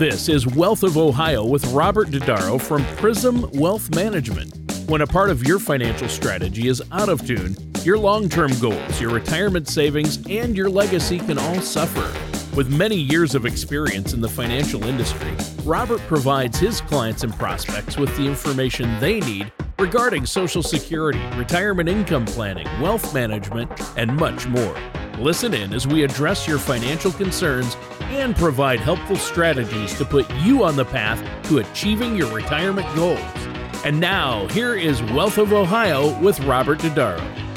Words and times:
This 0.00 0.30
is 0.30 0.46
Wealth 0.46 0.82
of 0.82 0.96
Ohio 0.96 1.44
with 1.44 1.62
Robert 1.72 2.08
Dodaro 2.08 2.58
from 2.58 2.82
Prism 2.96 3.46
Wealth 3.52 3.94
Management. 3.94 4.50
When 4.88 5.02
a 5.02 5.06
part 5.06 5.28
of 5.28 5.46
your 5.46 5.58
financial 5.58 6.08
strategy 6.08 6.68
is 6.68 6.82
out 6.90 7.10
of 7.10 7.26
tune, 7.26 7.54
your 7.82 7.98
long 7.98 8.30
term 8.30 8.50
goals, 8.60 8.98
your 8.98 9.10
retirement 9.10 9.68
savings, 9.68 10.26
and 10.26 10.56
your 10.56 10.70
legacy 10.70 11.18
can 11.18 11.36
all 11.36 11.60
suffer. 11.60 12.10
With 12.56 12.74
many 12.74 12.96
years 12.96 13.34
of 13.34 13.44
experience 13.44 14.14
in 14.14 14.22
the 14.22 14.28
financial 14.28 14.82
industry, 14.84 15.36
Robert 15.64 16.00
provides 16.08 16.58
his 16.58 16.80
clients 16.80 17.22
and 17.22 17.34
prospects 17.34 17.98
with 17.98 18.16
the 18.16 18.24
information 18.24 18.98
they 19.00 19.20
need 19.20 19.52
regarding 19.78 20.24
Social 20.24 20.62
Security, 20.62 21.20
retirement 21.36 21.90
income 21.90 22.24
planning, 22.24 22.66
wealth 22.80 23.12
management, 23.12 23.70
and 23.98 24.16
much 24.16 24.46
more. 24.46 24.74
Listen 25.20 25.52
in 25.52 25.74
as 25.74 25.86
we 25.86 26.02
address 26.02 26.48
your 26.48 26.58
financial 26.58 27.12
concerns 27.12 27.76
and 28.04 28.34
provide 28.34 28.80
helpful 28.80 29.16
strategies 29.16 29.92
to 29.98 30.04
put 30.06 30.26
you 30.36 30.64
on 30.64 30.76
the 30.76 30.84
path 30.84 31.22
to 31.46 31.58
achieving 31.58 32.16
your 32.16 32.34
retirement 32.34 32.86
goals. 32.96 33.20
And 33.84 34.00
now, 34.00 34.46
here 34.48 34.74
is 34.74 35.02
Wealth 35.12 35.36
of 35.36 35.52
Ohio 35.52 36.18
with 36.20 36.40
Robert 36.40 36.78
Dodaro. 36.78 37.49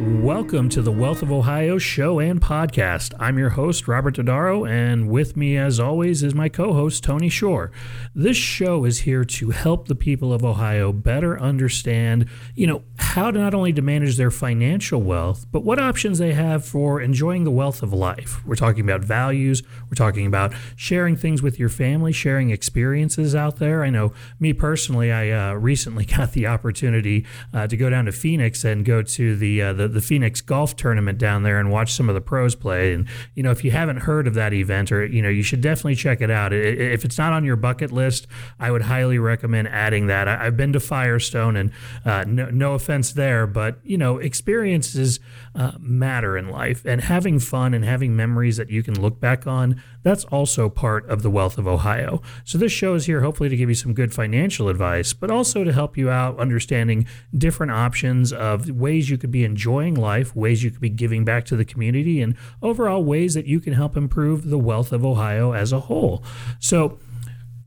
Welcome 0.00 0.70
to 0.70 0.80
the 0.80 0.90
Wealth 0.90 1.20
of 1.20 1.30
Ohio 1.30 1.76
show 1.76 2.20
and 2.20 2.40
podcast. 2.40 3.12
I'm 3.20 3.36
your 3.36 3.50
host, 3.50 3.86
Robert 3.86 4.16
Dodaro, 4.16 4.66
and 4.66 5.10
with 5.10 5.36
me, 5.36 5.58
as 5.58 5.78
always, 5.78 6.22
is 6.22 6.34
my 6.34 6.48
co 6.48 6.72
host, 6.72 7.04
Tony 7.04 7.28
Shore. 7.28 7.70
This 8.14 8.38
show 8.38 8.86
is 8.86 9.00
here 9.00 9.26
to 9.26 9.50
help 9.50 9.88
the 9.88 9.94
people 9.94 10.32
of 10.32 10.42
Ohio 10.42 10.90
better 10.90 11.38
understand, 11.38 12.30
you 12.54 12.66
know, 12.66 12.82
how 12.96 13.30
to 13.30 13.38
not 13.38 13.52
only 13.52 13.74
to 13.74 13.82
manage 13.82 14.16
their 14.16 14.30
financial 14.30 15.02
wealth, 15.02 15.44
but 15.52 15.64
what 15.64 15.78
options 15.78 16.18
they 16.18 16.32
have 16.32 16.64
for 16.64 17.02
enjoying 17.02 17.44
the 17.44 17.50
wealth 17.50 17.82
of 17.82 17.92
life. 17.92 18.42
We're 18.46 18.54
talking 18.54 18.84
about 18.84 19.04
values, 19.04 19.62
we're 19.90 19.96
talking 19.96 20.24
about 20.24 20.54
sharing 20.76 21.14
things 21.14 21.42
with 21.42 21.58
your 21.58 21.68
family, 21.68 22.12
sharing 22.12 22.48
experiences 22.48 23.34
out 23.34 23.58
there. 23.58 23.84
I 23.84 23.90
know 23.90 24.14
me 24.38 24.54
personally, 24.54 25.12
I 25.12 25.30
uh, 25.30 25.54
recently 25.54 26.04
got 26.16 26.32
the 26.32 26.46
opportunity 26.46 27.26
uh, 27.52 27.66
to 27.66 27.76
go 27.76 27.90
down 27.90 28.06
to 28.06 28.12
Phoenix 28.12 28.64
and 28.64 28.82
go 28.82 29.02
to 29.02 29.36
the, 29.36 29.60
uh, 29.60 29.72
the 29.74 29.89
the 29.92 30.00
Phoenix 30.00 30.40
Golf 30.40 30.76
Tournament 30.76 31.18
down 31.18 31.42
there 31.42 31.58
and 31.58 31.70
watch 31.70 31.92
some 31.92 32.08
of 32.08 32.14
the 32.14 32.20
pros 32.20 32.54
play. 32.54 32.92
And 32.92 33.08
you 33.34 33.42
know, 33.42 33.50
if 33.50 33.64
you 33.64 33.70
haven't 33.70 33.98
heard 33.98 34.26
of 34.26 34.34
that 34.34 34.52
event, 34.52 34.92
or 34.92 35.04
you 35.04 35.22
know, 35.22 35.28
you 35.28 35.42
should 35.42 35.60
definitely 35.60 35.94
check 35.94 36.20
it 36.20 36.30
out. 36.30 36.52
If 36.52 37.04
it's 37.04 37.18
not 37.18 37.32
on 37.32 37.44
your 37.44 37.56
bucket 37.56 37.92
list, 37.92 38.26
I 38.58 38.70
would 38.70 38.82
highly 38.82 39.18
recommend 39.18 39.68
adding 39.68 40.06
that. 40.06 40.28
I've 40.28 40.56
been 40.56 40.72
to 40.72 40.80
Firestone, 40.80 41.56
and 41.56 41.72
uh, 42.04 42.24
no, 42.26 42.50
no, 42.50 42.74
offense 42.74 43.12
there, 43.12 43.46
but 43.46 43.78
you 43.82 43.98
know, 43.98 44.18
experiences 44.18 45.20
uh, 45.54 45.72
matter 45.78 46.36
in 46.36 46.48
life, 46.48 46.84
and 46.84 47.00
having 47.00 47.38
fun 47.38 47.74
and 47.74 47.84
having 47.84 48.14
memories 48.14 48.56
that 48.56 48.70
you 48.70 48.82
can 48.82 49.00
look 49.00 49.20
back 49.20 49.46
on. 49.46 49.82
That's 50.02 50.24
also 50.26 50.70
part 50.70 51.06
of 51.10 51.22
the 51.22 51.30
wealth 51.30 51.58
of 51.58 51.66
Ohio. 51.66 52.22
So 52.44 52.56
this 52.56 52.72
show 52.72 52.94
is 52.94 53.04
here 53.04 53.20
hopefully 53.20 53.50
to 53.50 53.56
give 53.56 53.68
you 53.68 53.74
some 53.74 53.92
good 53.92 54.14
financial 54.14 54.68
advice, 54.68 55.12
but 55.12 55.30
also 55.30 55.62
to 55.62 55.72
help 55.72 55.98
you 55.98 56.08
out 56.08 56.38
understanding 56.38 57.06
different 57.36 57.72
options 57.72 58.32
of 58.32 58.70
ways 58.70 59.10
you 59.10 59.18
could 59.18 59.30
be 59.30 59.44
enjoying 59.44 59.79
enjoying 59.80 59.94
life, 59.94 60.34
ways 60.36 60.62
you 60.62 60.70
could 60.70 60.80
be 60.80 60.90
giving 60.90 61.24
back 61.24 61.44
to 61.46 61.56
the 61.56 61.64
community, 61.64 62.20
and 62.20 62.36
overall 62.62 63.02
ways 63.02 63.34
that 63.34 63.46
you 63.46 63.60
can 63.60 63.72
help 63.72 63.96
improve 63.96 64.50
the 64.50 64.58
wealth 64.58 64.92
of 64.92 65.04
Ohio 65.04 65.52
as 65.52 65.72
a 65.72 65.80
whole. 65.80 66.22
So, 66.58 66.98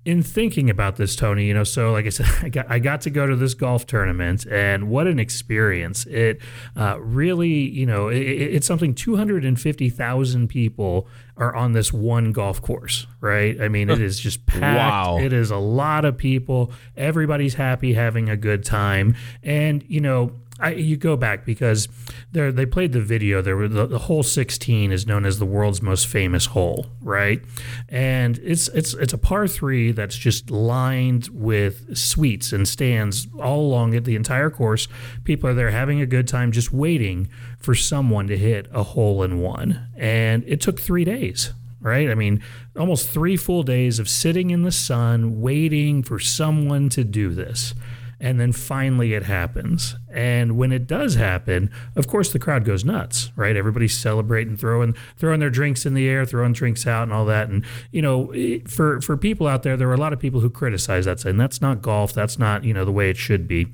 in 0.05 0.21
thinking 0.21 0.69
about 0.69 0.97
this, 0.97 1.15
Tony, 1.15 1.45
you 1.45 1.53
know, 1.53 1.63
so 1.63 1.93
like 1.93 2.05
I 2.05 2.09
said, 2.09 2.27
I 2.41 2.49
got, 2.49 2.69
I 2.69 2.79
got 2.79 3.01
to 3.01 3.09
go 3.09 3.25
to 3.25 3.35
this 3.35 3.53
golf 3.53 3.85
tournament, 3.85 4.45
and 4.45 4.89
what 4.89 5.07
an 5.07 5.19
experience! 5.19 6.05
It 6.05 6.41
uh, 6.75 6.99
really, 6.99 7.69
you 7.69 7.85
know, 7.85 8.09
it, 8.09 8.19
it's 8.19 8.67
something 8.67 8.93
250,000 8.93 10.47
people 10.47 11.07
are 11.35 11.55
on 11.55 11.73
this 11.73 11.91
one 11.91 12.31
golf 12.31 12.61
course, 12.61 13.07
right? 13.19 13.59
I 13.59 13.67
mean, 13.67 13.89
it 13.89 13.99
is 13.99 14.19
just 14.19 14.45
packed. 14.45 14.61
Wow. 14.61 15.17
It 15.17 15.33
is 15.33 15.49
a 15.49 15.57
lot 15.57 16.05
of 16.05 16.15
people. 16.15 16.71
Everybody's 16.95 17.55
happy, 17.55 17.93
having 17.93 18.29
a 18.29 18.37
good 18.37 18.63
time. 18.63 19.15
And, 19.41 19.83
you 19.87 19.99
know, 19.99 20.33
I, 20.63 20.71
you 20.75 20.95
go 20.95 21.17
back 21.17 21.45
because 21.45 21.89
they 22.31 22.65
played 22.65 22.93
the 22.93 23.01
video. 23.01 23.41
There 23.41 23.57
were 23.57 23.67
the, 23.67 23.85
the 23.85 23.99
hole 23.99 24.23
16 24.23 24.93
is 24.93 25.05
known 25.05 25.25
as 25.25 25.37
the 25.37 25.45
world's 25.45 25.81
most 25.81 26.07
famous 26.07 26.45
hole, 26.47 26.87
right? 27.01 27.43
And 27.89 28.39
it's 28.39 28.69
it's 28.69 28.93
it's 28.93 29.11
a 29.11 29.17
par 29.17 29.47
three 29.47 29.91
that's 29.91 30.15
just 30.15 30.49
lined 30.49 31.27
with 31.33 31.97
suites 31.97 32.53
and 32.53 32.65
stands 32.65 33.27
all 33.37 33.59
along 33.59 33.93
it 33.93 34.05
the 34.05 34.15
entire 34.15 34.49
course. 34.49 34.87
People 35.25 35.49
are 35.49 35.53
there 35.53 35.71
having 35.71 35.99
a 35.99 36.05
good 36.05 36.29
time, 36.29 36.53
just 36.53 36.71
waiting 36.71 37.27
for 37.59 37.75
someone 37.75 38.27
to 38.27 38.37
hit 38.37 38.67
a 38.71 38.83
hole 38.83 39.21
in 39.21 39.41
one. 39.41 39.87
And 39.97 40.45
it 40.47 40.61
took 40.61 40.79
three 40.79 41.03
days 41.03 41.51
right? 41.81 42.09
I 42.09 42.15
mean, 42.15 42.41
almost 42.79 43.09
three 43.09 43.35
full 43.35 43.61
days 43.61 43.99
of 43.99 44.07
sitting 44.07 44.51
in 44.51 44.63
the 44.63 44.71
sun 44.71 45.41
waiting 45.41 46.01
for 46.01 46.17
someone 46.17 46.87
to 46.87 47.03
do 47.03 47.33
this 47.33 47.73
and 48.19 48.39
then 48.39 48.51
finally 48.51 49.13
it 49.13 49.23
happens. 49.23 49.95
And 50.11 50.57
when 50.57 50.71
it 50.71 50.87
does 50.87 51.15
happen, 51.15 51.71
of 51.95 52.07
course 52.07 52.31
the 52.31 52.39
crowd 52.39 52.65
goes 52.65 52.85
nuts, 52.85 53.31
right? 53.35 53.55
Everybody's 53.55 53.97
celebrating, 53.97 54.57
throwing 54.57 54.95
throwing 55.17 55.39
their 55.39 55.49
drinks 55.49 55.85
in 55.85 55.93
the 55.93 56.07
air, 56.07 56.25
throwing 56.25 56.53
drinks 56.53 56.85
out, 56.87 57.03
and 57.03 57.13
all 57.13 57.25
that. 57.25 57.49
And 57.49 57.65
you 57.91 58.01
know, 58.01 58.33
for 58.67 59.01
for 59.01 59.17
people 59.17 59.47
out 59.47 59.63
there, 59.63 59.75
there 59.77 59.89
are 59.89 59.93
a 59.93 59.97
lot 59.97 60.13
of 60.13 60.19
people 60.19 60.39
who 60.39 60.49
criticize 60.49 61.05
that, 61.05 61.19
saying 61.19 61.37
that's 61.37 61.61
not 61.61 61.81
golf, 61.81 62.13
that's 62.13 62.39
not 62.39 62.63
you 62.63 62.73
know 62.73 62.85
the 62.85 62.91
way 62.91 63.09
it 63.09 63.17
should 63.17 63.47
be. 63.47 63.67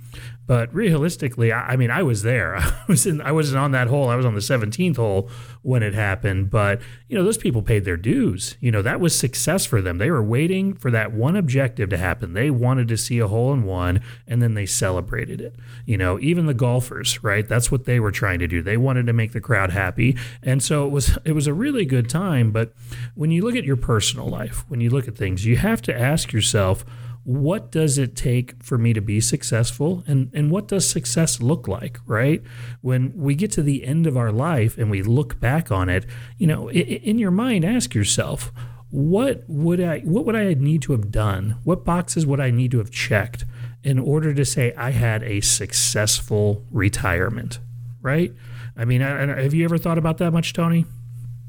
But 0.50 0.74
realistically, 0.74 1.52
I, 1.52 1.74
I 1.74 1.76
mean, 1.76 1.92
I 1.92 2.02
was 2.02 2.24
there. 2.24 2.56
I 2.58 2.84
was 2.88 3.06
in. 3.06 3.22
I 3.22 3.32
wasn't 3.32 3.60
on 3.60 3.70
that 3.74 3.88
hole. 3.88 4.10
I 4.10 4.16
was 4.16 4.26
on 4.26 4.34
the 4.34 4.40
17th 4.40 4.96
hole 4.96 5.30
when 5.62 5.84
it 5.84 5.94
happened. 5.94 6.50
But 6.50 6.82
you 7.08 7.16
know, 7.16 7.24
those 7.24 7.38
people 7.38 7.62
paid 7.62 7.86
their 7.86 7.98
dues. 7.98 8.58
You 8.60 8.72
know, 8.72 8.82
that 8.82 9.00
was 9.00 9.16
success 9.16 9.68
for 9.68 9.80
them. 9.80 10.00
They 10.00 10.10
were 10.10 10.24
waiting 10.24 10.74
for 10.74 10.90
that 10.90 11.14
one 11.14 11.36
objective 11.36 11.92
to 11.92 11.98
happen. 11.98 12.34
They 12.34 12.50
wanted 12.50 12.88
to 12.88 12.98
see 12.98 13.20
a 13.20 13.28
hole 13.28 13.54
in 13.54 13.64
one, 13.64 14.02
and 14.28 14.42
then 14.42 14.56
they 14.56 14.66
celebrated 14.66 15.40
it. 15.40 15.56
You 15.86 15.98
know, 15.98 16.20
even 16.20 16.48
the 16.48 16.56
golfers, 16.56 17.24
right? 17.24 17.48
That's 17.48 17.72
what 17.72 17.86
they 17.86 18.00
were 18.00 18.12
trying 18.12 18.40
to 18.40 18.48
do. 18.48 18.64
They 18.64 18.76
wanted 18.76 19.06
to 19.06 19.14
make 19.14 19.34
the 19.34 19.42
crowd 19.42 19.70
happy, 19.70 20.18
and 20.42 20.64
so 20.64 20.88
it 20.88 20.90
was. 20.90 21.16
It 21.26 21.34
was 21.34 21.46
a 21.46 21.54
really 21.54 21.86
good 21.86 22.10
time. 22.10 22.50
But 22.50 22.74
when 23.14 23.30
you 23.30 23.44
look 23.44 23.56
at 23.56 23.66
your 23.66 23.78
personal 23.78 24.28
life, 24.28 24.66
when 24.68 24.82
you 24.82 24.90
look 24.90 25.08
at 25.08 25.16
things, 25.16 25.46
you 25.46 25.58
have 25.58 25.84
to 25.84 25.96
ask 25.96 26.34
yourself 26.34 26.84
what 27.30 27.72
does 27.72 28.00
it 28.00 28.16
take 28.16 28.56
for 28.64 28.80
me 28.80 28.92
to 28.92 29.02
be 29.02 29.22
successful? 29.22 30.04
And, 30.08 30.32
and 30.34 30.50
what 30.50 30.68
does 30.68 30.90
success 30.90 31.40
look 31.40 31.68
like 31.68 32.00
right? 32.08 32.42
When 32.82 33.14
we 33.16 33.36
get 33.36 33.52
to 33.52 33.62
the 33.62 33.86
end 33.86 34.08
of 34.08 34.18
our 34.18 34.32
life 34.32 34.80
and 34.80 34.90
we 34.90 35.04
look 35.04 35.40
back 35.40 35.72
on 35.72 35.90
it 35.90 36.08
you 36.40 36.48
know 36.48 36.72
in, 36.72 37.20
your 37.20 37.30
mind 37.30 37.66
ask 37.66 37.94
yourself 37.94 38.52
what 38.90 39.44
would 39.48 39.80
i 39.80 40.00
what 40.00 40.26
would 40.26 40.36
i 40.36 40.56
need 40.56 40.82
to 40.82 40.92
have 40.94 41.12
done? 41.12 41.58
What 41.64 41.86
boxes 41.86 42.26
would 42.26 42.40
i 42.40 42.50
need 42.50 42.72
to 42.72 42.80
have 42.80 42.90
checked 42.90 43.46
in 43.84 44.00
order 44.00 44.34
to 44.34 44.44
say 44.44 44.74
i 44.74 44.90
had 44.90 45.22
a 45.22 45.40
successful 45.42 46.66
retirement 46.72 47.60
right? 48.02 48.34
I 48.76 48.86
mean 48.86 49.02
have 49.02 49.54
you 49.54 49.66
ever 49.66 49.78
thought 49.78 50.00
about 50.00 50.18
that 50.18 50.32
much 50.32 50.54
tony? 50.54 50.88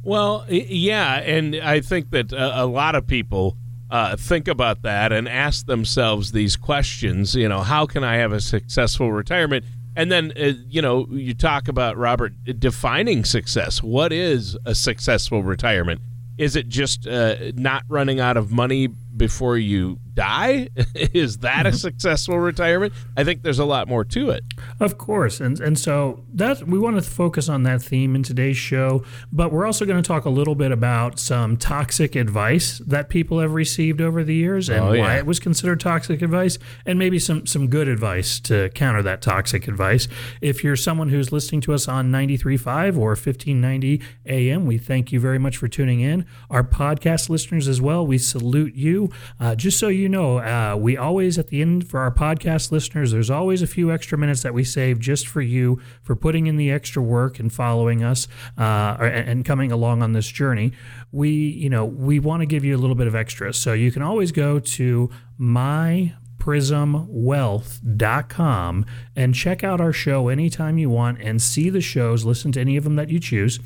Well 0.03 0.45
yeah 0.51 1.21
and 1.21 1.57
i 1.57 1.81
think 1.81 2.11
that 2.11 2.33
a, 2.33 2.65
a 2.65 2.67
lot 2.67 2.95
of 2.95 3.07
people 3.07 3.57
uh, 3.91 4.17
think 4.17 4.49
about 4.49 4.83
that 4.83 5.13
and 5.13 5.29
ask 5.29 5.67
themselves 5.67 6.33
these 6.33 6.57
questions. 6.57 7.35
You 7.35 7.49
know, 7.49 7.61
how 7.61 7.87
can 7.87 8.05
I 8.05 8.17
have 8.17 8.33
a 8.33 8.41
successful 8.41 9.13
retirement? 9.13 9.65
And 9.97 10.11
then, 10.11 10.33
uh, 10.41 10.53
you 10.69 10.81
know, 10.81 11.07
you 11.11 11.35
talk 11.35 11.69
about 11.69 11.97
Robert 11.97 12.33
defining 12.59 13.25
success. 13.25 13.83
What 13.83 14.13
is 14.13 14.57
a 14.65 14.75
successful 14.75 15.43
retirement? 15.43 16.01
Is 16.39 16.57
it 16.57 16.69
just 16.69 17.07
uh, 17.07 17.53
not 17.55 17.83
running 17.89 18.21
out 18.21 18.37
of 18.37 18.51
money 18.51 18.89
before 19.21 19.59
you 19.59 19.99
die? 20.15 20.71
Is 20.95 21.39
that 21.39 21.67
a 21.67 21.69
mm-hmm. 21.69 21.77
successful 21.77 22.39
retirement? 22.39 22.95
I 23.19 23.23
think 23.23 23.43
there's 23.43 23.59
a 23.59 23.67
lot 23.67 23.87
more 23.87 24.03
to 24.07 24.31
it. 24.31 24.43
Of 24.81 24.97
course, 24.97 25.41
and 25.41 25.61
and 25.61 25.79
so 25.79 26.25
that 26.33 26.67
we 26.67 26.79
want 26.79 26.97
to 26.97 27.03
focus 27.03 27.49
on 27.49 27.63
that 27.65 27.83
theme 27.83 28.17
in 28.17 28.23
today's 28.23 28.57
show, 28.57 29.05
but 29.31 29.53
we're 29.53 29.67
also 29.67 29.85
going 29.85 30.03
to 30.03 30.07
talk 30.07 30.25
a 30.25 30.31
little 30.31 30.55
bit 30.55 30.73
about 30.73 31.19
some 31.19 31.59
toxic 31.59 32.17
advice 32.17 32.79
that 32.79 33.11
people 33.11 33.41
have 33.41 33.53
received 33.53 34.01
over 34.01 34.25
the 34.25 34.35
years 34.35 34.71
and 34.71 34.81
oh, 34.81 34.93
yeah. 34.93 35.03
why 35.03 35.19
it 35.19 35.27
was 35.27 35.39
considered 35.39 35.81
toxic 35.81 36.23
advice, 36.23 36.59
and 36.87 36.99
maybe 36.99 37.19
some 37.19 37.47
some 37.47 37.69
good 37.69 37.87
advice 37.87 38.41
to 38.41 38.71
counter 38.71 39.03
that 39.03 39.21
toxic 39.21 39.69
advice. 39.69 40.09
If 40.41 40.65
you're 40.65 40.77
someone 40.77 41.11
who's 41.11 41.31
listening 41.31 41.61
to 41.63 41.75
us 41.75 41.89
on 41.89 42.11
93.5 42.11 42.97
or 42.97 43.11
1590 43.11 44.03
AM, 44.25 44.65
we 44.65 44.79
thank 44.79 45.13
you 45.13 45.21
very 45.21 45.39
much 45.39 45.59
for 45.59 45.69
tuning 45.69 46.01
in. 46.01 46.25
Our 46.49 46.65
podcast 46.65 47.29
listeners 47.29 47.69
as 47.69 47.83
well, 47.83 48.07
we 48.07 48.17
salute 48.17 48.75
you. 48.75 49.10
Uh, 49.39 49.55
just 49.55 49.79
so 49.79 49.89
you 49.89 50.09
know, 50.09 50.39
uh, 50.39 50.77
we 50.77 50.97
always, 50.97 51.39
at 51.39 51.49
the 51.49 51.61
end 51.61 51.89
for 51.89 52.01
our 52.01 52.13
podcast 52.13 52.73
listeners, 52.73 53.13
there's 53.13 53.31
always 53.31 53.63
a 53.63 53.67
few 53.67 53.91
extra 53.91 54.17
minutes 54.17 54.43
that 54.43 54.55
we 54.55 54.65
save 54.65 54.99
just 54.99 55.27
for 55.27 55.41
you 55.41 55.81
for 56.03 56.17
putting 56.17 56.47
in 56.47 56.57
the 56.57 56.71
extra 56.71 57.03
work 57.03 57.39
and 57.39 57.53
following 57.53 58.03
us 58.03 58.29
uh, 58.59 58.97
and 59.01 59.45
coming 59.45 59.73
along 59.73 60.03
on 60.03 60.13
this 60.13 60.29
journey. 60.29 60.73
We, 61.13 61.31
you 61.31 61.71
know, 61.71 61.85
we 61.85 62.19
want 62.19 62.41
to 62.41 62.47
give 62.47 62.65
you 62.65 62.77
a 62.77 62.79
little 62.79 62.97
bit 62.97 63.07
of 63.07 63.15
extra. 63.15 63.53
So 63.53 63.73
you 63.73 63.91
can 63.91 64.03
always 64.03 64.33
go 64.33 64.59
to 64.59 65.11
my 65.39 66.13
prismwealth.com 66.41 68.87
and 69.15 69.35
check 69.35 69.63
out 69.63 69.81
our 69.81 69.93
show 69.93 70.29
anytime 70.29 70.79
you 70.79 70.91
want 70.91 71.21
and 71.21 71.41
see 71.41 71.71
the 71.71 71.81
shows, 71.81 72.25
listen 72.25 72.51
to 72.53 72.61
any 72.61 72.77
of 72.77 72.85
them 72.85 72.97
that 72.97 73.11
you 73.11 73.21
choose. 73.21 73.61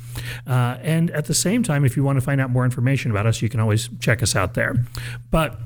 Uh, 0.45 0.77
and 0.81 1.09
at 1.11 1.25
the 1.25 1.33
same 1.33 1.63
time, 1.63 1.83
if 1.83 1.97
you 1.97 2.03
want 2.03 2.17
to 2.17 2.21
find 2.21 2.39
out 2.39 2.51
more 2.51 2.65
information 2.65 3.09
about 3.09 3.25
us, 3.25 3.41
you 3.41 3.49
can 3.49 3.59
always 3.59 3.89
check 3.99 4.21
us 4.21 4.35
out 4.35 4.53
there. 4.53 4.75
But 5.31 5.59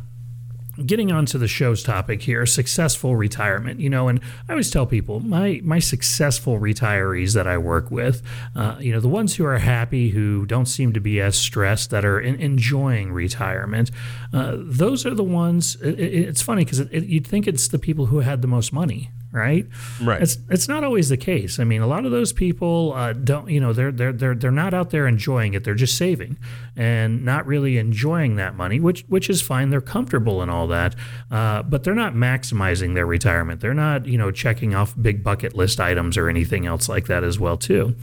getting 0.86 1.12
on 1.12 1.26
to 1.26 1.38
the 1.38 1.48
show's 1.48 1.84
topic 1.84 2.22
here 2.22 2.46
successful 2.46 3.16
retirement 3.16 3.80
you 3.80 3.90
know 3.90 4.08
and 4.08 4.20
i 4.48 4.54
always 4.54 4.72
tell 4.72 4.86
people 4.86 5.20
my 5.20 5.60
my 5.64 5.80
successful 5.80 6.60
retirees 6.60 7.34
that 7.34 7.48
i 7.48 7.58
work 7.58 7.92
with 7.92 8.22
uh, 8.56 8.76
you 8.80 8.92
know 8.92 9.00
the 9.00 9.08
ones 9.10 9.36
who 9.36 9.46
are 9.46 9.58
happy 9.58 10.10
who 10.10 10.46
don't 10.46 10.68
seem 10.68 10.94
to 10.94 11.00
be 11.00 11.20
as 11.20 11.38
stressed 11.38 11.90
that 11.90 12.06
are 12.06 12.20
in, 12.20 12.36
enjoying 12.36 13.12
retirement 13.12 13.92
uh, 14.34 14.56
those 14.58 15.06
are 15.06 15.14
the 15.14 15.24
ones 15.24 15.76
it, 15.82 16.00
it's 16.00 16.42
funny 16.42 16.64
because 16.64 16.80
it, 16.80 16.90
it, 16.92 17.06
you'd 17.06 17.28
think 17.28 17.48
it's 17.48 17.68
the 17.68 17.80
people 17.80 18.08
who 18.08 18.20
had 18.20 18.42
the 18.42 18.48
most 18.48 18.74
money 18.74 19.12
right? 19.32 19.68
Right. 20.02 20.22
It's 20.22 20.38
it's 20.50 20.68
not 20.68 20.84
always 20.84 21.10
the 21.10 21.18
case. 21.18 21.60
I 21.60 21.64
mean, 21.64 21.82
a 21.82 21.88
lot 21.88 22.06
of 22.06 22.12
those 22.12 22.34
people 22.34 22.94
uh, 22.96 23.14
don't, 23.14 23.50
you 23.50 23.60
know, 23.60 23.74
they're 23.74 23.92
they're 23.92 24.14
they're 24.14 24.36
they're 24.36 24.52
not 24.52 24.74
out 24.74 24.90
there 24.90 25.08
enjoying 25.08 25.54
it. 25.54 25.64
They're 25.64 25.76
just 25.76 25.98
saving 25.98 26.38
and 26.76 27.24
not 27.24 27.46
really 27.46 27.78
enjoying 27.78 28.36
that 28.38 28.56
money, 28.56 28.80
which 28.80 29.06
which 29.08 29.30
is 29.30 29.42
fine. 29.42 29.70
They're 29.70 29.82
comfortable 29.82 30.42
and 30.42 30.50
all 30.50 30.68
that, 30.68 30.96
uh, 31.32 31.64
but 31.64 31.84
they're 31.84 31.96
not 31.96 32.14
maximizing 32.14 32.96
their 32.96 33.06
retirement. 33.06 33.62
They're 33.62 33.74
not, 33.74 34.06
you 34.06 34.18
know, 34.18 34.32
checking 34.32 34.76
off 34.76 34.96
big 35.00 35.24
bucket 35.24 35.56
list 35.56 35.80
items 35.80 36.18
or 36.18 36.30
anything 36.30 36.66
else 36.66 36.90
like 36.90 37.08
that 37.08 37.24
as 37.24 37.40
well 37.40 37.58
too. 37.58 37.96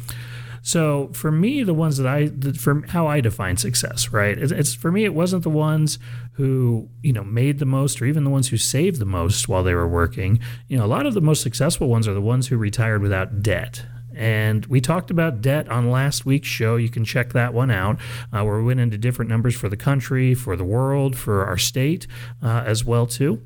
So 0.66 1.10
for 1.12 1.30
me, 1.30 1.62
the 1.62 1.74
ones 1.74 1.96
that 1.98 2.08
I, 2.08 2.26
for 2.54 2.84
how 2.88 3.06
I 3.06 3.20
define 3.20 3.56
success, 3.56 4.10
right? 4.10 4.36
It's, 4.36 4.50
it's, 4.50 4.74
for 4.74 4.90
me, 4.90 5.04
it 5.04 5.14
wasn't 5.14 5.44
the 5.44 5.48
ones 5.48 6.00
who 6.36 6.88
you 7.02 7.12
know 7.12 7.24
made 7.24 7.58
the 7.58 7.66
most, 7.66 8.00
or 8.00 8.04
even 8.06 8.24
the 8.24 8.30
ones 8.30 8.48
who 8.48 8.56
saved 8.56 8.98
the 8.98 9.06
most 9.06 9.48
while 9.48 9.62
they 9.62 9.74
were 9.74 9.88
working. 9.88 10.38
You 10.68 10.78
know, 10.78 10.84
a 10.84 10.86
lot 10.86 11.06
of 11.06 11.14
the 11.14 11.20
most 11.20 11.42
successful 11.42 11.88
ones 11.88 12.06
are 12.06 12.14
the 12.14 12.20
ones 12.20 12.48
who 12.48 12.56
retired 12.56 13.02
without 13.02 13.42
debt. 13.42 13.86
And 14.14 14.64
we 14.66 14.80
talked 14.80 15.10
about 15.10 15.42
debt 15.42 15.68
on 15.68 15.90
last 15.90 16.24
week's 16.24 16.48
show. 16.48 16.76
You 16.76 16.88
can 16.88 17.04
check 17.04 17.34
that 17.34 17.52
one 17.52 17.70
out, 17.70 17.98
uh, 18.32 18.44
where 18.44 18.58
we 18.58 18.64
went 18.64 18.80
into 18.80 18.96
different 18.96 19.30
numbers 19.30 19.54
for 19.54 19.68
the 19.68 19.76
country, 19.76 20.34
for 20.34 20.56
the 20.56 20.64
world, 20.64 21.16
for 21.16 21.44
our 21.44 21.58
state 21.58 22.06
uh, 22.42 22.62
as 22.64 22.84
well 22.84 23.06
too. 23.06 23.42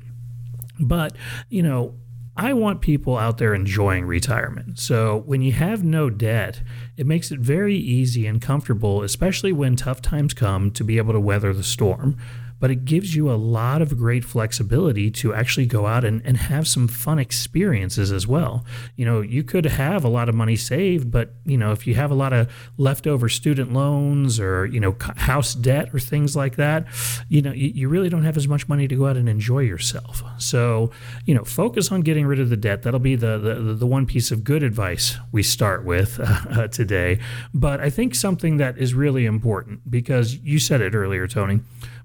But 0.79 1.15
you 1.49 1.63
know, 1.63 1.95
I 2.35 2.53
want 2.53 2.81
people 2.81 3.17
out 3.17 3.37
there 3.37 3.53
enjoying 3.53 4.05
retirement. 4.05 4.79
So 4.79 5.23
when 5.25 5.41
you 5.41 5.53
have 5.53 5.83
no 5.83 6.09
debt, 6.09 6.61
it 6.97 7.05
makes 7.05 7.31
it 7.31 7.39
very 7.39 7.75
easy 7.75 8.25
and 8.27 8.41
comfortable, 8.41 9.03
especially 9.03 9.51
when 9.51 9.75
tough 9.75 10.01
times 10.01 10.33
come, 10.33 10.71
to 10.71 10.83
be 10.83 10.97
able 10.97 11.13
to 11.13 11.19
weather 11.19 11.53
the 11.53 11.63
storm 11.63 12.17
but 12.61 12.69
it 12.69 12.85
gives 12.85 13.15
you 13.15 13.29
a 13.29 13.33
lot 13.33 13.81
of 13.81 13.97
great 13.97 14.23
flexibility 14.23 15.09
to 15.09 15.33
actually 15.33 15.65
go 15.65 15.87
out 15.87 16.05
and, 16.05 16.21
and 16.23 16.37
have 16.37 16.67
some 16.67 16.87
fun 16.87 17.17
experiences 17.17 18.11
as 18.11 18.27
well. 18.27 18.63
You 18.95 19.03
know, 19.03 19.19
you 19.19 19.43
could 19.43 19.65
have 19.65 20.05
a 20.05 20.07
lot 20.07 20.29
of 20.29 20.35
money 20.35 20.55
saved, 20.55 21.11
but, 21.11 21.33
you 21.43 21.57
know, 21.57 21.71
if 21.71 21.87
you 21.87 21.95
have 21.95 22.11
a 22.11 22.13
lot 22.13 22.33
of 22.33 22.53
leftover 22.77 23.29
student 23.29 23.73
loans 23.73 24.39
or, 24.39 24.67
you 24.67 24.79
know, 24.79 24.95
house 25.17 25.55
debt 25.55 25.89
or 25.91 25.99
things 25.99 26.35
like 26.35 26.55
that, 26.57 26.85
you 27.27 27.41
know, 27.41 27.51
you, 27.51 27.69
you 27.69 27.89
really 27.89 28.09
don't 28.09 28.23
have 28.23 28.37
as 28.37 28.47
much 28.47 28.69
money 28.69 28.87
to 28.87 28.95
go 28.95 29.07
out 29.07 29.17
and 29.17 29.27
enjoy 29.27 29.61
yourself. 29.61 30.21
So, 30.37 30.91
you 31.25 31.33
know, 31.33 31.43
focus 31.43 31.91
on 31.91 32.01
getting 32.01 32.27
rid 32.27 32.39
of 32.39 32.51
the 32.51 32.57
debt. 32.57 32.83
That'll 32.83 32.99
be 32.99 33.15
the, 33.15 33.39
the, 33.39 33.73
the 33.73 33.87
one 33.87 34.05
piece 34.05 34.29
of 34.29 34.43
good 34.43 34.61
advice 34.61 35.17
we 35.31 35.41
start 35.41 35.83
with 35.83 36.19
uh, 36.23 36.67
today. 36.67 37.17
But 37.55 37.79
I 37.79 37.89
think 37.89 38.13
something 38.13 38.57
that 38.57 38.77
is 38.77 38.93
really 38.93 39.25
important 39.25 39.89
because 39.89 40.35
you 40.35 40.59
said 40.59 40.79
it 40.81 40.93
earlier, 40.93 41.27
Tony 41.27 41.61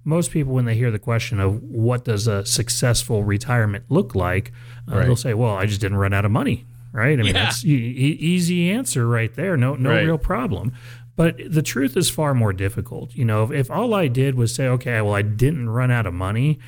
most 0.06 0.30
people, 0.30 0.54
when 0.54 0.64
they 0.64 0.76
hear 0.76 0.90
the 0.92 1.00
question 1.00 1.40
of 1.40 1.62
what 1.62 2.04
does 2.04 2.28
a 2.28 2.46
successful 2.46 3.24
retirement 3.24 3.84
look 3.88 4.14
like, 4.14 4.52
uh, 4.90 4.96
right. 4.96 5.04
they'll 5.04 5.16
say, 5.16 5.34
"Well, 5.34 5.54
I 5.56 5.66
just 5.66 5.80
didn't 5.80 5.98
run 5.98 6.14
out 6.14 6.24
of 6.24 6.30
money." 6.30 6.64
Right? 6.92 7.18
I 7.18 7.22
mean, 7.22 7.34
yeah. 7.34 7.44
that's 7.44 7.64
e- 7.64 7.68
easy 7.68 8.70
answer 8.70 9.06
right 9.06 9.34
there. 9.34 9.56
No, 9.56 9.74
no 9.74 9.90
right. 9.90 10.04
real 10.04 10.16
problem. 10.16 10.72
But 11.16 11.36
the 11.48 11.60
truth 11.60 11.96
is 11.96 12.08
far 12.08 12.32
more 12.32 12.52
difficult. 12.52 13.14
You 13.14 13.24
know, 13.24 13.42
if, 13.42 13.50
if 13.50 13.70
all 13.70 13.94
I 13.94 14.06
did 14.06 14.36
was 14.36 14.54
say, 14.54 14.68
"Okay, 14.68 15.00
well, 15.02 15.14
I 15.14 15.22
didn't 15.22 15.68
run 15.68 15.90
out 15.90 16.06
of 16.06 16.14
money," 16.14 16.60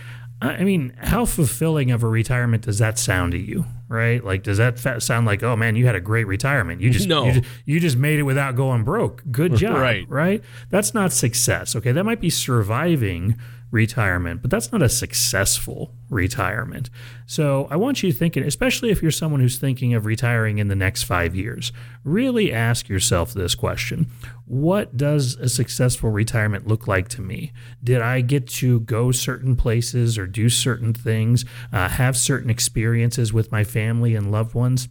I 0.43 0.65
mean, 0.65 0.95
how 0.99 1.25
fulfilling 1.25 1.91
of 1.91 2.03
a 2.03 2.09
retirement 2.09 2.65
does 2.65 2.79
that 2.79 2.99
sound 2.99 3.33
to 3.33 3.39
you, 3.39 3.65
right? 3.89 4.23
Like, 4.23 4.43
does 4.43 4.59
that 4.59 4.79
sound 5.03 5.27
like, 5.27 5.43
oh 5.43 5.57
man, 5.57 5.77
you 5.77 5.87
had 5.87 5.95
a 5.95 6.01
great 6.01 6.27
retirement? 6.27 6.81
You 6.81 6.91
just, 6.91 7.09
no. 7.09 7.25
you, 7.27 7.33
just, 7.33 7.47
you 7.65 7.81
just 7.81 7.97
made 7.97 8.19
it 8.19 8.25
without 8.25 8.55
going 8.55 8.85
broke. 8.85 9.23
Good 9.31 9.55
job, 9.57 9.77
right? 9.77 10.09
Right? 10.09 10.43
That's 10.71 10.95
not 10.95 11.13
success. 11.13 11.75
Okay, 11.75 11.93
that 11.93 12.05
might 12.05 12.21
be 12.21 12.31
surviving 12.31 13.37
retirement, 13.71 14.41
but 14.41 14.51
that's 14.51 14.73
not 14.73 14.83
a 14.83 14.89
successful 14.89 15.93
retirement. 16.09 16.89
So 17.27 17.69
I 17.71 17.77
want 17.77 18.03
you 18.03 18.13
thinking, 18.13 18.43
especially 18.43 18.91
if 18.91 19.03
you're 19.03 19.11
someone 19.11 19.41
who's 19.41 19.59
thinking 19.59 19.95
of 19.95 20.07
retiring 20.07 20.59
in 20.59 20.69
the 20.69 20.77
next 20.77 21.03
five 21.03 21.35
years, 21.35 21.73
really 22.03 22.53
ask 22.53 22.89
yourself 22.89 23.35
this 23.35 23.55
question 23.55 24.11
What 24.47 24.97
does 24.97 25.37
a 25.37 25.49
successful 25.49 26.11
retirement 26.11 26.67
look 26.67 26.89
like 26.89 27.09
to 27.09 27.21
me? 27.21 27.53
Did 27.85 28.01
I 28.01 28.23
get 28.23 28.47
to 28.49 28.81
go 28.81 29.13
certain 29.13 29.55
places 29.55 30.17
or 30.17 30.27
do 30.27 30.49
certain 30.49 30.95
things, 30.95 31.45
uh, 31.73 31.89
have 31.89 32.17
certain 32.17 32.51
experiences 32.51 33.33
with 33.33 33.53
my 33.53 33.65
family 33.65 34.15
and 34.15 34.33
loved 34.33 34.55
ones? 34.55 34.89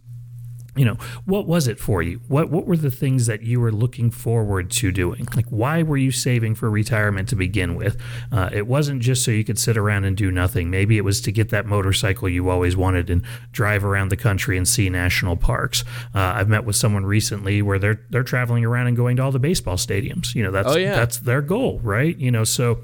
You 0.78 0.84
know 0.84 0.96
what 1.24 1.46
was 1.46 1.66
it 1.66 1.78
for 1.78 2.02
you? 2.02 2.20
What 2.28 2.50
what 2.50 2.66
were 2.66 2.76
the 2.76 2.90
things 2.90 3.26
that 3.26 3.42
you 3.42 3.58
were 3.60 3.72
looking 3.72 4.10
forward 4.10 4.70
to 4.72 4.92
doing? 4.92 5.26
Like 5.34 5.46
why 5.46 5.82
were 5.82 5.96
you 5.96 6.12
saving 6.12 6.54
for 6.54 6.70
retirement 6.70 7.28
to 7.30 7.36
begin 7.36 7.74
with? 7.74 8.00
Uh, 8.30 8.48
it 8.52 8.66
wasn't 8.66 9.02
just 9.02 9.24
so 9.24 9.32
you 9.32 9.44
could 9.44 9.58
sit 9.58 9.76
around 9.76 10.04
and 10.04 10.16
do 10.16 10.30
nothing. 10.30 10.70
Maybe 10.70 10.96
it 10.96 11.02
was 11.02 11.20
to 11.22 11.32
get 11.32 11.50
that 11.50 11.66
motorcycle 11.66 12.28
you 12.28 12.48
always 12.48 12.76
wanted 12.76 13.10
and 13.10 13.22
drive 13.50 13.84
around 13.84 14.10
the 14.10 14.16
country 14.16 14.56
and 14.56 14.68
see 14.68 14.88
national 14.88 15.36
parks. 15.36 15.84
Uh, 16.14 16.32
i've 16.36 16.48
met 16.48 16.64
with 16.64 16.76
someone 16.76 17.04
recently 17.04 17.60
where 17.60 17.80
they're 17.80 18.00
they're 18.10 18.22
traveling 18.22 18.64
around 18.64 18.86
and 18.86 18.96
going 18.96 19.16
to 19.16 19.22
all 19.22 19.32
the 19.32 19.40
baseball 19.40 19.76
stadiums. 19.76 20.34
You 20.34 20.44
know 20.44 20.52
that's 20.52 20.68
oh, 20.68 20.78
yeah. 20.78 20.94
that's 20.94 21.18
their 21.18 21.42
goal 21.42 21.80
right? 21.82 22.16
You 22.16 22.30
know 22.30 22.44
so 22.44 22.78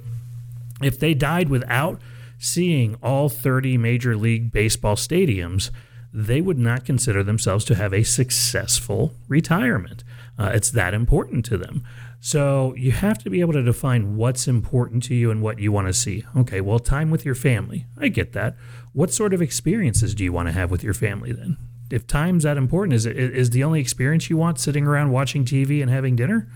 if 0.82 0.99
they 0.99 1.14
died 1.14 1.49
without 1.49 2.00
seeing 2.38 2.96
all 3.02 3.29
30 3.29 3.79
major 3.79 4.17
league 4.17 4.50
baseball 4.52 4.96
stadiums 4.96 5.70
they 6.15 6.41
would 6.41 6.59
not 6.59 6.85
consider 6.85 7.25
themselves 7.25 7.65
to 7.65 7.75
have 7.75 7.93
a 7.93 8.05
successful 8.05 9.15
retirement. 9.27 10.05
Uh, 10.39 10.53
it's 10.55 10.71
that 10.71 10.95
important 10.95 11.45
to 11.47 11.59
them. 11.59 11.85
So 12.21 12.73
you 12.77 12.93
have 12.93 13.19
to 13.25 13.31
be 13.31 13.41
able 13.41 13.53
to 13.55 13.63
define 13.63 14.17
what's 14.17 14.47
important 14.47 15.03
to 15.05 15.15
you 15.15 15.33
and 15.33 15.43
what 15.43 15.59
you 15.59 15.73
want 15.73 15.89
to 15.89 15.93
see. 15.93 16.25
Okay, 16.37 16.61
well, 16.61 16.79
time 16.79 17.11
with 17.11 17.25
your 17.25 17.35
family. 17.35 17.87
I 17.99 18.09
get 18.09 18.33
that. 18.33 18.57
What 18.93 19.13
sort 19.13 19.35
of 19.35 19.43
experiences 19.43 20.15
do 20.15 20.23
you 20.23 20.33
want 20.33 20.49
to 20.49 20.53
have 20.53 20.71
with 20.71 20.85
your 20.85 20.95
family 20.95 21.33
then? 21.33 21.59
If 21.91 22.07
time's 22.07 22.45
that 22.45 22.57
important, 22.57 22.95
is 22.95 23.07
it 23.07 23.17
is 23.17 23.51
the 23.51 23.65
only 23.65 23.81
experience 23.81 24.31
you 24.31 24.37
want 24.37 24.59
sitting 24.59 24.87
around 24.87 25.11
watching 25.11 25.45
TV 25.45 25.83
and 25.83 25.91
having 25.91 26.17
dinner? 26.17 26.49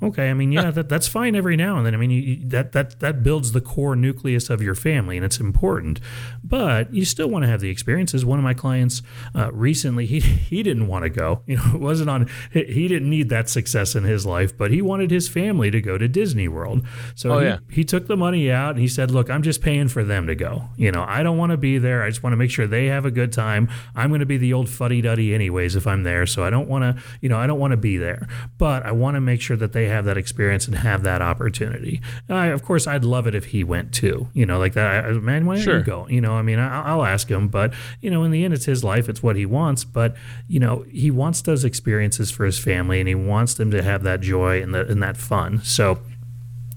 Okay, 0.00 0.30
I 0.30 0.34
mean, 0.34 0.52
yeah, 0.52 0.70
that, 0.70 0.88
that's 0.88 1.08
fine 1.08 1.34
every 1.34 1.56
now 1.56 1.76
and 1.76 1.84
then. 1.84 1.92
I 1.92 1.96
mean, 1.96 2.10
you, 2.10 2.48
that 2.48 2.70
that 2.72 3.00
that 3.00 3.24
builds 3.24 3.50
the 3.50 3.60
core 3.60 3.96
nucleus 3.96 4.48
of 4.48 4.62
your 4.62 4.76
family, 4.76 5.16
and 5.16 5.24
it's 5.24 5.40
important. 5.40 6.00
But 6.44 6.94
you 6.94 7.04
still 7.04 7.28
want 7.28 7.42
to 7.42 7.48
have 7.48 7.60
the 7.60 7.68
experiences. 7.68 8.24
One 8.24 8.38
of 8.38 8.44
my 8.44 8.54
clients 8.54 9.02
uh, 9.34 9.50
recently, 9.52 10.06
he 10.06 10.20
he 10.50 10.62
didn't 10.62 10.86
want 10.86 11.02
to 11.02 11.10
go. 11.10 11.42
You 11.46 11.56
know, 11.56 11.74
it 11.74 11.80
wasn't 11.80 12.10
on. 12.10 12.28
He 12.52 12.86
didn't 12.86 13.10
need 13.10 13.28
that 13.30 13.48
success 13.48 13.96
in 13.96 14.04
his 14.04 14.24
life, 14.24 14.56
but 14.56 14.70
he 14.70 14.80
wanted 14.80 15.10
his 15.10 15.28
family 15.28 15.70
to 15.72 15.80
go 15.80 15.98
to 15.98 16.06
Disney 16.06 16.46
World. 16.46 16.86
So 17.16 17.32
oh, 17.32 17.38
he, 17.40 17.46
yeah. 17.46 17.58
he 17.70 17.84
took 17.84 18.06
the 18.06 18.16
money 18.16 18.52
out 18.52 18.70
and 18.70 18.80
he 18.80 18.88
said, 18.88 19.10
"Look, 19.10 19.28
I'm 19.28 19.42
just 19.42 19.62
paying 19.62 19.88
for 19.88 20.04
them 20.04 20.28
to 20.28 20.36
go. 20.36 20.68
You 20.76 20.92
know, 20.92 21.04
I 21.08 21.24
don't 21.24 21.38
want 21.38 21.50
to 21.50 21.56
be 21.56 21.78
there. 21.78 22.04
I 22.04 22.08
just 22.08 22.22
want 22.22 22.32
to 22.32 22.36
make 22.36 22.52
sure 22.52 22.68
they 22.68 22.86
have 22.86 23.04
a 23.04 23.10
good 23.10 23.32
time. 23.32 23.68
I'm 23.96 24.10
going 24.10 24.20
to 24.20 24.26
be 24.26 24.36
the 24.36 24.52
old 24.52 24.68
fuddy 24.68 25.00
duddy 25.00 25.34
anyways 25.34 25.74
if 25.74 25.88
I'm 25.88 26.04
there. 26.04 26.24
So 26.26 26.44
I 26.44 26.50
don't 26.50 26.68
want 26.68 26.82
to, 26.82 27.02
you 27.20 27.28
know, 27.28 27.36
I 27.36 27.48
don't 27.48 27.58
want 27.58 27.72
to 27.72 27.76
be 27.76 27.96
there, 27.96 28.28
but 28.58 28.86
I 28.86 28.92
want 28.92 29.16
to 29.16 29.20
make 29.20 29.40
sure 29.40 29.56
that 29.56 29.72
they 29.72 29.87
have 29.88 30.04
that 30.04 30.16
experience 30.16 30.66
and 30.66 30.76
have 30.76 31.02
that 31.02 31.20
opportunity. 31.20 32.00
I, 32.28 32.46
of 32.46 32.62
course, 32.62 32.86
I'd 32.86 33.04
love 33.04 33.26
it 33.26 33.34
if 33.34 33.46
he 33.46 33.64
went 33.64 33.92
too. 33.92 34.28
You 34.32 34.46
know, 34.46 34.58
like 34.58 34.74
that. 34.74 35.04
I, 35.04 35.12
man, 35.12 35.46
why 35.46 35.56
don't 35.56 35.66
you 35.66 35.82
go? 35.82 36.06
You 36.08 36.20
know, 36.20 36.34
I 36.34 36.42
mean, 36.42 36.58
I, 36.58 36.94
will 36.94 37.04
ask 37.04 37.28
him, 37.28 37.48
but 37.48 37.74
you 38.00 38.10
know, 38.10 38.24
in 38.24 38.30
the 38.30 38.44
end, 38.44 38.54
it's 38.54 38.64
his 38.64 38.84
life. 38.84 39.08
It's 39.08 39.22
what 39.22 39.36
he 39.36 39.46
wants. 39.46 39.84
But 39.84 40.16
you 40.46 40.60
know, 40.60 40.84
he 40.90 41.10
wants 41.10 41.42
those 41.42 41.64
experiences 41.64 42.30
for 42.30 42.44
his 42.44 42.58
family, 42.58 43.00
and 43.00 43.08
he 43.08 43.14
wants 43.14 43.54
them 43.54 43.70
to 43.70 43.82
have 43.82 44.02
that 44.04 44.20
joy 44.20 44.62
and 44.62 44.74
that 44.74 44.88
and 44.88 45.02
that 45.02 45.16
fun. 45.16 45.62
So 45.62 46.00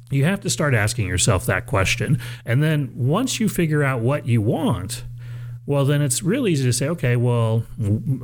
you 0.10 0.25
have 0.25 0.41
to 0.41 0.50
start 0.50 0.74
asking 0.74 1.08
yourself 1.08 1.46
that 1.46 1.68
question, 1.68 2.20
and 2.46 2.63
then 2.63 2.91
once 2.96 3.39
you 3.39 3.48
figure 3.48 3.84
out 3.84 4.01
what 4.01 4.25
you 4.25 4.41
want 4.41 5.03
well 5.65 5.86
then 5.86 6.01
it's 6.01 6.24
really 6.24 6.51
easy 6.51 6.63
to 6.63 6.74
say 6.74 6.88
okay 6.88 7.15
well 7.15 7.63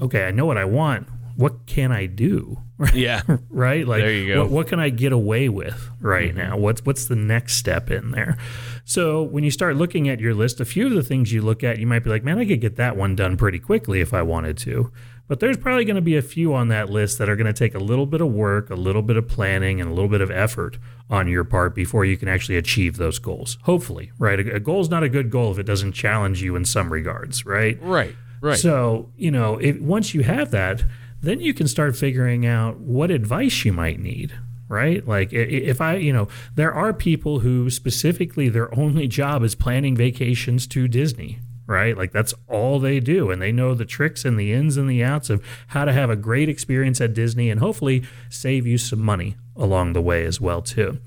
okay 0.02 0.28
i 0.28 0.32
know 0.32 0.46
what 0.46 0.58
i 0.58 0.66
want 0.66 1.08
what 1.38 1.68
can 1.68 1.92
I 1.92 2.08
do? 2.08 2.58
Yeah. 2.94 3.22
right? 3.50 3.88
Like 3.88 4.02
there 4.02 4.12
you 4.12 4.34
go. 4.34 4.44
What, 4.44 4.52
what, 4.52 4.68
can 4.68 4.80
I 4.80 4.90
get 4.90 5.12
away 5.12 5.50
with 5.50 5.90
right 6.00 6.30
mm-hmm. 6.30 6.38
now? 6.38 6.58
What's 6.58 6.86
what's 6.86 7.08
the 7.08 7.16
next 7.16 7.54
step 7.54 7.90
in 7.90 8.12
there? 8.12 8.38
So 8.86 9.24
when 9.24 9.44
you 9.44 9.50
start 9.50 9.78
looking 9.78 10.10
at 10.10 10.20
your 10.20 10.36
list, 10.36 10.60
a 10.60 10.66
few 10.66 10.86
of 10.86 10.94
the 10.94 11.02
things 11.02 11.34
you 11.34 11.42
look 11.42 11.64
at, 11.64 11.80
you 11.80 11.88
might 11.88 12.04
be 12.04 12.10
like, 12.12 12.24
man, 12.24 12.38
I 12.38 12.46
could 12.46 12.62
get 12.62 12.76
that 12.76 12.96
one 12.96 13.16
done 13.16 13.36
pretty 13.36 13.58
quickly 13.58 14.00
if 14.00 14.14
I 14.14 14.22
wanted 14.22 14.58
to. 14.60 14.92
But 15.28 15.40
there's 15.40 15.58
probably 15.58 15.86
going 15.86 15.96
to 15.96 16.02
be 16.02 16.16
a 16.16 16.22
few 16.22 16.54
on 16.54 16.70
that 16.70 16.90
list 16.90 17.18
that 17.18 17.28
are 17.30 17.36
going 17.36 17.48
to 17.48 17.54
take 17.54 17.76
a 17.76 17.80
little 17.80 18.06
bit 18.06 18.22
of 18.22 18.32
work, 18.32 18.70
a 18.70 18.76
little 18.76 19.02
bit 19.02 19.18
of 19.18 19.28
planning, 19.28 19.82
and 19.82 19.90
a 19.90 19.94
little 19.94 20.10
bit 20.10 20.22
of 20.22 20.32
effort 20.32 20.78
on 21.10 21.28
your 21.28 21.44
part 21.44 21.76
before 21.76 22.06
you 22.06 22.16
can 22.16 22.28
actually 22.28 22.58
achieve 22.58 22.98
those 22.98 23.20
goals. 23.20 23.58
Hopefully, 23.64 24.12
right? 24.20 24.40
A, 24.40 24.56
a 24.56 24.60
goal 24.60 24.82
is 24.82 24.90
not 24.90 25.04
a 25.04 25.10
good 25.10 25.30
goal 25.30 25.52
if 25.52 25.60
it 25.60 25.66
doesn't 25.66 25.92
challenge 25.94 26.42
you 26.42 26.56
in 26.56 26.64
some 26.64 26.94
regards, 26.94 27.46
right? 27.46 27.78
Right. 27.82 28.16
Right. 28.40 28.58
So, 28.58 29.12
you 29.18 29.32
know, 29.32 29.58
if 29.58 29.80
once 29.80 30.14
you 30.14 30.22
have 30.24 30.52
that, 30.52 30.84
then 31.22 31.40
you 31.40 31.54
can 31.54 31.68
start 31.68 31.96
figuring 31.96 32.46
out 32.46 32.80
what 32.80 33.12
advice 33.12 33.66
you 33.66 33.74
might 33.74 34.00
need, 34.00 34.34
right? 34.68 35.06
Like 35.08 35.34
if 35.34 35.82
I, 35.82 35.96
you 35.96 36.14
know, 36.14 36.28
there 36.56 36.74
are 36.74 36.94
people 36.94 37.40
who 37.40 37.70
specifically 37.70 38.50
their 38.50 38.74
only 38.78 39.08
job 39.08 39.44
is 39.44 39.56
planning 39.56 39.96
vacations 39.96 40.68
to 40.68 40.88
Disney, 40.88 41.40
right? 41.66 41.98
Like 41.98 42.12
that's 42.12 42.34
all 42.48 42.80
they 42.80 43.00
do. 43.00 43.32
And 43.32 43.42
they 43.42 43.52
know 43.52 43.74
the 43.74 43.86
tricks 43.86 44.26
and 44.26 44.40
the 44.40 44.54
ins 44.54 44.78
and 44.78 44.90
the 44.90 45.04
outs 45.04 45.30
of 45.30 45.44
how 45.68 45.86
to 45.86 45.94
have 45.94 46.10
a 46.10 46.16
great 46.16 46.50
experience 46.50 47.02
at 47.02 47.14
Disney 47.14 47.50
and 47.50 47.60
hopefully 47.60 48.04
save 48.30 48.66
you 48.68 48.78
some 48.78 49.02
money 49.02 49.36
along 49.56 49.94
the 49.94 50.02
way 50.02 50.24
as 50.26 50.40
well, 50.40 50.62
too. 50.62 51.00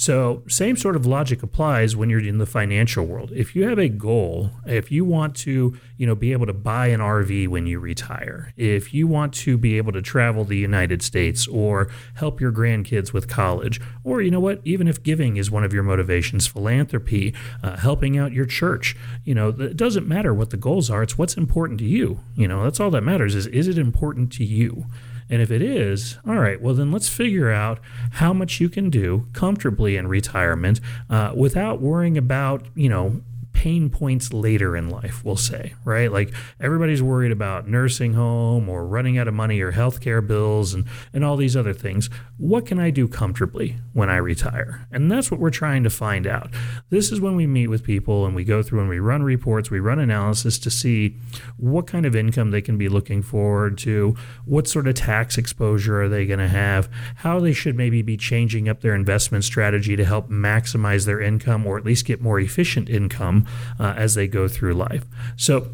So, 0.00 0.44
same 0.46 0.76
sort 0.76 0.94
of 0.94 1.06
logic 1.06 1.42
applies 1.42 1.96
when 1.96 2.08
you're 2.08 2.20
in 2.20 2.38
the 2.38 2.46
financial 2.46 3.04
world. 3.04 3.32
If 3.34 3.56
you 3.56 3.68
have 3.68 3.80
a 3.80 3.88
goal, 3.88 4.52
if 4.64 4.92
you 4.92 5.04
want 5.04 5.34
to, 5.38 5.76
you 5.96 6.06
know, 6.06 6.14
be 6.14 6.30
able 6.30 6.46
to 6.46 6.52
buy 6.52 6.86
an 6.86 7.00
RV 7.00 7.48
when 7.48 7.66
you 7.66 7.80
retire, 7.80 8.52
if 8.56 8.94
you 8.94 9.08
want 9.08 9.34
to 9.34 9.58
be 9.58 9.76
able 9.76 9.90
to 9.90 10.00
travel 10.00 10.44
the 10.44 10.56
United 10.56 11.02
States 11.02 11.48
or 11.48 11.90
help 12.14 12.40
your 12.40 12.52
grandkids 12.52 13.12
with 13.12 13.26
college, 13.26 13.80
or 14.04 14.22
you 14.22 14.30
know 14.30 14.38
what, 14.38 14.60
even 14.64 14.86
if 14.86 15.02
giving 15.02 15.36
is 15.36 15.50
one 15.50 15.64
of 15.64 15.74
your 15.74 15.82
motivations, 15.82 16.46
philanthropy, 16.46 17.34
uh, 17.64 17.76
helping 17.78 18.16
out 18.16 18.30
your 18.30 18.46
church, 18.46 18.96
you 19.24 19.34
know, 19.34 19.48
it 19.48 19.76
doesn't 19.76 20.06
matter 20.06 20.32
what 20.32 20.50
the 20.50 20.56
goals 20.56 20.90
are, 20.90 21.02
it's 21.02 21.18
what's 21.18 21.36
important 21.36 21.80
to 21.80 21.84
you. 21.84 22.20
You 22.36 22.46
know, 22.46 22.62
that's 22.62 22.78
all 22.78 22.92
that 22.92 23.02
matters 23.02 23.34
is 23.34 23.48
is 23.48 23.66
it 23.66 23.78
important 23.78 24.30
to 24.34 24.44
you? 24.44 24.86
And 25.30 25.42
if 25.42 25.50
it 25.50 25.62
is, 25.62 26.18
all 26.26 26.36
right, 26.36 26.60
well, 26.60 26.74
then 26.74 26.90
let's 26.90 27.08
figure 27.08 27.50
out 27.50 27.80
how 28.12 28.32
much 28.32 28.60
you 28.60 28.68
can 28.68 28.90
do 28.90 29.26
comfortably 29.32 29.96
in 29.96 30.08
retirement 30.08 30.80
uh, 31.10 31.32
without 31.36 31.80
worrying 31.80 32.16
about, 32.16 32.66
you 32.74 32.88
know, 32.88 33.20
pain 33.58 33.90
points 33.90 34.32
later 34.32 34.76
in 34.76 34.88
life, 34.88 35.24
we'll 35.24 35.34
say, 35.34 35.74
right? 35.84 36.12
Like 36.12 36.32
everybody's 36.60 37.02
worried 37.02 37.32
about 37.32 37.66
nursing 37.66 38.14
home 38.14 38.68
or 38.68 38.86
running 38.86 39.18
out 39.18 39.26
of 39.26 39.34
money 39.34 39.60
or 39.60 39.72
healthcare 39.72 40.24
bills 40.24 40.74
and, 40.74 40.84
and 41.12 41.24
all 41.24 41.36
these 41.36 41.56
other 41.56 41.74
things. 41.74 42.08
What 42.36 42.66
can 42.66 42.78
I 42.78 42.90
do 42.90 43.08
comfortably 43.08 43.74
when 43.94 44.10
I 44.10 44.18
retire? 44.18 44.86
And 44.92 45.10
that's 45.10 45.28
what 45.28 45.40
we're 45.40 45.50
trying 45.50 45.82
to 45.82 45.90
find 45.90 46.24
out. 46.24 46.50
This 46.90 47.10
is 47.10 47.20
when 47.20 47.34
we 47.34 47.48
meet 47.48 47.66
with 47.66 47.82
people 47.82 48.26
and 48.26 48.36
we 48.36 48.44
go 48.44 48.62
through 48.62 48.78
and 48.78 48.88
we 48.88 49.00
run 49.00 49.24
reports, 49.24 49.72
we 49.72 49.80
run 49.80 49.98
analysis 49.98 50.56
to 50.60 50.70
see 50.70 51.16
what 51.56 51.88
kind 51.88 52.06
of 52.06 52.14
income 52.14 52.52
they 52.52 52.62
can 52.62 52.78
be 52.78 52.88
looking 52.88 53.22
forward 53.22 53.76
to, 53.78 54.14
what 54.44 54.68
sort 54.68 54.86
of 54.86 54.94
tax 54.94 55.36
exposure 55.36 56.00
are 56.00 56.08
they 56.08 56.26
going 56.26 56.38
to 56.38 56.46
have, 56.46 56.88
how 57.16 57.40
they 57.40 57.52
should 57.52 57.74
maybe 57.74 58.02
be 58.02 58.16
changing 58.16 58.68
up 58.68 58.82
their 58.82 58.94
investment 58.94 59.42
strategy 59.42 59.96
to 59.96 60.04
help 60.04 60.30
maximize 60.30 61.06
their 61.06 61.20
income 61.20 61.66
or 61.66 61.76
at 61.76 61.84
least 61.84 62.06
get 62.06 62.20
more 62.20 62.38
efficient 62.38 62.88
income 62.88 63.44
uh, 63.78 63.94
as 63.96 64.14
they 64.14 64.26
go 64.26 64.48
through 64.48 64.74
life. 64.74 65.04
So 65.36 65.68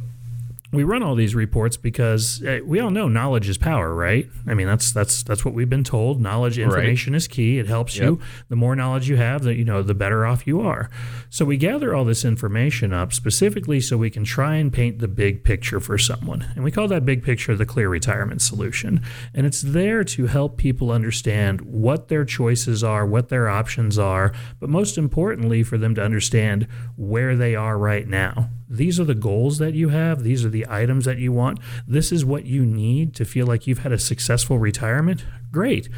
we 0.75 0.85
run 0.85 1.03
all 1.03 1.15
these 1.15 1.35
reports 1.35 1.77
because 1.77 2.43
uh, 2.45 2.61
we 2.65 2.81
all 2.81 2.91
know 2.91 3.09
knowledge 3.09 3.49
is 3.49 3.59
power, 3.59 3.95
right? 3.95 4.29
I 4.47 4.55
mean, 4.55 4.67
that's 4.67 4.93
that's 4.93 5.23
that's 5.23 5.45
what 5.45 5.55
we've 5.55 5.69
been 5.69 5.85
told. 5.85 6.21
Knowledge, 6.21 6.59
information 6.59 7.13
right. 7.13 7.19
is 7.19 7.29
key. 7.29 7.59
It 7.59 7.67
helps 7.67 7.97
yep. 7.97 8.05
you. 8.05 8.21
The 8.49 8.57
more 8.57 8.77
knowledge 8.77 9.09
you 9.09 9.17
have, 9.17 9.43
the 9.43 9.55
you 9.55 9.65
know, 9.65 9.83
the 9.83 9.95
better 9.95 10.27
off 10.27 10.47
you 10.47 10.61
are. 10.61 10.91
So 11.31 11.45
we 11.45 11.57
gather 11.57 11.95
all 11.95 12.05
this 12.05 12.25
information 12.25 12.93
up 12.93 13.13
specifically 13.13 13.81
so 13.81 13.97
we 13.97 14.11
can 14.11 14.25
try 14.25 14.57
and 14.57 14.73
paint 14.73 14.99
the 14.99 15.09
big 15.09 15.45
picture 15.45 15.81
for 15.81 15.99
someone, 15.99 16.47
and 16.55 16.65
we 16.65 16.71
call 16.71 16.89
that 16.89 17.05
big 17.05 17.23
picture 17.23 17.55
the 17.57 17.67
clear 17.67 17.89
retirement 17.89 18.43
solution. 18.43 19.03
And 19.33 19.47
it's 19.47 19.63
there 19.63 20.05
to 20.05 20.27
help 20.27 20.57
people 20.57 20.91
understand 20.91 21.61
what 21.63 22.09
their 22.09 22.25
choices 22.25 22.83
are, 22.83 23.07
what 23.07 23.29
their 23.29 23.49
options 23.49 23.99
are, 23.99 24.33
but 24.61 24.69
most 24.69 24.99
importantly, 24.99 25.63
for 25.63 25.79
them 25.79 25.95
to 25.95 26.03
understand 26.03 26.67
where 26.97 27.37
they 27.37 27.55
are 27.55 27.79
right 27.79 28.07
now 28.07 28.51
these 28.77 29.01
are 29.01 29.05
the 29.05 29.15
goals 29.15 29.59
that 29.59 29.75
you 29.75 29.89
have, 29.91 30.23
these 30.23 30.45
are 30.45 30.51
the 30.51 30.67
items 30.69 31.05
that 31.05 31.19
you 31.19 31.33
want, 31.33 31.59
this 31.87 32.13
is 32.13 32.25
what 32.25 32.45
you 32.45 32.65
need 32.65 33.15
to 33.15 33.25
feel 33.25 33.47
like 33.47 33.67
you've 33.67 33.79
had 33.79 33.93
a 33.93 33.99
successful 33.99 34.59
retirement, 34.59 35.25
great. 35.51 35.89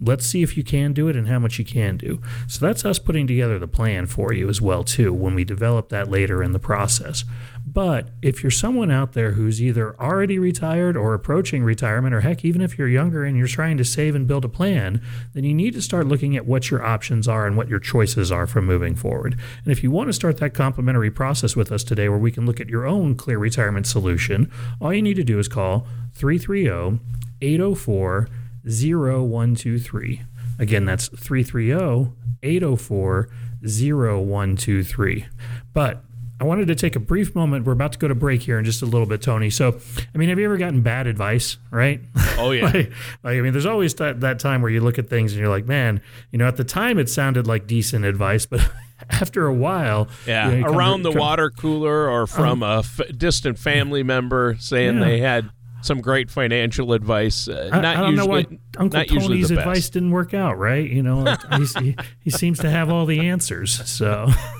Let's 0.00 0.26
see 0.26 0.42
if 0.42 0.56
you 0.56 0.62
can 0.62 0.92
do 0.92 1.08
it 1.08 1.16
and 1.16 1.26
how 1.26 1.40
much 1.40 1.58
you 1.58 1.64
can 1.64 1.96
do. 1.96 2.20
So 2.46 2.64
that's 2.64 2.84
us 2.84 3.00
putting 3.00 3.26
together 3.26 3.58
the 3.58 3.66
plan 3.66 4.06
for 4.06 4.32
you 4.32 4.48
as 4.48 4.60
well 4.60 4.84
too 4.84 5.12
when 5.12 5.34
we 5.34 5.44
develop 5.44 5.88
that 5.88 6.08
later 6.08 6.40
in 6.40 6.52
the 6.52 6.60
process. 6.60 7.24
But 7.72 8.08
if 8.22 8.42
you're 8.42 8.50
someone 8.50 8.90
out 8.90 9.12
there 9.12 9.32
who's 9.32 9.60
either 9.60 9.94
already 10.00 10.38
retired 10.38 10.96
or 10.96 11.12
approaching 11.12 11.62
retirement, 11.62 12.14
or 12.14 12.22
heck, 12.22 12.42
even 12.42 12.62
if 12.62 12.78
you're 12.78 12.88
younger 12.88 13.24
and 13.24 13.36
you're 13.36 13.46
trying 13.46 13.76
to 13.76 13.84
save 13.84 14.14
and 14.14 14.26
build 14.26 14.46
a 14.46 14.48
plan, 14.48 15.02
then 15.34 15.44
you 15.44 15.52
need 15.52 15.74
to 15.74 15.82
start 15.82 16.06
looking 16.06 16.34
at 16.34 16.46
what 16.46 16.70
your 16.70 16.82
options 16.82 17.28
are 17.28 17.46
and 17.46 17.58
what 17.58 17.68
your 17.68 17.78
choices 17.78 18.32
are 18.32 18.46
for 18.46 18.62
moving 18.62 18.94
forward. 18.94 19.38
And 19.64 19.70
if 19.70 19.82
you 19.82 19.90
want 19.90 20.08
to 20.08 20.14
start 20.14 20.38
that 20.38 20.54
complimentary 20.54 21.10
process 21.10 21.54
with 21.54 21.70
us 21.70 21.84
today 21.84 22.08
where 22.08 22.18
we 22.18 22.32
can 22.32 22.46
look 22.46 22.58
at 22.58 22.70
your 22.70 22.86
own 22.86 23.14
clear 23.16 23.38
retirement 23.38 23.86
solution, 23.86 24.50
all 24.80 24.94
you 24.94 25.02
need 25.02 25.16
to 25.16 25.24
do 25.24 25.38
is 25.38 25.46
call 25.46 25.86
330 26.14 27.00
804 27.42 28.28
0123. 28.64 30.22
Again, 30.58 30.86
that's 30.86 31.08
330 31.08 32.12
804 32.42 33.28
0123. 33.62 35.26
But 35.74 36.04
I 36.40 36.44
wanted 36.44 36.68
to 36.68 36.76
take 36.76 36.94
a 36.94 37.00
brief 37.00 37.34
moment. 37.34 37.64
We're 37.64 37.72
about 37.72 37.92
to 37.92 37.98
go 37.98 38.06
to 38.06 38.14
break 38.14 38.42
here 38.42 38.58
in 38.58 38.64
just 38.64 38.80
a 38.82 38.86
little 38.86 39.06
bit, 39.06 39.20
Tony. 39.20 39.50
So, 39.50 39.80
I 40.14 40.18
mean, 40.18 40.28
have 40.28 40.38
you 40.38 40.44
ever 40.44 40.56
gotten 40.56 40.82
bad 40.82 41.08
advice, 41.08 41.56
right? 41.70 42.00
Oh, 42.38 42.52
yeah. 42.52 42.64
like, 42.66 42.92
like, 43.24 43.38
I 43.38 43.40
mean, 43.40 43.52
there's 43.52 43.66
always 43.66 43.94
that, 43.96 44.20
that 44.20 44.38
time 44.38 44.62
where 44.62 44.70
you 44.70 44.80
look 44.80 44.98
at 44.98 45.08
things 45.08 45.32
and 45.32 45.40
you're 45.40 45.48
like, 45.48 45.66
man, 45.66 46.00
you 46.30 46.38
know, 46.38 46.46
at 46.46 46.56
the 46.56 46.64
time 46.64 46.98
it 46.98 47.08
sounded 47.08 47.48
like 47.48 47.66
decent 47.66 48.04
advice, 48.04 48.46
but 48.46 48.60
after 49.10 49.46
a 49.46 49.54
while, 49.54 50.08
yeah, 50.26 50.50
you 50.50 50.60
know, 50.60 50.68
around 50.68 51.02
the 51.02 51.10
come, 51.10 51.20
water 51.20 51.50
cooler 51.50 52.08
or 52.08 52.28
from 52.28 52.62
um, 52.62 52.70
a 52.70 52.78
f- 52.78 53.00
distant 53.16 53.58
family 53.58 54.04
member 54.04 54.56
saying 54.60 54.98
yeah. 54.98 55.04
they 55.04 55.18
had 55.18 55.50
some 55.82 56.00
great 56.00 56.30
financial 56.30 56.92
advice. 56.92 57.48
Uh, 57.48 57.70
I, 57.72 57.80
not 57.80 57.84
I 57.84 58.00
don't 58.00 58.10
usually, 58.10 58.26
know 58.26 58.32
why 58.32 58.58
Uncle 58.78 59.04
Tony's 59.04 59.50
advice 59.50 59.90
didn't 59.90 60.10
work 60.10 60.34
out, 60.34 60.58
right? 60.58 60.88
You 60.88 61.02
know, 61.02 61.36
he, 61.80 61.96
he 62.20 62.30
seems 62.30 62.58
to 62.60 62.70
have 62.70 62.90
all 62.90 63.06
the 63.06 63.28
answers. 63.28 63.88
So 63.88 64.28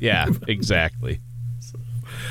yeah, 0.00 0.26
exactly. 0.46 1.20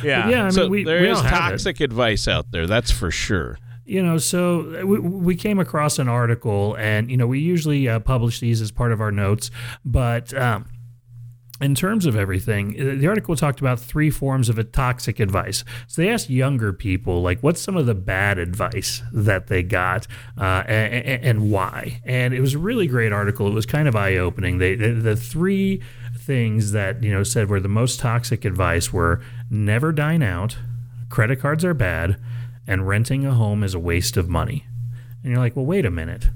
Yeah, 0.04 0.30
yeah. 0.30 0.40
I 0.40 0.44
mean, 0.44 0.52
so 0.52 0.68
we, 0.68 0.84
there 0.84 1.02
we 1.02 1.10
is 1.10 1.22
toxic 1.22 1.80
advice 1.80 2.28
out 2.28 2.52
there. 2.52 2.68
That's 2.68 2.92
for 2.92 3.12
sure. 3.12 3.58
You 3.86 4.04
know, 4.04 4.18
so 4.18 4.86
we, 4.86 5.00
we 5.00 5.36
came 5.36 5.60
across 5.60 5.98
an 5.98 6.10
article, 6.10 6.76
and 6.78 7.10
you 7.10 7.18
know, 7.18 7.28
we 7.28 7.40
usually 7.40 7.88
uh, 7.88 8.00
publish 8.00 8.40
these 8.40 8.62
as 8.62 8.72
part 8.72 8.92
of 8.92 9.02
our 9.02 9.12
notes, 9.12 9.52
but. 9.86 10.34
Um, 10.34 10.66
in 11.60 11.74
terms 11.74 12.06
of 12.06 12.16
everything, 12.16 13.00
the 13.00 13.08
article 13.08 13.36
talked 13.36 13.60
about 13.60 13.80
three 13.80 14.12
forms 14.12 14.48
of 14.48 14.60
a 14.60 14.64
toxic 14.64 15.20
advice. 15.20 15.64
So 15.88 16.02
they 16.02 16.10
asked 16.10 16.30
younger 16.30 16.72
people, 16.72 17.24
like, 17.24 17.42
what's 17.42 17.60
some 17.60 17.76
of 17.76 17.88
the 17.88 17.96
bad 17.96 18.38
advice 18.38 19.02
that 19.12 19.48
they 19.48 19.64
got 19.64 20.06
uh, 20.40 20.64
and, 20.68 21.24
and, 21.24 21.52
why? 21.52 22.00
And 22.06 22.36
it 22.36 22.42
was 22.42 22.54
a 22.54 22.60
really 22.60 22.86
great 22.86 23.12
article. 23.12 23.48
It 23.48 23.54
was 23.54 23.66
kind 23.66 23.88
of 23.88 23.96
eye 23.96 24.18
opening. 24.18 24.60
They, 24.60 24.76
the, 24.76 24.92
the 24.92 25.16
three 25.16 25.82
things 26.28 26.74
that 26.74 27.02
you 27.02 27.12
know 27.12 27.24
said 27.24 27.50
were 27.50 27.62
the 27.62 27.68
most 27.70 28.00
toxic 28.00 28.46
advice 28.46 28.94
were 28.94 29.22
never 29.50 29.92
dine 29.92 30.22
out, 30.22 30.58
credit 31.10 31.40
cards 31.40 31.66
are 31.66 31.74
bad, 31.74 32.20
and 32.68 32.88
renting 32.88 33.26
a 33.26 33.34
home 33.34 33.64
is 33.64 33.74
a 33.74 33.80
waste 33.80 34.18
of 34.18 34.30
money. 34.30 34.66
And 35.24 35.32
you're 35.32 35.42
like, 35.42 35.56
well, 35.56 35.66
wait 35.66 35.86
a 35.86 35.90
minute. 35.90 36.30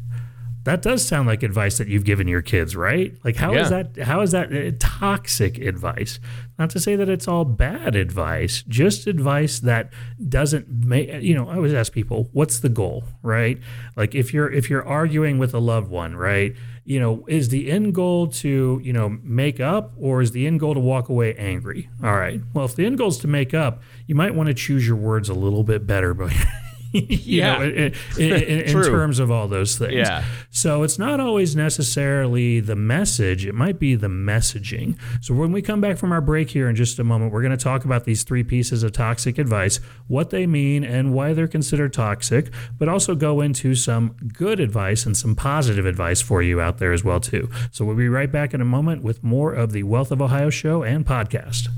That 0.63 0.83
does 0.83 1.05
sound 1.05 1.27
like 1.27 1.41
advice 1.43 1.79
that 1.79 1.87
you've 1.87 2.05
given 2.05 2.27
your 2.27 2.43
kids, 2.43 2.75
right? 2.75 3.15
Like 3.23 3.35
how 3.35 3.51
yeah. 3.51 3.61
is 3.61 3.69
that 3.71 3.97
how 3.97 4.21
is 4.21 4.31
that 4.31 4.53
uh, 4.53 4.71
toxic 4.79 5.57
advice? 5.57 6.19
Not 6.57 6.69
to 6.69 6.79
say 6.79 6.95
that 6.95 7.09
it's 7.09 7.27
all 7.27 7.45
bad 7.45 7.95
advice, 7.95 8.63
just 8.67 9.07
advice 9.07 9.59
that 9.59 9.91
doesn't 10.29 10.69
make 10.69 11.09
you 11.23 11.33
know, 11.33 11.49
I 11.49 11.55
always 11.55 11.73
ask 11.73 11.91
people, 11.91 12.29
what's 12.31 12.59
the 12.59 12.69
goal, 12.69 13.03
right? 13.23 13.59
Like 13.97 14.15
if 14.15 14.33
you're 14.33 14.51
if 14.51 14.69
you're 14.69 14.87
arguing 14.87 15.39
with 15.39 15.53
a 15.53 15.59
loved 15.59 15.89
one, 15.89 16.15
right? 16.15 16.55
You 16.83 16.99
know, 16.99 17.25
is 17.27 17.49
the 17.49 17.69
end 17.69 17.93
goal 17.93 18.27
to, 18.27 18.79
you 18.83 18.93
know, 18.93 19.17
make 19.23 19.59
up 19.59 19.93
or 19.97 20.21
is 20.21 20.31
the 20.31 20.47
end 20.47 20.59
goal 20.59 20.73
to 20.73 20.79
walk 20.79 21.09
away 21.09 21.35
angry? 21.35 21.89
All 22.03 22.15
right. 22.15 22.41
Well, 22.53 22.65
if 22.65 22.75
the 22.75 22.85
end 22.85 22.97
goal 22.97 23.09
is 23.09 23.17
to 23.19 23.27
make 23.27 23.53
up, 23.53 23.81
you 24.07 24.15
might 24.15 24.33
want 24.33 24.47
to 24.47 24.53
choose 24.53 24.87
your 24.87 24.95
words 24.95 25.29
a 25.29 25.33
little 25.33 25.63
bit 25.63 25.85
better, 25.85 26.13
but 26.13 26.33
yeah. 26.93 27.57
Know, 27.57 27.63
in, 27.63 27.93
in, 28.17 28.33
in 28.33 28.83
terms 28.83 29.19
of 29.19 29.31
all 29.31 29.47
those 29.47 29.77
things. 29.77 29.93
Yeah. 29.93 30.25
So 30.49 30.83
it's 30.83 30.99
not 30.99 31.19
always 31.19 31.55
necessarily 31.55 32.59
the 32.59 32.75
message, 32.75 33.45
it 33.45 33.55
might 33.55 33.79
be 33.79 33.95
the 33.95 34.07
messaging. 34.07 34.97
So 35.21 35.33
when 35.33 35.51
we 35.51 35.61
come 35.61 35.79
back 35.79 35.97
from 35.97 36.11
our 36.11 36.21
break 36.21 36.49
here 36.49 36.67
in 36.67 36.75
just 36.75 36.99
a 36.99 37.03
moment, 37.03 37.31
we're 37.31 37.41
going 37.41 37.57
to 37.57 37.63
talk 37.63 37.85
about 37.85 38.03
these 38.03 38.23
three 38.23 38.43
pieces 38.43 38.83
of 38.83 38.91
toxic 38.91 39.37
advice, 39.37 39.79
what 40.07 40.29
they 40.29 40.45
mean 40.45 40.83
and 40.83 41.13
why 41.13 41.33
they're 41.33 41.47
considered 41.47 41.93
toxic, 41.93 42.51
but 42.77 42.89
also 42.89 43.15
go 43.15 43.39
into 43.39 43.73
some 43.75 44.15
good 44.33 44.59
advice 44.59 45.05
and 45.05 45.15
some 45.15 45.35
positive 45.35 45.85
advice 45.85 46.21
for 46.21 46.41
you 46.41 46.59
out 46.59 46.77
there 46.79 46.91
as 46.91 47.03
well 47.03 47.19
too. 47.19 47.49
So 47.71 47.85
we'll 47.85 47.95
be 47.95 48.09
right 48.09 48.31
back 48.31 48.53
in 48.53 48.59
a 48.59 48.65
moment 48.65 49.03
with 49.03 49.23
more 49.23 49.53
of 49.53 49.71
the 49.71 49.83
Wealth 49.83 50.11
of 50.11 50.21
Ohio 50.21 50.49
show 50.49 50.83
and 50.83 51.05
podcast. 51.05 51.69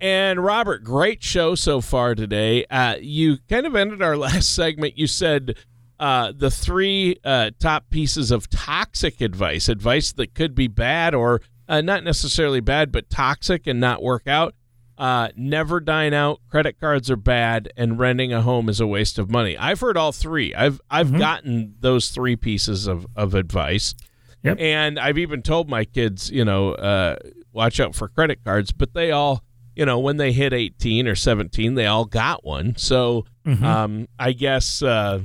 And 0.00 0.42
Robert, 0.42 0.82
great 0.82 1.22
show 1.22 1.54
so 1.54 1.80
far 1.82 2.14
today. 2.14 2.64
Uh, 2.70 2.96
you 3.00 3.38
kind 3.48 3.66
of 3.66 3.76
ended 3.76 4.00
our 4.00 4.16
last 4.16 4.54
segment. 4.54 4.96
You 4.96 5.06
said 5.06 5.56
uh, 5.98 6.32
the 6.34 6.50
three 6.50 7.18
uh, 7.24 7.50
top 7.58 7.90
pieces 7.90 8.30
of 8.30 8.48
toxic 8.48 9.20
advice, 9.20 9.68
advice 9.68 10.12
that 10.12 10.34
could 10.34 10.54
be 10.54 10.68
bad 10.68 11.14
or 11.14 11.42
uh, 11.68 11.82
not 11.82 12.02
necessarily 12.02 12.60
bad, 12.60 12.90
but 12.90 13.10
toxic 13.10 13.66
and 13.66 13.78
not 13.78 14.02
work 14.02 14.26
out. 14.26 14.54
Uh, 14.96 15.28
never 15.36 15.80
dine 15.80 16.12
out. 16.12 16.40
Credit 16.50 16.78
cards 16.78 17.10
are 17.10 17.16
bad, 17.16 17.72
and 17.74 17.98
renting 17.98 18.34
a 18.34 18.42
home 18.42 18.68
is 18.68 18.80
a 18.80 18.86
waste 18.86 19.18
of 19.18 19.30
money. 19.30 19.56
I've 19.56 19.80
heard 19.80 19.96
all 19.96 20.12
three. 20.12 20.54
I've 20.54 20.78
I've 20.90 21.08
mm-hmm. 21.08 21.18
gotten 21.18 21.74
those 21.80 22.10
three 22.10 22.36
pieces 22.36 22.86
of 22.86 23.06
of 23.16 23.34
advice, 23.34 23.94
yep. 24.42 24.58
and 24.60 24.98
I've 24.98 25.16
even 25.16 25.40
told 25.40 25.70
my 25.70 25.86
kids, 25.86 26.30
you 26.30 26.44
know, 26.44 26.72
uh, 26.72 27.16
watch 27.52 27.80
out 27.80 27.94
for 27.94 28.08
credit 28.08 28.44
cards. 28.44 28.72
But 28.72 28.94
they 28.94 29.10
all, 29.10 29.42
you 29.74 29.84
know, 29.84 29.98
when 29.98 30.16
they 30.16 30.32
hit 30.32 30.52
eighteen 30.52 31.08
or 31.08 31.14
seventeen, 31.14 31.74
they 31.74 31.86
all 31.86 32.04
got 32.04 32.44
one. 32.44 32.76
So 32.76 33.24
mm-hmm. 33.46 33.64
um, 33.64 34.08
I 34.18 34.32
guess 34.32 34.82
uh, 34.82 35.20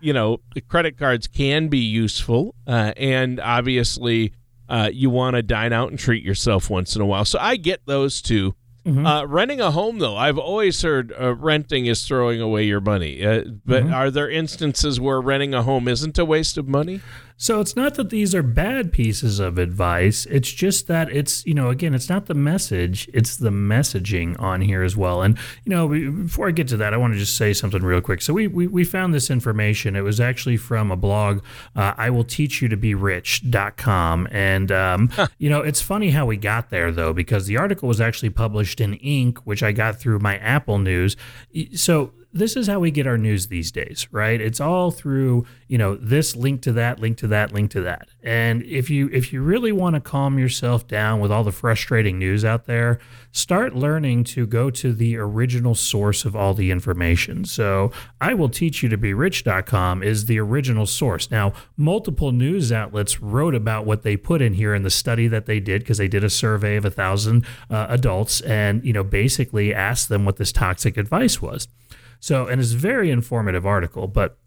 you 0.00 0.12
know 0.12 0.38
the 0.54 0.60
credit 0.60 0.98
cards 0.98 1.26
can 1.26 1.68
be 1.68 1.78
useful, 1.78 2.54
uh, 2.66 2.92
and 2.96 3.40
obviously. 3.40 4.32
Uh, 4.68 4.88
you 4.92 5.10
want 5.10 5.34
to 5.34 5.42
dine 5.42 5.72
out 5.72 5.90
and 5.90 5.98
treat 5.98 6.22
yourself 6.22 6.70
once 6.70 6.94
in 6.94 7.02
a 7.02 7.04
while. 7.04 7.24
So 7.24 7.40
I 7.40 7.56
get 7.56 7.84
those 7.86 8.22
two. 8.22 8.54
Mm-hmm. 8.86 9.04
Uh, 9.04 9.26
renting 9.26 9.60
a 9.60 9.72
home, 9.72 9.98
though, 9.98 10.16
I've 10.16 10.38
always 10.38 10.80
heard 10.80 11.12
uh, 11.20 11.34
renting 11.34 11.86
is 11.86 12.06
throwing 12.06 12.40
away 12.40 12.66
your 12.66 12.80
money. 12.80 13.26
Uh, 13.26 13.42
but 13.66 13.82
mm-hmm. 13.82 13.92
are 13.92 14.12
there 14.12 14.30
instances 14.30 15.00
where 15.00 15.20
renting 15.20 15.54
a 15.54 15.64
home 15.64 15.88
isn't 15.88 16.16
a 16.18 16.24
waste 16.24 16.56
of 16.56 16.68
money? 16.68 17.00
So 17.40 17.58
it's 17.58 17.74
not 17.74 17.94
that 17.94 18.10
these 18.10 18.34
are 18.34 18.42
bad 18.42 18.92
pieces 18.92 19.40
of 19.40 19.56
advice. 19.56 20.26
It's 20.26 20.52
just 20.52 20.88
that 20.88 21.10
it's, 21.10 21.44
you 21.46 21.54
know, 21.54 21.70
again, 21.70 21.94
it's 21.94 22.10
not 22.10 22.26
the 22.26 22.34
message, 22.34 23.08
it's 23.14 23.38
the 23.38 23.48
messaging 23.48 24.38
on 24.38 24.60
here 24.60 24.82
as 24.82 24.94
well. 24.94 25.22
And, 25.22 25.38
you 25.64 25.70
know, 25.70 25.88
before 25.88 26.48
I 26.48 26.50
get 26.50 26.68
to 26.68 26.76
that, 26.76 26.92
I 26.92 26.98
want 26.98 27.14
to 27.14 27.18
just 27.18 27.38
say 27.38 27.54
something 27.54 27.82
real 27.82 28.02
quick. 28.02 28.20
So 28.20 28.34
we, 28.34 28.46
we, 28.46 28.66
we 28.66 28.84
found 28.84 29.14
this 29.14 29.30
information. 29.30 29.96
It 29.96 30.02
was 30.02 30.20
actually 30.20 30.58
from 30.58 30.90
a 30.90 30.96
blog, 30.96 31.42
uh, 31.74 31.94
I 31.96 32.10
will 32.10 32.24
teach 32.24 32.60
you 32.60 32.68
to 32.68 32.76
be 32.76 32.94
rich.com. 32.94 34.28
And, 34.30 34.70
um, 34.70 35.10
you 35.38 35.48
know, 35.48 35.62
it's 35.62 35.80
funny 35.80 36.10
how 36.10 36.26
we 36.26 36.36
got 36.36 36.68
there, 36.68 36.92
though, 36.92 37.14
because 37.14 37.46
the 37.46 37.56
article 37.56 37.88
was 37.88 38.02
actually 38.02 38.30
published 38.30 38.82
in 38.82 38.98
Inc., 38.98 39.38
which 39.44 39.62
I 39.62 39.72
got 39.72 39.98
through 39.98 40.18
my 40.18 40.36
Apple 40.36 40.78
News. 40.78 41.16
So 41.74 42.12
this 42.32 42.56
is 42.56 42.68
how 42.68 42.78
we 42.78 42.90
get 42.90 43.06
our 43.06 43.18
news 43.18 43.48
these 43.48 43.72
days, 43.72 44.06
right? 44.12 44.40
It's 44.40 44.60
all 44.60 44.90
through, 44.90 45.46
you 45.66 45.76
know, 45.78 45.96
this 45.96 46.36
link 46.36 46.62
to 46.62 46.72
that, 46.72 47.00
link 47.00 47.18
to 47.18 47.26
that, 47.28 47.52
link 47.52 47.72
to 47.72 47.80
that. 47.82 48.10
And 48.22 48.62
if 48.64 48.88
you 48.88 49.08
if 49.12 49.32
you 49.32 49.42
really 49.42 49.72
want 49.72 49.94
to 49.94 50.00
calm 50.00 50.38
yourself 50.38 50.86
down 50.86 51.20
with 51.20 51.32
all 51.32 51.42
the 51.42 51.52
frustrating 51.52 52.18
news 52.18 52.44
out 52.44 52.66
there, 52.66 53.00
start 53.32 53.74
learning 53.74 54.24
to 54.24 54.46
go 54.46 54.70
to 54.70 54.92
the 54.92 55.16
original 55.16 55.74
source 55.74 56.24
of 56.24 56.36
all 56.36 56.54
the 56.54 56.70
information. 56.70 57.44
So, 57.44 57.90
I 58.20 58.34
will 58.34 58.48
teach 58.48 58.82
you 58.82 58.88
to 58.90 58.98
be 58.98 59.12
rich.com 59.12 60.02
is 60.02 60.26
the 60.26 60.38
original 60.38 60.86
source. 60.86 61.30
Now, 61.30 61.52
multiple 61.76 62.30
news 62.30 62.70
outlets 62.70 63.20
wrote 63.20 63.54
about 63.54 63.86
what 63.86 64.02
they 64.02 64.16
put 64.16 64.40
in 64.40 64.54
here 64.54 64.74
in 64.74 64.82
the 64.82 64.90
study 64.90 65.26
that 65.28 65.46
they 65.46 65.58
did 65.58 65.82
because 65.82 65.98
they 65.98 66.08
did 66.08 66.22
a 66.22 66.30
survey 66.30 66.76
of 66.76 66.84
a 66.84 66.90
thousand 66.90 67.44
uh, 67.68 67.86
adults 67.88 68.40
and, 68.42 68.84
you 68.84 68.92
know, 68.92 69.04
basically 69.04 69.74
asked 69.74 70.08
them 70.08 70.24
what 70.24 70.36
this 70.36 70.52
toxic 70.52 70.96
advice 70.96 71.42
was. 71.42 71.66
So, 72.20 72.46
and 72.46 72.60
it's 72.60 72.74
a 72.74 72.76
very 72.76 73.10
informative 73.10 73.66
article, 73.66 74.06
but 74.06 74.38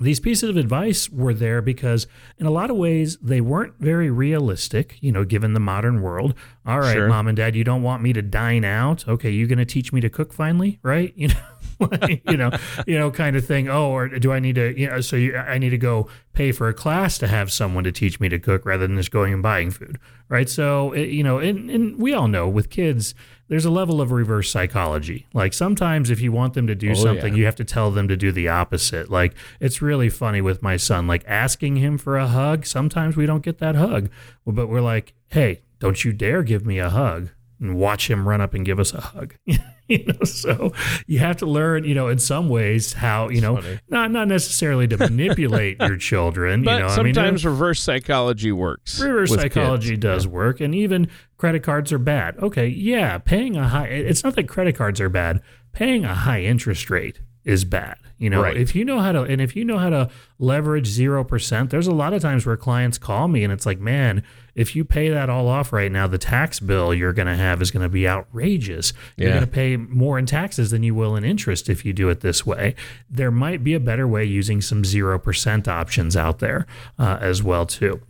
these 0.00 0.18
pieces 0.18 0.48
of 0.48 0.56
advice 0.56 1.10
were 1.10 1.34
there 1.34 1.60
because 1.60 2.06
in 2.38 2.46
a 2.46 2.50
lot 2.50 2.70
of 2.70 2.76
ways 2.76 3.18
they 3.18 3.40
weren't 3.40 3.74
very 3.78 4.10
realistic 4.10 4.96
you 5.02 5.12
know 5.12 5.24
given 5.24 5.52
the 5.52 5.60
modern 5.60 6.00
world. 6.00 6.34
All 6.66 6.80
right 6.80 6.94
sure. 6.94 7.08
mom 7.08 7.28
and 7.28 7.36
dad 7.36 7.54
you 7.54 7.64
don't 7.64 7.82
want 7.82 8.02
me 8.02 8.12
to 8.14 8.22
dine 8.22 8.64
out. 8.64 9.06
Okay 9.06 9.30
you're 9.30 9.46
going 9.46 9.58
to 9.58 9.66
teach 9.66 9.92
me 9.92 10.00
to 10.00 10.08
cook 10.08 10.32
finally 10.32 10.80
right? 10.82 11.14
You 11.20 11.28
know 11.28 12.08
you 12.26 12.36
know 12.36 12.50
you 12.86 12.98
know 12.98 13.10
kind 13.10 13.36
of 13.36 13.46
thing. 13.46 13.68
Oh 13.68 13.90
or 13.90 14.08
do 14.08 14.32
i 14.32 14.38
need 14.38 14.56
to 14.56 14.78
you 14.78 14.86
know 14.86 15.00
so 15.00 15.16
you, 15.16 15.34
i 15.36 15.56
need 15.56 15.70
to 15.70 15.78
go 15.78 16.08
pay 16.34 16.52
for 16.52 16.68
a 16.68 16.74
class 16.74 17.16
to 17.18 17.26
have 17.26 17.50
someone 17.50 17.84
to 17.84 17.92
teach 17.92 18.20
me 18.20 18.28
to 18.28 18.38
cook 18.38 18.66
rather 18.66 18.86
than 18.86 18.96
just 18.96 19.10
going 19.10 19.32
and 19.32 19.42
buying 19.42 19.70
food 19.70 19.98
right? 20.28 20.48
So 20.48 20.92
it, 20.92 21.10
you 21.10 21.22
know 21.22 21.38
and, 21.38 21.70
and 21.70 21.98
we 21.98 22.14
all 22.14 22.28
know 22.28 22.48
with 22.48 22.70
kids 22.70 23.14
there's 23.50 23.64
a 23.64 23.70
level 23.70 24.00
of 24.00 24.12
reverse 24.12 24.48
psychology. 24.48 25.26
Like 25.34 25.52
sometimes 25.52 26.08
if 26.08 26.20
you 26.20 26.30
want 26.30 26.54
them 26.54 26.68
to 26.68 26.74
do 26.76 26.92
oh, 26.92 26.94
something, 26.94 27.34
yeah. 27.34 27.38
you 27.40 27.44
have 27.46 27.56
to 27.56 27.64
tell 27.64 27.90
them 27.90 28.06
to 28.06 28.16
do 28.16 28.30
the 28.30 28.48
opposite. 28.48 29.10
Like 29.10 29.34
it's 29.58 29.82
really 29.82 30.08
funny 30.08 30.40
with 30.40 30.62
my 30.62 30.76
son, 30.76 31.08
like 31.08 31.24
asking 31.26 31.76
him 31.76 31.98
for 31.98 32.16
a 32.16 32.28
hug. 32.28 32.64
Sometimes 32.64 33.16
we 33.16 33.26
don't 33.26 33.42
get 33.42 33.58
that 33.58 33.74
hug, 33.74 34.08
but 34.46 34.68
we're 34.68 34.80
like, 34.80 35.14
hey, 35.30 35.62
don't 35.80 36.04
you 36.04 36.12
dare 36.12 36.44
give 36.44 36.64
me 36.64 36.78
a 36.78 36.90
hug 36.90 37.30
and 37.58 37.76
watch 37.76 38.08
him 38.08 38.28
run 38.28 38.40
up 38.40 38.54
and 38.54 38.64
give 38.64 38.78
us 38.78 38.94
a 38.94 39.00
hug. 39.00 39.34
you 39.98 40.04
know, 40.04 40.22
so 40.22 40.72
you 41.08 41.18
have 41.18 41.36
to 41.38 41.46
learn, 41.46 41.82
you 41.82 41.94
know, 41.94 42.06
in 42.06 42.18
some 42.20 42.48
ways 42.48 42.92
how, 42.92 43.28
you 43.28 43.40
know, 43.40 43.60
not 43.88 44.12
not 44.12 44.28
necessarily 44.28 44.86
to 44.86 44.96
manipulate 44.96 45.80
your 45.80 45.96
children. 46.10 46.62
But 46.62 46.74
you 46.74 46.78
know, 46.78 46.88
sometimes 46.88 47.44
I 47.44 47.48
mean, 47.48 47.54
reverse 47.54 47.82
psychology 47.82 48.52
works. 48.52 49.00
Reverse 49.00 49.34
psychology 49.34 49.90
kids. 49.90 50.00
does 50.00 50.24
yeah. 50.26 50.30
work, 50.30 50.60
and 50.60 50.76
even 50.76 51.10
credit 51.38 51.64
cards 51.64 51.92
are 51.92 51.98
bad. 51.98 52.38
Okay, 52.38 52.68
yeah, 52.68 53.18
paying 53.18 53.56
a 53.56 53.66
high. 53.66 53.88
It's 53.88 54.22
not 54.22 54.36
that 54.36 54.48
credit 54.48 54.76
cards 54.76 55.00
are 55.00 55.08
bad. 55.08 55.42
Paying 55.72 56.04
a 56.04 56.14
high 56.14 56.42
interest 56.42 56.88
rate 56.88 57.20
is 57.44 57.64
bad. 57.64 57.96
You 58.20 58.28
know, 58.28 58.42
right. 58.42 58.56
if 58.56 58.74
you 58.74 58.84
know 58.84 59.00
how 59.00 59.12
to, 59.12 59.22
and 59.22 59.40
if 59.40 59.56
you 59.56 59.64
know 59.64 59.78
how 59.78 59.88
to 59.88 60.10
leverage 60.38 60.86
0%, 60.90 61.70
there's 61.70 61.86
a 61.86 61.94
lot 61.94 62.12
of 62.12 62.20
times 62.20 62.44
where 62.44 62.56
clients 62.56 62.98
call 62.98 63.28
me 63.28 63.42
and 63.42 63.50
it's 63.50 63.64
like, 63.64 63.80
man, 63.80 64.22
if 64.54 64.76
you 64.76 64.84
pay 64.84 65.08
that 65.08 65.30
all 65.30 65.48
off 65.48 65.72
right 65.72 65.90
now, 65.90 66.06
the 66.06 66.18
tax 66.18 66.60
bill 66.60 66.92
you're 66.92 67.14
going 67.14 67.28
to 67.28 67.34
have 67.34 67.62
is 67.62 67.70
going 67.70 67.82
to 67.82 67.88
be 67.88 68.06
outrageous. 68.06 68.92
Yeah. 69.16 69.24
You're 69.24 69.32
going 69.32 69.46
to 69.46 69.50
pay 69.50 69.78
more 69.78 70.18
in 70.18 70.26
taxes 70.26 70.70
than 70.70 70.82
you 70.82 70.94
will 70.94 71.16
in 71.16 71.24
interest 71.24 71.70
if 71.70 71.82
you 71.82 71.94
do 71.94 72.10
it 72.10 72.20
this 72.20 72.44
way. 72.44 72.74
There 73.08 73.30
might 73.30 73.64
be 73.64 73.72
a 73.72 73.80
better 73.80 74.06
way 74.06 74.26
using 74.26 74.60
some 74.60 74.82
0% 74.82 75.66
options 75.66 76.14
out 76.14 76.40
there 76.40 76.66
uh, 76.98 77.16
as 77.22 77.42
well, 77.42 77.64
too. 77.64 78.02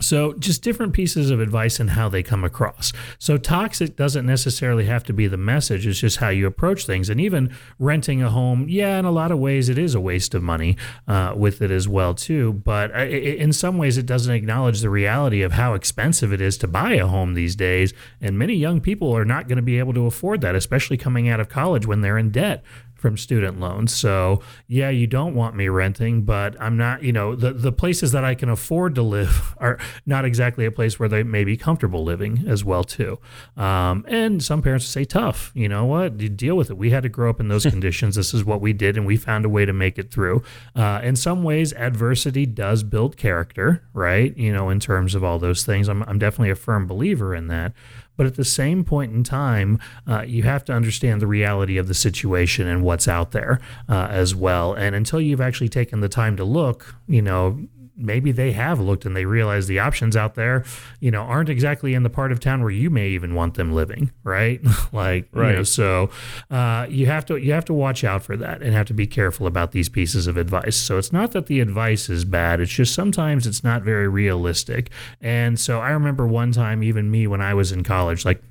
So, 0.00 0.34
just 0.34 0.62
different 0.62 0.92
pieces 0.92 1.30
of 1.30 1.40
advice 1.40 1.80
and 1.80 1.90
how 1.90 2.08
they 2.08 2.22
come 2.22 2.44
across. 2.44 2.92
So, 3.18 3.36
toxic 3.36 3.96
doesn't 3.96 4.26
necessarily 4.26 4.84
have 4.86 5.04
to 5.04 5.12
be 5.12 5.26
the 5.26 5.36
message, 5.36 5.86
it's 5.86 6.00
just 6.00 6.18
how 6.18 6.28
you 6.28 6.46
approach 6.46 6.86
things. 6.86 7.08
And 7.08 7.20
even 7.20 7.54
renting 7.78 8.22
a 8.22 8.30
home, 8.30 8.66
yeah, 8.68 8.98
in 8.98 9.04
a 9.04 9.10
lot 9.10 9.30
of 9.30 9.38
ways, 9.38 9.68
it 9.68 9.78
is 9.78 9.94
a 9.94 10.00
waste 10.00 10.34
of 10.34 10.42
money 10.42 10.76
uh, 11.06 11.34
with 11.36 11.62
it 11.62 11.70
as 11.70 11.88
well, 11.88 12.14
too. 12.14 12.52
But 12.52 12.90
in 12.90 13.52
some 13.52 13.78
ways, 13.78 13.98
it 13.98 14.06
doesn't 14.06 14.34
acknowledge 14.34 14.80
the 14.80 14.90
reality 14.90 15.42
of 15.42 15.52
how 15.52 15.74
expensive 15.74 16.32
it 16.32 16.40
is 16.40 16.56
to 16.58 16.68
buy 16.68 16.94
a 16.94 17.06
home 17.06 17.34
these 17.34 17.56
days. 17.56 17.92
And 18.20 18.38
many 18.38 18.54
young 18.54 18.80
people 18.80 19.16
are 19.16 19.24
not 19.24 19.48
going 19.48 19.56
to 19.56 19.62
be 19.62 19.78
able 19.78 19.94
to 19.94 20.06
afford 20.06 20.40
that, 20.42 20.54
especially 20.54 20.96
coming 20.96 21.28
out 21.28 21.40
of 21.40 21.48
college 21.48 21.86
when 21.86 22.00
they're 22.00 22.18
in 22.18 22.30
debt 22.30 22.62
from 22.98 23.16
student 23.16 23.60
loans. 23.60 23.94
So, 23.94 24.42
yeah, 24.66 24.90
you 24.90 25.06
don't 25.06 25.34
want 25.34 25.54
me 25.54 25.68
renting, 25.68 26.22
but 26.22 26.60
I'm 26.60 26.76
not, 26.76 27.02
you 27.02 27.12
know, 27.12 27.34
the, 27.34 27.52
the 27.52 27.72
places 27.72 28.12
that 28.12 28.24
I 28.24 28.34
can 28.34 28.48
afford 28.48 28.96
to 28.96 29.02
live 29.02 29.54
are 29.58 29.78
not 30.04 30.24
exactly 30.24 30.66
a 30.66 30.70
place 30.70 30.98
where 30.98 31.08
they 31.08 31.22
may 31.22 31.44
be 31.44 31.56
comfortable 31.56 32.04
living 32.04 32.44
as 32.48 32.64
well, 32.64 32.84
too. 32.84 33.18
Um, 33.56 34.04
and 34.08 34.42
some 34.42 34.62
parents 34.62 34.86
say, 34.86 35.04
tough, 35.04 35.52
you 35.54 35.68
know 35.68 35.84
what, 35.84 36.20
you 36.20 36.28
deal 36.28 36.56
with 36.56 36.70
it. 36.70 36.76
We 36.76 36.90
had 36.90 37.04
to 37.04 37.08
grow 37.08 37.30
up 37.30 37.40
in 37.40 37.48
those 37.48 37.64
conditions. 37.70 38.16
This 38.16 38.34
is 38.34 38.44
what 38.44 38.60
we 38.60 38.72
did, 38.72 38.96
and 38.96 39.06
we 39.06 39.16
found 39.16 39.44
a 39.44 39.48
way 39.48 39.64
to 39.64 39.72
make 39.72 39.98
it 39.98 40.10
through. 40.10 40.42
Uh, 40.74 41.00
in 41.02 41.14
some 41.16 41.44
ways, 41.44 41.72
adversity 41.74 42.46
does 42.46 42.82
build 42.82 43.16
character, 43.16 43.84
right? 43.92 44.36
You 44.36 44.52
know, 44.52 44.70
in 44.70 44.80
terms 44.80 45.14
of 45.14 45.22
all 45.22 45.38
those 45.38 45.64
things. 45.64 45.88
I'm, 45.88 46.02
I'm 46.02 46.18
definitely 46.18 46.50
a 46.50 46.56
firm 46.56 46.86
believer 46.86 47.34
in 47.34 47.46
that. 47.48 47.72
But 48.18 48.26
at 48.26 48.34
the 48.34 48.44
same 48.44 48.84
point 48.84 49.14
in 49.14 49.24
time, 49.24 49.78
uh, 50.06 50.24
you 50.26 50.42
have 50.42 50.62
to 50.66 50.74
understand 50.74 51.22
the 51.22 51.26
reality 51.26 51.78
of 51.78 51.88
the 51.88 51.94
situation 51.94 52.66
and 52.66 52.82
what's 52.82 53.08
out 53.08 53.30
there 53.30 53.60
uh, 53.88 54.08
as 54.10 54.34
well. 54.34 54.74
And 54.74 54.94
until 54.94 55.20
you've 55.20 55.40
actually 55.40 55.70
taken 55.70 56.00
the 56.00 56.08
time 56.10 56.36
to 56.36 56.44
look, 56.44 56.96
you 57.06 57.22
know, 57.22 57.66
maybe 57.98 58.32
they 58.32 58.52
have 58.52 58.80
looked 58.80 59.04
and 59.04 59.16
they 59.16 59.24
realize 59.24 59.66
the 59.66 59.78
options 59.80 60.16
out 60.16 60.36
there, 60.36 60.64
you 61.00 61.10
know, 61.10 61.22
aren't 61.22 61.48
exactly 61.48 61.94
in 61.94 62.04
the 62.04 62.10
part 62.10 62.30
of 62.30 62.38
town 62.40 62.62
where 62.62 62.70
you 62.70 62.88
may 62.88 63.08
even 63.08 63.34
want 63.34 63.54
them 63.54 63.72
living, 63.72 64.10
right? 64.22 64.60
like, 64.92 65.28
right. 65.32 65.50
You 65.50 65.56
know, 65.56 65.62
so 65.64 66.10
uh, 66.50 66.86
you 66.88 67.06
have 67.06 67.26
to 67.26 67.36
you 67.36 67.52
have 67.52 67.64
to 67.66 67.74
watch 67.74 68.04
out 68.04 68.22
for 68.22 68.36
that 68.36 68.62
and 68.62 68.72
have 68.72 68.86
to 68.86 68.94
be 68.94 69.06
careful 69.06 69.46
about 69.46 69.72
these 69.72 69.88
pieces 69.88 70.26
of 70.26 70.36
advice. 70.36 70.76
So 70.76 70.96
it's 70.96 71.12
not 71.12 71.32
that 71.32 71.46
the 71.46 71.60
advice 71.60 72.08
is 72.08 72.24
bad; 72.24 72.60
it's 72.60 72.72
just 72.72 72.94
sometimes 72.94 73.46
it's 73.46 73.64
not 73.64 73.82
very 73.82 74.08
realistic. 74.08 74.90
And 75.20 75.58
so 75.58 75.80
I 75.80 75.90
remember 75.90 76.26
one 76.26 76.52
time, 76.52 76.82
even 76.82 77.10
me 77.10 77.26
when 77.26 77.40
I 77.40 77.54
was 77.54 77.72
in 77.72 77.82
college, 77.82 78.24
like 78.24 78.42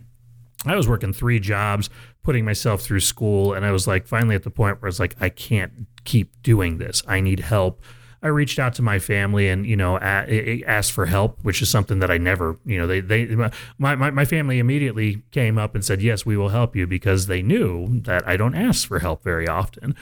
I 0.66 0.76
was 0.76 0.88
working 0.88 1.14
three 1.14 1.40
jobs, 1.40 1.90
putting 2.24 2.44
myself 2.44 2.82
through 2.82 3.00
school, 3.00 3.54
and 3.54 3.66
I 3.66 3.72
was 3.72 3.88
like 3.88 4.08
finally 4.08 4.36
at 4.36 4.44
the 4.44 4.50
point 4.50 4.82
where 4.82 4.88
I 4.88 4.90
was 4.90 5.00
like, 5.00 5.16
I 5.22 5.30
can't 5.30 5.88
keep 6.04 6.42
doing 6.42 6.78
this. 6.78 7.04
I 7.08 7.22
need 7.22 7.40
help. 7.40 7.82
I 8.22 8.30
reached 8.30 8.58
out 8.58 8.74
to 8.76 8.82
my 8.82 8.98
family 8.98 9.48
and 9.48 9.66
you 9.66 9.76
know 9.76 9.98
asked 10.00 10.92
for 10.92 11.06
help, 11.06 11.38
which 11.44 11.62
is 11.62 11.70
something 11.70 12.00
that 12.00 12.10
I 12.10 12.18
never 12.18 12.58
you 12.66 12.80
know 12.80 12.88
they 12.88 13.00
they 13.00 13.26
my, 13.28 13.52
my 13.78 14.10
my 14.10 14.26
family 14.26 14.60
immediately 14.60 15.22
came 15.32 15.58
up 15.58 15.76
and 15.76 15.86
said 15.86 16.02
yes 16.02 16.26
we 16.26 16.36
will 16.36 16.50
help 16.50 16.76
you 16.76 16.88
because 16.88 17.28
they 17.28 17.42
knew 17.42 18.02
that 18.02 18.28
I 18.28 18.36
don't 18.36 18.56
ask 18.56 18.88
for 18.88 19.00
help 19.00 19.24
very 19.24 19.48
often. 19.48 19.96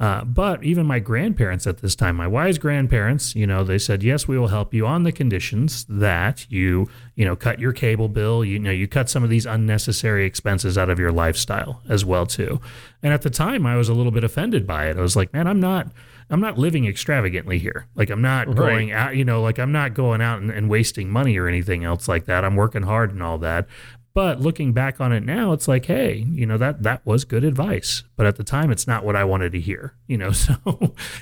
Uh, 0.00 0.24
but 0.24 0.64
even 0.64 0.86
my 0.86 0.98
grandparents 0.98 1.66
at 1.66 1.78
this 1.78 1.94
time, 1.94 2.16
my 2.16 2.26
wise 2.26 2.56
grandparents, 2.58 3.36
you 3.36 3.46
know, 3.46 3.62
they 3.62 3.78
said 3.78 4.02
yes 4.02 4.26
we 4.26 4.38
will 4.38 4.48
help 4.48 4.74
you 4.74 4.86
on 4.86 5.04
the 5.04 5.12
conditions 5.12 5.84
that 5.88 6.46
you 6.50 6.88
you 7.14 7.24
know 7.24 7.36
cut 7.36 7.60
your 7.60 7.72
cable 7.72 8.08
bill, 8.08 8.44
you 8.44 8.58
know 8.58 8.70
you 8.70 8.88
cut 8.88 9.08
some 9.08 9.22
of 9.22 9.30
these 9.30 9.46
unnecessary 9.46 10.26
expenses 10.26 10.76
out 10.76 10.90
of 10.90 10.98
your 10.98 11.12
lifestyle 11.12 11.82
as 11.88 12.04
well 12.04 12.26
too. 12.26 12.60
And 13.02 13.12
at 13.12 13.22
the 13.22 13.30
time 13.30 13.64
I 13.64 13.76
was 13.76 13.88
a 13.88 13.94
little 13.94 14.12
bit 14.12 14.24
offended 14.24 14.66
by 14.66 14.88
it. 14.88 14.96
I 14.96 15.00
was 15.00 15.14
like, 15.16 15.32
man, 15.32 15.46
I'm 15.46 15.60
not. 15.60 15.88
I'm 16.30 16.40
not 16.40 16.58
living 16.58 16.86
extravagantly 16.86 17.58
here. 17.58 17.86
Like 17.94 18.10
I'm 18.10 18.22
not 18.22 18.46
right. 18.46 18.56
going 18.56 18.92
out, 18.92 19.16
you 19.16 19.24
know, 19.24 19.42
like 19.42 19.58
I'm 19.58 19.72
not 19.72 19.94
going 19.94 20.22
out 20.22 20.40
and, 20.40 20.50
and 20.50 20.70
wasting 20.70 21.10
money 21.10 21.36
or 21.36 21.48
anything 21.48 21.84
else 21.84 22.08
like 22.08 22.26
that. 22.26 22.44
I'm 22.44 22.56
working 22.56 22.82
hard 22.82 23.10
and 23.12 23.22
all 23.22 23.38
that. 23.38 23.66
But 24.12 24.40
looking 24.40 24.72
back 24.72 25.00
on 25.00 25.12
it 25.12 25.22
now, 25.22 25.52
it's 25.52 25.68
like, 25.68 25.86
hey, 25.86 26.26
you 26.30 26.44
know 26.44 26.58
that 26.58 26.82
that 26.82 27.06
was 27.06 27.24
good 27.24 27.44
advice. 27.44 28.02
But 28.16 28.26
at 28.26 28.36
the 28.36 28.44
time, 28.44 28.72
it's 28.72 28.86
not 28.86 29.04
what 29.04 29.14
I 29.14 29.24
wanted 29.24 29.52
to 29.52 29.60
hear. 29.60 29.94
You 30.10 30.18
know, 30.18 30.32
so 30.32 30.56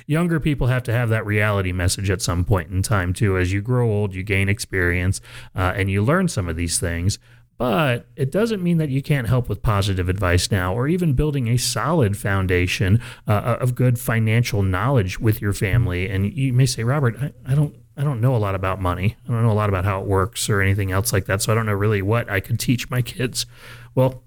younger 0.07 0.39
people 0.39 0.65
have 0.65 0.81
to 0.83 0.91
have 0.91 1.09
that 1.09 1.23
reality 1.23 1.71
message 1.71 2.09
at 2.09 2.23
some 2.23 2.43
point 2.43 2.71
in 2.71 2.81
time 2.81 3.13
too. 3.13 3.37
As 3.37 3.53
you 3.53 3.61
grow 3.61 3.87
old, 3.87 4.15
you 4.15 4.23
gain 4.23 4.49
experience 4.49 5.21
uh, 5.55 5.73
and 5.75 5.91
you 5.91 6.01
learn 6.01 6.27
some 6.27 6.49
of 6.49 6.55
these 6.55 6.79
things. 6.79 7.19
But 7.59 8.07
it 8.15 8.31
doesn't 8.31 8.63
mean 8.63 8.77
that 8.77 8.87
you 8.87 9.01
can't 9.01 9.27
help 9.27 9.49
with 9.49 9.61
positive 9.61 10.07
advice 10.07 10.49
now 10.49 10.73
or 10.73 10.87
even 10.87 11.11
building 11.11 11.49
a 11.49 11.57
solid 11.57 12.17
foundation 12.17 13.01
uh, 13.27 13.31
uh, 13.31 13.57
of 13.59 13.75
good 13.75 13.99
financial 13.99 14.63
knowledge 14.63 15.19
with 15.19 15.41
your 15.41 15.51
family. 15.51 16.07
And 16.07 16.33
you 16.33 16.53
may 16.53 16.65
say, 16.65 16.85
Robert, 16.85 17.17
I, 17.21 17.33
I 17.45 17.55
don't 17.55 17.75
I 17.97 18.05
don't 18.05 18.21
know 18.21 18.33
a 18.33 18.37
lot 18.37 18.55
about 18.55 18.81
money. 18.81 19.17
I 19.27 19.31
don't 19.31 19.43
know 19.43 19.51
a 19.51 19.53
lot 19.53 19.67
about 19.67 19.83
how 19.83 19.99
it 19.99 20.07
works 20.07 20.49
or 20.49 20.61
anything 20.61 20.93
else 20.93 21.11
like 21.11 21.25
that. 21.25 21.41
So 21.41 21.51
I 21.51 21.55
don't 21.55 21.65
know 21.65 21.73
really 21.73 22.01
what 22.01 22.29
I 22.29 22.39
could 22.39 22.57
teach 22.57 22.89
my 22.89 23.01
kids. 23.01 23.45
Well, 23.93 24.23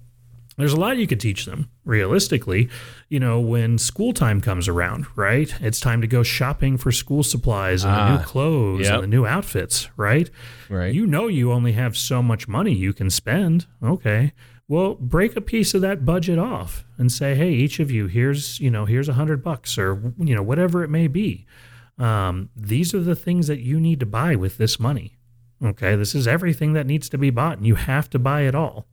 there's 0.62 0.72
a 0.72 0.80
lot 0.80 0.96
you 0.96 1.06
could 1.06 1.20
teach 1.20 1.44
them 1.44 1.68
realistically 1.84 2.68
you 3.08 3.20
know 3.20 3.38
when 3.40 3.76
school 3.76 4.12
time 4.12 4.40
comes 4.40 4.68
around 4.68 5.06
right? 5.16 5.54
It's 5.60 5.80
time 5.80 6.00
to 6.00 6.06
go 6.06 6.22
shopping 6.22 6.76
for 6.76 6.90
school 6.92 7.22
supplies 7.22 7.84
and 7.84 7.92
the 7.92 8.08
new 8.10 8.22
ah, 8.22 8.24
clothes 8.24 8.86
yep. 8.86 8.94
and 8.94 9.02
the 9.02 9.06
new 9.06 9.26
outfits 9.26 9.88
right? 9.96 10.30
Right. 10.68 10.94
You 10.94 11.06
know 11.06 11.28
you 11.28 11.52
only 11.52 11.72
have 11.72 11.96
so 11.96 12.22
much 12.22 12.48
money 12.48 12.72
you 12.72 12.92
can 12.92 13.10
spend. 13.10 13.66
Okay. 13.82 14.32
Well 14.68 14.94
break 14.94 15.36
a 15.36 15.40
piece 15.40 15.74
of 15.74 15.82
that 15.82 16.04
budget 16.04 16.38
off 16.38 16.84
and 16.96 17.10
say 17.10 17.34
hey 17.34 17.52
each 17.52 17.80
of 17.80 17.90
you 17.90 18.06
here's 18.06 18.60
you 18.60 18.70
know 18.70 18.84
here's 18.84 19.08
a 19.08 19.14
hundred 19.14 19.42
bucks 19.42 19.76
or 19.76 20.14
you 20.18 20.34
know 20.34 20.42
whatever 20.42 20.82
it 20.82 20.88
may 20.88 21.08
be. 21.08 21.46
Um, 21.98 22.48
these 22.56 22.94
are 22.94 23.00
the 23.00 23.14
things 23.14 23.46
that 23.48 23.60
you 23.60 23.78
need 23.78 24.00
to 24.00 24.06
buy 24.06 24.34
with 24.34 24.56
this 24.56 24.80
money. 24.80 25.18
Okay. 25.62 25.94
This 25.94 26.14
is 26.14 26.26
everything 26.26 26.72
that 26.72 26.86
needs 26.86 27.08
to 27.10 27.18
be 27.18 27.30
bought 27.30 27.58
and 27.58 27.66
you 27.66 27.74
have 27.74 28.08
to 28.10 28.18
buy 28.18 28.42
it 28.42 28.54
all. 28.54 28.86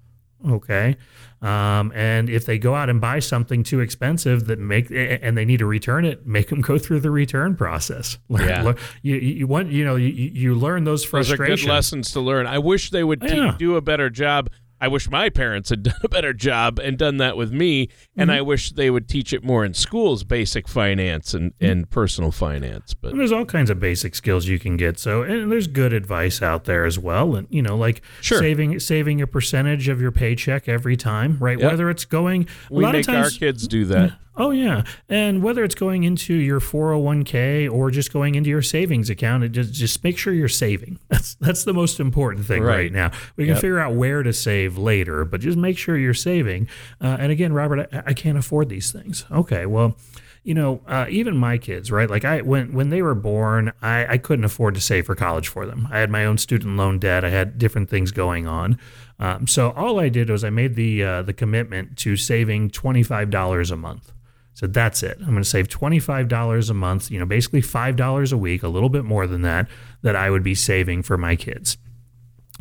Okay 0.47 0.97
um, 1.41 1.91
and 1.95 2.29
if 2.29 2.45
they 2.45 2.57
go 2.57 2.75
out 2.75 2.89
and 2.89 2.99
buy 2.99 3.19
something 3.19 3.63
too 3.63 3.79
expensive 3.79 4.47
that 4.47 4.59
make 4.59 4.91
and 4.91 5.37
they 5.37 5.45
need 5.45 5.57
to 5.57 5.65
return 5.65 6.05
it 6.05 6.25
make 6.27 6.49
them 6.49 6.61
go 6.61 6.77
through 6.77 6.99
the 6.99 7.11
return 7.11 7.55
process 7.55 8.17
yeah. 8.29 8.73
you, 9.01 9.15
you 9.15 9.47
want 9.47 9.71
you 9.71 9.85
know 9.85 9.95
you, 9.95 10.09
you 10.09 10.55
learn 10.55 10.83
those 10.83 11.03
frustrations 11.03 11.49
those 11.49 11.61
are 11.61 11.65
good 11.65 11.71
lessons 11.71 12.11
to 12.11 12.19
learn 12.19 12.45
i 12.45 12.57
wish 12.57 12.89
they 12.89 13.03
would 13.03 13.23
yeah. 13.23 13.55
do 13.57 13.75
a 13.75 13.81
better 13.81 14.09
job 14.09 14.49
I 14.81 14.87
wish 14.87 15.09
my 15.09 15.29
parents 15.29 15.69
had 15.69 15.83
done 15.83 15.99
a 16.03 16.09
better 16.09 16.33
job 16.33 16.79
and 16.79 16.97
done 16.97 17.17
that 17.17 17.37
with 17.37 17.51
me. 17.51 17.89
And 18.15 18.29
mm-hmm. 18.29 18.37
I 18.37 18.41
wish 18.41 18.71
they 18.71 18.89
would 18.89 19.07
teach 19.07 19.33
it 19.33 19.43
more 19.43 19.65
in 19.65 19.73
schools, 19.73 20.23
basic 20.23 20.67
finance 20.67 21.33
and, 21.33 21.53
mm-hmm. 21.53 21.65
and 21.65 21.89
personal 21.89 22.31
finance. 22.31 22.93
But 22.93 23.11
and 23.11 23.19
there's 23.19 23.31
all 23.31 23.45
kinds 23.45 23.69
of 23.69 23.79
basic 23.79 24.15
skills 24.15 24.47
you 24.47 24.59
can 24.59 24.77
get. 24.77 24.99
So 24.99 25.23
and 25.23 25.51
there's 25.51 25.67
good 25.67 25.93
advice 25.93 26.41
out 26.41 26.65
there 26.65 26.85
as 26.85 26.97
well. 26.97 27.35
And 27.35 27.47
you 27.49 27.61
know, 27.61 27.75
like 27.75 28.01
sure. 28.21 28.39
saving 28.39 28.79
saving 28.79 29.21
a 29.21 29.27
percentage 29.27 29.87
of 29.87 30.01
your 30.01 30.11
paycheck 30.11 30.67
every 30.67 30.97
time, 30.97 31.37
right? 31.39 31.59
Yep. 31.59 31.71
Whether 31.71 31.89
it's 31.89 32.05
going 32.05 32.47
a 32.69 32.73
we 32.73 32.83
lot 32.83 32.93
make 32.93 33.01
of 33.01 33.07
times, 33.07 33.33
our 33.33 33.39
kids 33.39 33.67
do 33.67 33.85
that. 33.85 34.17
Oh 34.39 34.51
yeah, 34.51 34.83
and 35.09 35.43
whether 35.43 35.65
it's 35.65 35.75
going 35.75 36.03
into 36.03 36.33
your 36.33 36.61
401k 36.61 37.69
or 37.69 37.91
just 37.91 38.13
going 38.13 38.35
into 38.35 38.49
your 38.49 38.61
savings 38.61 39.09
account, 39.09 39.43
it 39.43 39.49
just 39.49 39.73
just 39.73 40.01
make 40.01 40.17
sure 40.17 40.31
you're 40.31 40.47
saving. 40.47 40.97
That's 41.09 41.35
that's 41.35 41.65
the 41.65 41.73
most 41.73 41.99
important 41.99 42.45
thing 42.45 42.63
right, 42.63 42.75
right 42.75 42.91
now. 42.91 43.11
We 43.35 43.43
can 43.43 43.55
yep. 43.55 43.61
figure 43.61 43.79
out 43.79 43.95
where 43.95 44.23
to 44.23 44.31
save 44.31 44.68
later, 44.77 45.25
but 45.25 45.41
just 45.41 45.57
make 45.57 45.77
sure 45.77 45.97
you're 45.97 46.13
saving. 46.13 46.67
Uh, 47.01 47.17
and 47.19 47.31
again, 47.31 47.53
Robert, 47.53 47.89
I, 47.91 48.03
I, 48.07 48.13
can't 48.13 48.37
afford 48.37 48.69
these 48.69 48.91
things. 48.91 49.25
Okay, 49.31 49.65
well. 49.65 49.95
You 50.41 50.53
know, 50.53 50.81
uh, 50.87 51.05
even 51.09 51.35
my 51.35 51.57
kids, 51.57 51.91
right? 51.91 52.09
Like 52.09 52.23
I, 52.23 52.41
when 52.41 52.71
when 52.71 52.89
they 52.89 53.01
were 53.01 53.13
born, 53.13 53.73
I, 53.81 54.13
I 54.13 54.17
couldn't 54.17 54.45
afford 54.45 54.73
to 54.75 54.81
save 54.81 55.05
for 55.05 55.13
college 55.13 55.49
for 55.49 55.65
them. 55.65 55.87
I 55.91 55.99
had 55.99 56.09
my 56.09 56.23
own 56.23 56.37
student 56.37 56.77
loan 56.77 56.97
debt. 56.97 57.25
I 57.25 57.29
had 57.29 57.57
different 57.57 57.89
things 57.89 58.11
going 58.11 58.47
on. 58.47 58.79
Um, 59.19 59.47
so 59.47 59.71
all 59.71 59.99
I 59.99 60.07
did 60.07 60.29
was 60.29 60.45
I 60.45 60.49
made 60.49 60.75
the 60.75 61.03
uh, 61.03 61.21
the 61.23 61.33
commitment 61.33 61.97
to 61.99 62.15
saving 62.15 62.69
twenty 62.69 63.03
five 63.03 63.29
dollars 63.29 63.69
a 63.69 63.75
month. 63.75 64.13
So 64.59 64.67
that's 64.67 65.03
it. 65.03 65.17
I'm 65.21 65.27
going 65.27 65.37
to 65.37 65.45
save 65.45 65.69
$25 65.69 66.69
a 66.69 66.73
month, 66.73 67.09
you 67.09 67.17
know, 67.17 67.25
basically 67.25 67.61
$5 67.61 68.33
a 68.33 68.37
week, 68.37 68.61
a 68.61 68.67
little 68.67 68.89
bit 68.89 69.05
more 69.05 69.25
than 69.25 69.41
that, 69.43 69.69
that 70.01 70.17
I 70.17 70.29
would 70.29 70.43
be 70.43 70.53
saving 70.53 71.03
for 71.03 71.17
my 71.17 71.37
kids. 71.37 71.77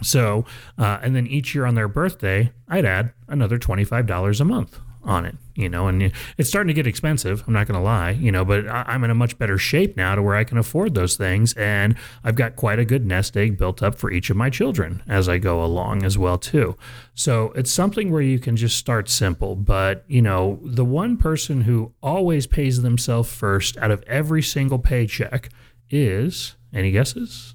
So, 0.03 0.45
uh, 0.79 0.99
and 1.03 1.17
then 1.17 1.27
each 1.27 1.55
year 1.55 1.67
on 1.67 1.75
their 1.75 1.89
birthday, 1.89 2.53
I'd 2.69 2.85
add 2.85 3.13
another 3.29 3.59
$25 3.59 4.41
a 4.41 4.45
month 4.45 4.79
on 5.05 5.25
it, 5.25 5.37
you 5.55 5.69
know, 5.69 5.89
and 5.89 6.13
it's 6.37 6.49
starting 6.49 6.69
to 6.69 6.75
get 6.75 6.87
expensive. 6.87 7.43
I'm 7.47 7.53
not 7.53 7.67
going 7.67 7.79
to 7.79 7.85
lie, 7.85 8.11
you 8.11 8.31
know, 8.31 8.45
but 8.45 8.69
I'm 8.69 9.05
in 9.05 9.11
a 9.11 9.15
much 9.15 9.39
better 9.39 9.57
shape 9.57 9.97
now 9.97 10.15
to 10.15 10.23
where 10.23 10.35
I 10.35 10.45
can 10.45 10.59
afford 10.59 10.95
those 10.95 11.17
things. 11.17 11.55
And 11.55 11.97
I've 12.23 12.35
got 12.35 12.57
quite 12.57 12.79
a 12.79 12.85
good 12.85 13.07
nest 13.07 13.37
egg 13.37 13.57
built 13.57 13.83
up 13.83 13.97
for 13.97 14.11
each 14.11 14.29
of 14.29 14.37
my 14.37 14.51
children 14.51 15.03
as 15.09 15.29
I 15.29 15.39
go 15.39 15.65
along 15.65 16.05
as 16.05 16.19
well, 16.19 16.37
too. 16.37 16.77
So 17.15 17.53
it's 17.55 17.73
something 17.73 18.13
where 18.13 18.23
you 18.23 18.39
can 18.39 18.57
just 18.57 18.77
start 18.77 19.09
simple. 19.09 19.57
But, 19.57 20.05
you 20.09 20.21
know, 20.21 20.61
the 20.63 20.85
one 20.85 21.17
person 21.17 21.63
who 21.63 21.93
always 22.03 22.47
pays 22.47 22.83
themselves 22.83 23.33
first 23.33 23.77
out 23.79 23.91
of 23.91 24.03
every 24.03 24.43
single 24.43 24.79
paycheck 24.79 25.49
is 25.91 26.57
any 26.73 26.91
guesses? 26.91 27.55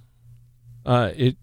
Uh, 0.86 1.12
it, 1.16 1.38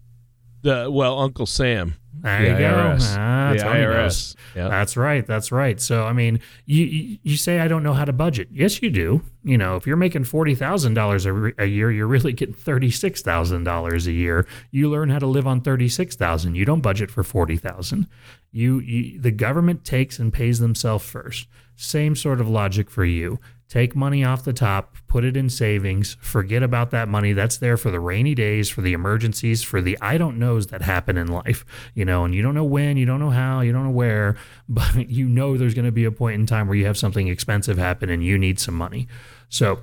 the, 0.61 0.89
well, 0.91 1.19
Uncle 1.19 1.45
Sam. 1.45 1.95
There 2.21 2.41
the 2.41 2.61
you 2.61 2.67
IRS. 2.67 3.15
go. 3.15 3.21
Ah, 3.21 3.53
the 3.53 3.63
IRS. 3.63 4.35
Yep. 4.55 4.69
That's 4.69 4.97
right. 4.97 5.25
That's 5.25 5.51
right. 5.51 5.81
So, 5.81 6.03
I 6.03 6.13
mean, 6.13 6.39
you 6.65 7.17
you 7.23 7.37
say 7.37 7.59
I 7.59 7.67
don't 7.67 7.81
know 7.81 7.93
how 7.93 8.05
to 8.05 8.13
budget. 8.13 8.49
Yes, 8.51 8.81
you 8.81 8.91
do. 8.91 9.23
You 9.43 9.57
know, 9.57 9.75
if 9.75 9.87
you're 9.87 9.97
making 9.97 10.25
forty 10.25 10.53
thousand 10.53 10.93
dollars 10.93 11.25
a 11.25 11.65
year, 11.65 11.89
you're 11.89 12.05
really 12.07 12.33
getting 12.33 12.53
thirty 12.53 12.91
six 12.91 13.23
thousand 13.23 13.63
dollars 13.63 14.05
a 14.05 14.11
year. 14.11 14.45
You 14.69 14.89
learn 14.89 15.09
how 15.09 15.17
to 15.19 15.25
live 15.25 15.47
on 15.47 15.61
thirty 15.61 15.89
six 15.89 16.15
thousand. 16.15 16.55
You 16.55 16.65
don't 16.65 16.81
budget 16.81 17.09
for 17.09 17.23
forty 17.23 17.57
thousand. 17.57 18.07
You, 18.51 18.79
you 18.79 19.19
the 19.19 19.31
government 19.31 19.83
takes 19.83 20.19
and 20.19 20.31
pays 20.31 20.59
themselves 20.59 21.05
first. 21.05 21.47
Same 21.81 22.15
sort 22.15 22.39
of 22.39 22.49
logic 22.49 22.89
for 22.89 23.05
you 23.05 23.39
take 23.71 23.95
money 23.95 24.21
off 24.21 24.43
the 24.43 24.51
top, 24.51 24.97
put 25.07 25.23
it 25.23 25.37
in 25.37 25.49
savings, 25.49 26.17
forget 26.19 26.61
about 26.61 26.91
that 26.91 27.07
money. 27.07 27.31
That's 27.31 27.55
there 27.55 27.77
for 27.77 27.89
the 27.89 28.01
rainy 28.01 28.35
days, 28.35 28.69
for 28.69 28.81
the 28.81 28.91
emergencies, 28.91 29.63
for 29.63 29.81
the 29.81 29.97
I 30.01 30.17
don't 30.17 30.37
knows 30.37 30.67
that 30.67 30.81
happen 30.81 31.17
in 31.17 31.27
life, 31.27 31.63
you 31.95 32.03
know, 32.03 32.25
and 32.25 32.35
you 32.35 32.41
don't 32.41 32.53
know 32.53 32.65
when, 32.65 32.97
you 32.97 33.05
don't 33.05 33.21
know 33.21 33.29
how, 33.29 33.61
you 33.61 33.71
don't 33.71 33.85
know 33.85 33.91
where, 33.91 34.35
but 34.69 35.09
you 35.09 35.25
know 35.25 35.57
there's 35.57 35.73
going 35.73 35.85
to 35.85 35.91
be 35.91 36.03
a 36.03 36.11
point 36.11 36.35
in 36.35 36.45
time 36.45 36.67
where 36.67 36.75
you 36.75 36.85
have 36.85 36.97
something 36.97 37.29
expensive 37.29 37.77
happen 37.77 38.09
and 38.09 38.25
you 38.25 38.37
need 38.37 38.59
some 38.59 38.75
money. 38.75 39.07
So 39.47 39.79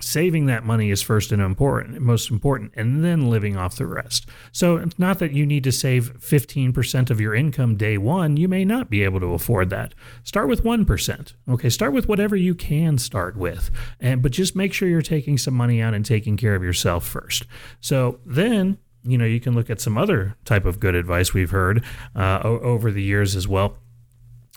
saving 0.00 0.46
that 0.46 0.64
money 0.64 0.90
is 0.90 1.02
first 1.02 1.32
and 1.32 1.42
important, 1.42 2.00
most 2.00 2.30
important, 2.30 2.72
and 2.74 3.04
then 3.04 3.30
living 3.30 3.56
off 3.56 3.76
the 3.76 3.86
rest. 3.86 4.26
So 4.52 4.76
it's 4.76 4.98
not 4.98 5.18
that 5.18 5.32
you 5.32 5.46
need 5.46 5.64
to 5.64 5.72
save 5.72 6.18
15% 6.18 7.10
of 7.10 7.20
your 7.20 7.34
income 7.34 7.76
day 7.76 7.98
one. 7.98 8.36
You 8.36 8.48
may 8.48 8.64
not 8.64 8.90
be 8.90 9.02
able 9.04 9.20
to 9.20 9.34
afford 9.34 9.70
that. 9.70 9.94
Start 10.22 10.48
with 10.48 10.64
1%. 10.64 11.34
Okay, 11.48 11.70
start 11.70 11.92
with 11.92 12.08
whatever 12.08 12.36
you 12.36 12.54
can 12.54 12.98
start 12.98 13.36
with. 13.36 13.70
And 14.00 14.22
but 14.22 14.32
just 14.32 14.56
make 14.56 14.72
sure 14.72 14.88
you're 14.88 15.02
taking 15.02 15.38
some 15.38 15.54
money 15.54 15.80
out 15.80 15.94
and 15.94 16.04
taking 16.04 16.36
care 16.36 16.54
of 16.54 16.62
yourself 16.62 17.06
first. 17.06 17.46
So 17.80 18.20
then 18.24 18.78
you 19.04 19.16
know 19.16 19.24
you 19.24 19.40
can 19.40 19.54
look 19.54 19.70
at 19.70 19.80
some 19.80 19.96
other 19.96 20.36
type 20.44 20.64
of 20.64 20.78
good 20.78 20.94
advice 20.94 21.32
we've 21.32 21.50
heard 21.50 21.82
uh, 22.14 22.40
over 22.42 22.90
the 22.90 23.02
years 23.02 23.34
as 23.34 23.48
well 23.48 23.78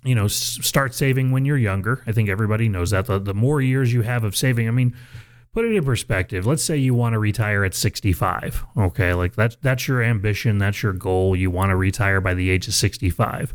you 0.03 0.13
know 0.13 0.27
start 0.27 0.93
saving 0.93 1.31
when 1.31 1.45
you're 1.45 1.57
younger 1.57 2.03
i 2.07 2.11
think 2.11 2.29
everybody 2.29 2.67
knows 2.67 2.91
that 2.91 3.05
the, 3.05 3.19
the 3.19 3.33
more 3.33 3.61
years 3.61 3.93
you 3.93 4.01
have 4.01 4.23
of 4.23 4.35
saving 4.35 4.67
i 4.67 4.71
mean 4.71 4.95
put 5.53 5.65
it 5.65 5.75
in 5.75 5.83
perspective. 5.85 6.45
Let's 6.45 6.63
say 6.63 6.77
you 6.77 6.93
want 6.93 7.13
to 7.13 7.19
retire 7.19 7.63
at 7.63 7.73
65. 7.73 8.65
Okay, 8.77 9.13
like 9.13 9.35
that's 9.35 9.55
that's 9.61 9.87
your 9.87 10.01
ambition, 10.01 10.57
that's 10.57 10.83
your 10.83 10.93
goal. 10.93 11.35
You 11.35 11.51
want 11.51 11.69
to 11.69 11.75
retire 11.75 12.19
by 12.19 12.33
the 12.33 12.49
age 12.49 12.67
of 12.67 12.73
65. 12.73 13.53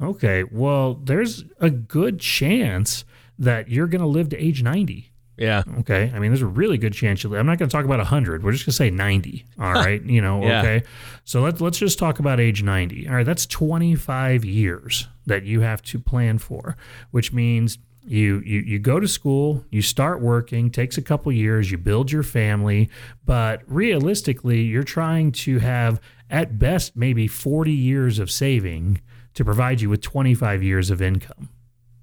Okay, 0.00 0.44
well, 0.44 0.94
there's 0.94 1.44
a 1.60 1.70
good 1.70 2.20
chance 2.20 3.04
that 3.38 3.68
you're 3.68 3.86
going 3.86 4.00
to 4.02 4.06
live 4.06 4.28
to 4.30 4.36
age 4.36 4.62
90. 4.62 5.10
Yeah. 5.38 5.62
Okay. 5.80 6.10
I 6.14 6.18
mean, 6.18 6.30
there's 6.30 6.42
a 6.42 6.46
really 6.46 6.78
good 6.78 6.94
chance 6.94 7.22
you. 7.22 7.30
Live. 7.30 7.40
I'm 7.40 7.46
not 7.46 7.58
going 7.58 7.68
to 7.68 7.72
talk 7.72 7.84
about 7.84 7.98
100. 7.98 8.42
We're 8.42 8.52
just 8.52 8.64
going 8.64 8.72
to 8.72 8.76
say 8.76 8.90
90. 8.90 9.44
All 9.58 9.72
right. 9.74 10.02
You 10.02 10.22
know. 10.22 10.42
Yeah. 10.42 10.60
Okay. 10.60 10.82
So 11.24 11.42
let's 11.42 11.60
let's 11.60 11.78
just 11.78 11.98
talk 11.98 12.18
about 12.18 12.40
age 12.40 12.62
90. 12.62 13.08
All 13.08 13.14
right. 13.14 13.26
That's 13.26 13.46
25 13.46 14.44
years 14.44 15.08
that 15.26 15.44
you 15.44 15.60
have 15.60 15.82
to 15.82 15.98
plan 15.98 16.38
for, 16.38 16.76
which 17.10 17.32
means 17.32 17.78
you 18.06 18.40
you 18.44 18.60
you 18.60 18.78
go 18.78 19.00
to 19.00 19.08
school, 19.08 19.64
you 19.70 19.82
start 19.82 20.20
working, 20.20 20.70
takes 20.70 20.96
a 20.96 21.02
couple 21.02 21.32
years, 21.32 21.70
you 21.70 21.78
build 21.78 22.12
your 22.12 22.22
family, 22.22 22.88
but 23.24 23.62
realistically, 23.66 24.62
you're 24.62 24.84
trying 24.84 25.32
to 25.32 25.58
have 25.58 26.00
at 26.30 26.58
best 26.58 26.96
maybe 26.96 27.26
40 27.26 27.72
years 27.72 28.18
of 28.18 28.30
saving 28.30 29.00
to 29.34 29.44
provide 29.44 29.80
you 29.80 29.88
with 29.90 30.00
25 30.00 30.62
years 30.62 30.90
of 30.90 31.02
income 31.02 31.50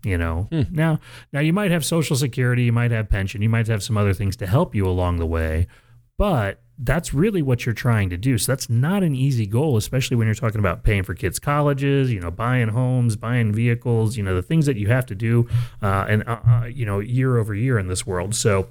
you 0.05 0.17
know? 0.17 0.47
Hmm. 0.51 0.63
Now 0.71 0.99
now 1.31 1.39
you 1.39 1.53
might 1.53 1.71
have 1.71 1.83
social 1.85 2.15
security 2.15 2.63
you 2.63 2.71
might 2.71 2.91
have 2.91 3.09
pension 3.09 3.41
you 3.41 3.49
might 3.49 3.67
have 3.67 3.83
some 3.83 3.97
other 3.97 4.13
things 4.13 4.35
to 4.37 4.47
help 4.47 4.75
you 4.75 4.85
along 4.85 5.17
the 5.17 5.25
way 5.25 5.67
but 6.17 6.59
that's 6.79 7.13
really 7.13 7.41
what 7.41 7.65
you're 7.65 7.73
trying 7.73 8.09
to 8.09 8.17
do. 8.17 8.37
So 8.37 8.51
that's 8.51 8.69
not 8.69 9.03
an 9.03 9.15
easy 9.15 9.45
goal 9.45 9.77
especially 9.77 10.17
when 10.17 10.27
you're 10.27 10.35
talking 10.35 10.59
about 10.59 10.83
paying 10.83 11.03
for 11.03 11.13
kids 11.13 11.39
colleges 11.39 12.11
you 12.11 12.19
know 12.19 12.31
buying 12.31 12.69
homes 12.69 13.15
buying 13.15 13.53
vehicles 13.53 14.17
you 14.17 14.23
know 14.23 14.35
the 14.35 14.41
things 14.41 14.65
that 14.65 14.77
you 14.77 14.87
have 14.87 15.05
to 15.07 15.15
do 15.15 15.47
uh, 15.81 16.05
and 16.09 16.27
uh, 16.27 16.39
uh, 16.47 16.65
you 16.65 16.85
know 16.85 16.99
year 16.99 17.37
over 17.37 17.53
year 17.53 17.77
in 17.77 17.87
this 17.87 18.05
world. 18.05 18.35
So 18.35 18.69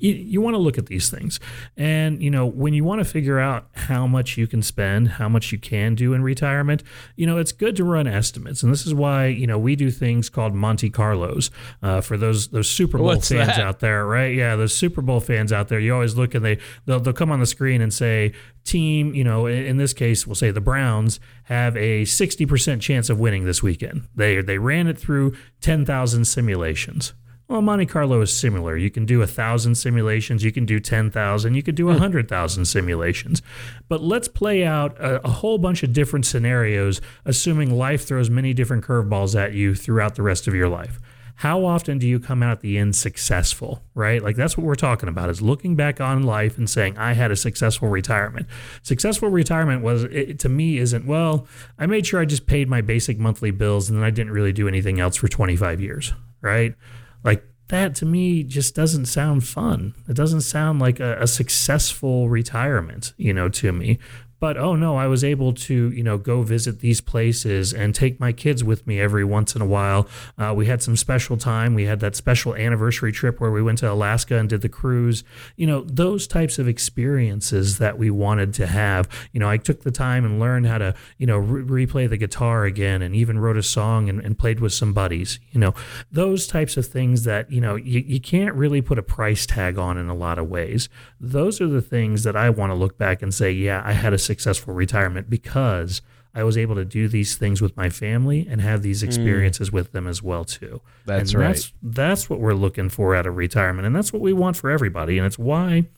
you, 0.00 0.14
you 0.14 0.40
want 0.40 0.54
to 0.54 0.58
look 0.58 0.78
at 0.78 0.86
these 0.86 1.10
things. 1.10 1.38
And, 1.76 2.22
you 2.22 2.30
know, 2.30 2.46
when 2.46 2.74
you 2.74 2.84
want 2.84 3.00
to 3.00 3.04
figure 3.04 3.38
out 3.38 3.68
how 3.74 4.06
much 4.06 4.36
you 4.36 4.46
can 4.46 4.62
spend, 4.62 5.08
how 5.08 5.28
much 5.28 5.52
you 5.52 5.58
can 5.58 5.94
do 5.94 6.14
in 6.14 6.22
retirement, 6.22 6.82
you 7.16 7.26
know, 7.26 7.38
it's 7.38 7.52
good 7.52 7.76
to 7.76 7.84
run 7.84 8.06
estimates. 8.06 8.62
And 8.62 8.72
this 8.72 8.86
is 8.86 8.94
why, 8.94 9.26
you 9.26 9.46
know, 9.46 9.58
we 9.58 9.76
do 9.76 9.90
things 9.90 10.28
called 10.28 10.54
Monte 10.54 10.90
Carlos 10.90 11.50
uh, 11.82 12.00
for 12.00 12.16
those 12.16 12.48
those 12.48 12.68
Super 12.68 12.98
Bowl 12.98 13.08
What's 13.08 13.28
fans 13.28 13.48
that? 13.48 13.60
out 13.60 13.80
there, 13.80 14.06
right? 14.06 14.34
Yeah, 14.34 14.56
those 14.56 14.74
Super 14.74 15.02
Bowl 15.02 15.20
fans 15.20 15.52
out 15.52 15.68
there. 15.68 15.78
You 15.78 15.94
always 15.94 16.16
look 16.16 16.34
and 16.34 16.44
they 16.44 16.58
they'll, 16.86 17.00
they'll 17.00 17.12
come 17.12 17.30
on 17.30 17.40
the 17.40 17.46
screen 17.46 17.80
and 17.80 17.92
say, 17.92 18.32
team, 18.64 19.14
you 19.14 19.24
know, 19.24 19.46
in, 19.46 19.76
this 19.76 19.92
case, 19.92 20.26
we'll 20.26 20.34
say 20.34 20.50
the 20.50 20.60
Browns 20.60 21.18
have 21.44 21.76
a 21.76 22.02
60% 22.02 22.80
chance 22.80 23.08
of 23.10 23.18
winning 23.18 23.44
this 23.44 23.62
weekend. 23.62 24.06
They 24.14 24.40
they 24.40 24.58
ran 24.58 24.86
it 24.86 24.98
through 24.98 25.34
10,000 25.60 26.24
simulations. 26.24 27.14
Well, 27.50 27.62
Monte 27.62 27.86
Carlo 27.86 28.20
is 28.20 28.32
similar. 28.32 28.76
You 28.76 28.92
can 28.92 29.04
do 29.06 29.22
a 29.22 29.26
thousand 29.26 29.74
simulations, 29.74 30.44
you 30.44 30.52
can 30.52 30.64
do 30.64 30.78
10,000, 30.78 31.52
you 31.52 31.64
could 31.64 31.74
do 31.74 31.88
a 31.88 31.94
hmm. 31.94 31.98
100,000 31.98 32.64
simulations. 32.64 33.42
But 33.88 34.00
let's 34.00 34.28
play 34.28 34.64
out 34.64 34.96
a, 35.00 35.20
a 35.26 35.30
whole 35.30 35.58
bunch 35.58 35.82
of 35.82 35.92
different 35.92 36.26
scenarios, 36.26 37.00
assuming 37.24 37.76
life 37.76 38.06
throws 38.06 38.30
many 38.30 38.54
different 38.54 38.84
curveballs 38.84 39.34
at 39.34 39.52
you 39.52 39.74
throughout 39.74 40.14
the 40.14 40.22
rest 40.22 40.46
of 40.46 40.54
your 40.54 40.68
life. 40.68 41.00
How 41.34 41.64
often 41.64 41.98
do 41.98 42.06
you 42.06 42.20
come 42.20 42.40
out 42.40 42.52
at 42.52 42.60
the 42.60 42.78
end 42.78 42.94
successful, 42.94 43.82
right? 43.96 44.22
Like 44.22 44.36
that's 44.36 44.56
what 44.56 44.64
we're 44.64 44.76
talking 44.76 45.08
about 45.08 45.28
is 45.28 45.42
looking 45.42 45.74
back 45.74 46.00
on 46.00 46.22
life 46.22 46.56
and 46.56 46.70
saying, 46.70 46.98
I 46.98 47.14
had 47.14 47.32
a 47.32 47.36
successful 47.36 47.88
retirement. 47.88 48.46
Successful 48.82 49.28
retirement 49.28 49.82
was, 49.82 50.04
it, 50.04 50.38
to 50.38 50.48
me, 50.48 50.78
isn't, 50.78 51.04
well, 51.04 51.48
I 51.80 51.86
made 51.86 52.06
sure 52.06 52.20
I 52.20 52.26
just 52.26 52.46
paid 52.46 52.68
my 52.68 52.80
basic 52.80 53.18
monthly 53.18 53.50
bills 53.50 53.90
and 53.90 53.98
then 53.98 54.04
I 54.04 54.10
didn't 54.10 54.32
really 54.32 54.52
do 54.52 54.68
anything 54.68 55.00
else 55.00 55.16
for 55.16 55.26
25 55.26 55.80
years, 55.80 56.12
right? 56.42 56.76
Like 57.24 57.44
that 57.68 57.94
to 57.96 58.06
me 58.06 58.42
just 58.42 58.74
doesn't 58.74 59.06
sound 59.06 59.44
fun. 59.44 59.94
It 60.08 60.14
doesn't 60.14 60.42
sound 60.42 60.80
like 60.80 61.00
a, 61.00 61.20
a 61.20 61.26
successful 61.26 62.28
retirement, 62.28 63.12
you 63.16 63.32
know, 63.32 63.48
to 63.48 63.72
me. 63.72 63.98
But 64.40 64.56
oh 64.56 64.74
no, 64.74 64.96
I 64.96 65.06
was 65.06 65.22
able 65.22 65.52
to, 65.52 65.90
you 65.90 66.02
know, 66.02 66.18
go 66.18 66.42
visit 66.42 66.80
these 66.80 67.00
places 67.00 67.72
and 67.72 67.94
take 67.94 68.18
my 68.18 68.32
kids 68.32 68.64
with 68.64 68.86
me 68.86 68.98
every 68.98 69.24
once 69.24 69.54
in 69.54 69.60
a 69.60 69.66
while. 69.66 70.08
Uh, 70.38 70.54
we 70.56 70.66
had 70.66 70.82
some 70.82 70.96
special 70.96 71.36
time. 71.36 71.74
We 71.74 71.84
had 71.84 72.00
that 72.00 72.16
special 72.16 72.54
anniversary 72.54 73.12
trip 73.12 73.38
where 73.38 73.50
we 73.50 73.62
went 73.62 73.78
to 73.78 73.92
Alaska 73.92 74.36
and 74.36 74.48
did 74.48 74.62
the 74.62 74.68
cruise. 74.68 75.22
You 75.56 75.66
know, 75.66 75.82
those 75.82 76.26
types 76.26 76.58
of 76.58 76.66
experiences 76.66 77.78
that 77.78 77.98
we 77.98 78.10
wanted 78.10 78.54
to 78.54 78.66
have. 78.66 79.08
You 79.32 79.40
know, 79.40 79.48
I 79.48 79.58
took 79.58 79.82
the 79.82 79.90
time 79.90 80.24
and 80.24 80.40
learned 80.40 80.66
how 80.66 80.78
to, 80.78 80.94
you 81.18 81.26
know, 81.26 81.38
re- 81.38 81.86
replay 81.86 82.08
the 82.08 82.16
guitar 82.16 82.64
again 82.64 83.02
and 83.02 83.14
even 83.14 83.38
wrote 83.38 83.58
a 83.58 83.62
song 83.62 84.08
and, 84.08 84.20
and 84.20 84.38
played 84.38 84.60
with 84.60 84.72
some 84.72 84.94
buddies. 84.94 85.38
You 85.50 85.60
know, 85.60 85.74
those 86.10 86.46
types 86.46 86.78
of 86.78 86.86
things 86.86 87.24
that, 87.24 87.52
you 87.52 87.60
know, 87.60 87.76
you, 87.76 88.00
you 88.00 88.20
can't 88.20 88.54
really 88.54 88.80
put 88.80 88.98
a 88.98 89.02
price 89.02 89.44
tag 89.44 89.76
on 89.76 89.98
in 89.98 90.08
a 90.08 90.14
lot 90.14 90.38
of 90.38 90.48
ways. 90.48 90.88
Those 91.20 91.60
are 91.60 91.68
the 91.68 91.82
things 91.82 92.22
that 92.22 92.36
I 92.36 92.48
want 92.48 92.70
to 92.70 92.74
look 92.74 92.96
back 92.96 93.20
and 93.20 93.34
say, 93.34 93.50
yeah, 93.52 93.82
I 93.84 93.92
had 93.92 94.14
a 94.14 94.18
successful 94.30 94.72
retirement 94.72 95.28
because 95.28 96.02
I 96.32 96.44
was 96.44 96.56
able 96.56 96.76
to 96.76 96.84
do 96.84 97.08
these 97.08 97.36
things 97.36 97.60
with 97.60 97.76
my 97.76 97.90
family 97.90 98.46
and 98.48 98.60
have 98.60 98.82
these 98.82 99.00
hmm. 99.00 99.08
experiences 99.08 99.72
with 99.72 99.90
them 99.90 100.06
as 100.06 100.22
well 100.22 100.44
too. 100.44 100.80
That's 101.04 101.32
and 101.32 101.40
right. 101.40 101.48
That's 101.48 101.72
that's 101.82 102.30
what 102.30 102.38
we're 102.38 102.54
looking 102.54 102.90
for 102.90 103.16
out 103.16 103.26
of 103.26 103.36
retirement, 103.36 103.86
and 103.86 103.96
that's 103.96 104.12
what 104.12 104.22
we 104.22 104.32
want 104.32 104.56
for 104.56 104.70
everybody, 104.70 105.18
and 105.18 105.26
it's 105.26 105.38
why 105.38 105.88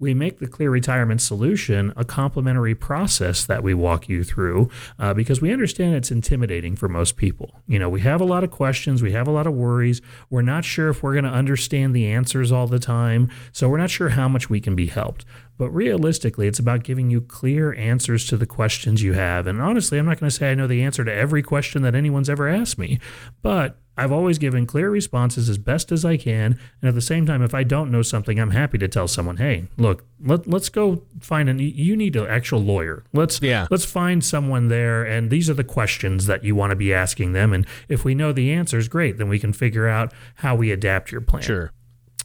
we 0.00 0.14
make 0.14 0.38
the 0.38 0.46
clear 0.46 0.70
retirement 0.70 1.20
solution 1.20 1.92
a 1.96 2.04
complimentary 2.04 2.74
process 2.74 3.44
that 3.44 3.64
we 3.64 3.74
walk 3.74 4.08
you 4.08 4.22
through 4.22 4.70
uh, 4.98 5.12
because 5.12 5.40
we 5.40 5.52
understand 5.52 5.94
it's 5.94 6.12
intimidating 6.12 6.76
for 6.76 6.88
most 6.88 7.16
people. 7.16 7.62
You 7.66 7.80
know, 7.80 7.88
we 7.88 8.00
have 8.02 8.20
a 8.20 8.24
lot 8.24 8.44
of 8.44 8.50
questions, 8.50 9.02
we 9.02 9.12
have 9.12 9.26
a 9.26 9.32
lot 9.32 9.46
of 9.46 9.54
worries. 9.54 10.00
We're 10.30 10.42
not 10.42 10.64
sure 10.64 10.88
if 10.88 11.02
we're 11.02 11.14
going 11.14 11.24
to 11.24 11.30
understand 11.30 11.94
the 11.94 12.06
answers 12.06 12.52
all 12.52 12.68
the 12.68 12.78
time, 12.78 13.30
so 13.50 13.68
we're 13.68 13.78
not 13.78 13.90
sure 13.90 14.10
how 14.10 14.28
much 14.28 14.48
we 14.48 14.60
can 14.60 14.76
be 14.76 14.86
helped. 14.86 15.24
But 15.56 15.70
realistically, 15.70 16.46
it's 16.46 16.60
about 16.60 16.84
giving 16.84 17.10
you 17.10 17.20
clear 17.20 17.74
answers 17.74 18.24
to 18.26 18.36
the 18.36 18.46
questions 18.46 19.02
you 19.02 19.14
have. 19.14 19.48
And 19.48 19.60
honestly, 19.60 19.98
I'm 19.98 20.06
not 20.06 20.20
going 20.20 20.30
to 20.30 20.36
say 20.36 20.52
I 20.52 20.54
know 20.54 20.68
the 20.68 20.84
answer 20.84 21.04
to 21.04 21.12
every 21.12 21.42
question 21.42 21.82
that 21.82 21.96
anyone's 21.96 22.30
ever 22.30 22.48
asked 22.48 22.78
me, 22.78 23.00
but 23.42 23.80
I've 23.98 24.12
always 24.12 24.38
given 24.38 24.64
clear 24.66 24.90
responses 24.90 25.48
as 25.48 25.58
best 25.58 25.90
as 25.92 26.04
I 26.04 26.16
can. 26.16 26.58
And 26.80 26.88
at 26.88 26.94
the 26.94 27.00
same 27.00 27.26
time, 27.26 27.42
if 27.42 27.52
I 27.54 27.64
don't 27.64 27.90
know 27.90 28.02
something, 28.02 28.38
I'm 28.38 28.50
happy 28.52 28.78
to 28.78 28.88
tell 28.88 29.08
someone, 29.08 29.36
hey, 29.38 29.66
look, 29.76 30.04
let, 30.20 30.46
let's 30.46 30.68
go 30.68 31.02
find 31.20 31.48
an, 31.48 31.58
you 31.58 31.96
need 31.96 32.16
an 32.16 32.26
actual 32.26 32.60
lawyer. 32.60 33.04
Let's, 33.12 33.42
Yeah. 33.42 33.66
let's 33.70 33.84
find 33.84 34.24
someone 34.24 34.68
there. 34.68 35.02
And 35.04 35.30
these 35.30 35.50
are 35.50 35.54
the 35.54 35.64
questions 35.64 36.26
that 36.26 36.44
you 36.44 36.54
want 36.54 36.70
to 36.70 36.76
be 36.76 36.94
asking 36.94 37.32
them. 37.32 37.52
And 37.52 37.66
if 37.88 38.04
we 38.04 38.14
know 38.14 38.32
the 38.32 38.52
answers, 38.52 38.88
great. 38.88 39.18
Then 39.18 39.28
we 39.28 39.38
can 39.38 39.52
figure 39.52 39.88
out 39.88 40.12
how 40.36 40.54
we 40.54 40.70
adapt 40.70 41.10
your 41.12 41.20
plan. 41.20 41.42
Sure. 41.42 41.72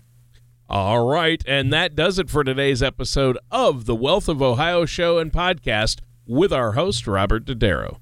All 0.69 1.07
right. 1.07 1.41
And 1.47 1.71
that 1.71 1.95
does 1.95 2.19
it 2.19 2.29
for 2.29 2.43
today's 2.43 2.83
episode 2.83 3.37
of 3.51 3.85
the 3.85 3.95
Wealth 3.95 4.27
of 4.27 4.41
Ohio 4.41 4.85
show 4.85 5.17
and 5.17 5.31
podcast 5.31 5.99
with 6.25 6.51
our 6.51 6.73
host, 6.73 7.07
Robert 7.07 7.45
Dodaro. 7.45 7.99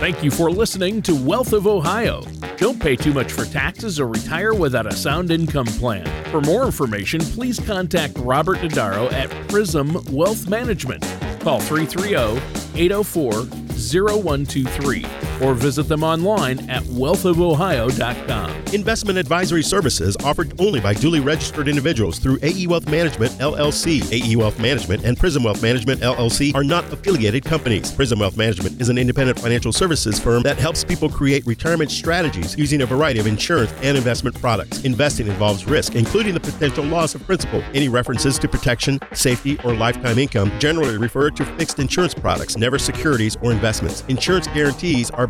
Thank 0.00 0.24
you 0.24 0.30
for 0.30 0.50
listening 0.50 1.02
to 1.02 1.14
Wealth 1.14 1.52
of 1.52 1.66
Ohio. 1.66 2.22
Don't 2.56 2.80
pay 2.80 2.96
too 2.96 3.12
much 3.12 3.32
for 3.32 3.44
taxes 3.44 4.00
or 4.00 4.06
retire 4.06 4.54
without 4.54 4.86
a 4.86 4.92
sound 4.96 5.30
income 5.30 5.66
plan. 5.66 6.06
For 6.30 6.40
more 6.40 6.64
information, 6.64 7.20
please 7.20 7.58
contact 7.58 8.16
Robert 8.18 8.58
Dodaro 8.58 9.12
at 9.12 9.28
Prism 9.48 9.98
Wealth 10.10 10.48
Management. 10.48 11.02
Call 11.40 11.60
330 11.60 12.40
804 12.80 13.32
0123 13.42 15.29
or 15.42 15.54
visit 15.54 15.84
them 15.84 16.02
online 16.04 16.58
at 16.70 16.82
wealthofohio.com. 16.84 18.64
Investment 18.72 19.18
advisory 19.18 19.62
services 19.62 20.16
offered 20.24 20.60
only 20.60 20.80
by 20.80 20.94
duly 20.94 21.20
registered 21.20 21.68
individuals 21.68 22.18
through 22.18 22.38
AE 22.42 22.66
Wealth 22.66 22.88
Management 22.88 23.32
LLC. 23.32 24.00
AE 24.12 24.36
Wealth 24.36 24.58
Management 24.58 25.04
and 25.04 25.16
Prism 25.16 25.42
Wealth 25.42 25.62
Management 25.62 26.00
LLC 26.00 26.54
are 26.54 26.64
not 26.64 26.84
affiliated 26.92 27.44
companies. 27.44 27.92
Prism 27.92 28.18
Wealth 28.20 28.36
Management 28.36 28.80
is 28.80 28.88
an 28.88 28.98
independent 28.98 29.38
financial 29.38 29.72
services 29.72 30.18
firm 30.18 30.42
that 30.42 30.58
helps 30.58 30.84
people 30.84 31.08
create 31.08 31.46
retirement 31.46 31.90
strategies 31.90 32.56
using 32.56 32.82
a 32.82 32.86
variety 32.86 33.20
of 33.20 33.26
insurance 33.26 33.72
and 33.82 33.96
investment 33.96 34.38
products. 34.40 34.84
Investing 34.84 35.26
involves 35.26 35.64
risk, 35.66 35.94
including 35.94 36.34
the 36.34 36.40
potential 36.40 36.84
loss 36.84 37.14
of 37.14 37.24
principal. 37.24 37.62
Any 37.74 37.88
references 37.88 38.38
to 38.38 38.48
protection, 38.48 38.98
safety, 39.12 39.58
or 39.64 39.74
lifetime 39.74 40.18
income 40.18 40.52
generally 40.58 40.98
refer 40.98 41.30
to 41.30 41.44
fixed 41.56 41.78
insurance 41.78 42.14
products, 42.14 42.56
never 42.56 42.78
securities 42.78 43.36
or 43.42 43.52
investments. 43.52 44.04
Insurance 44.08 44.46
guarantees 44.48 45.10
are 45.10 45.26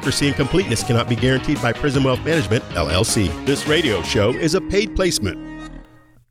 accuracy 0.00 0.28
and 0.28 0.36
completeness 0.36 0.82
cannot 0.82 1.10
be 1.10 1.14
guaranteed 1.14 1.60
by 1.60 1.74
Prism 1.74 2.04
Wealth 2.04 2.24
Management, 2.24 2.64
LLC. 2.70 3.28
This 3.44 3.66
radio 3.66 4.00
show 4.00 4.30
is 4.30 4.54
a 4.54 4.60
paid 4.62 4.96
placement. 4.96 5.38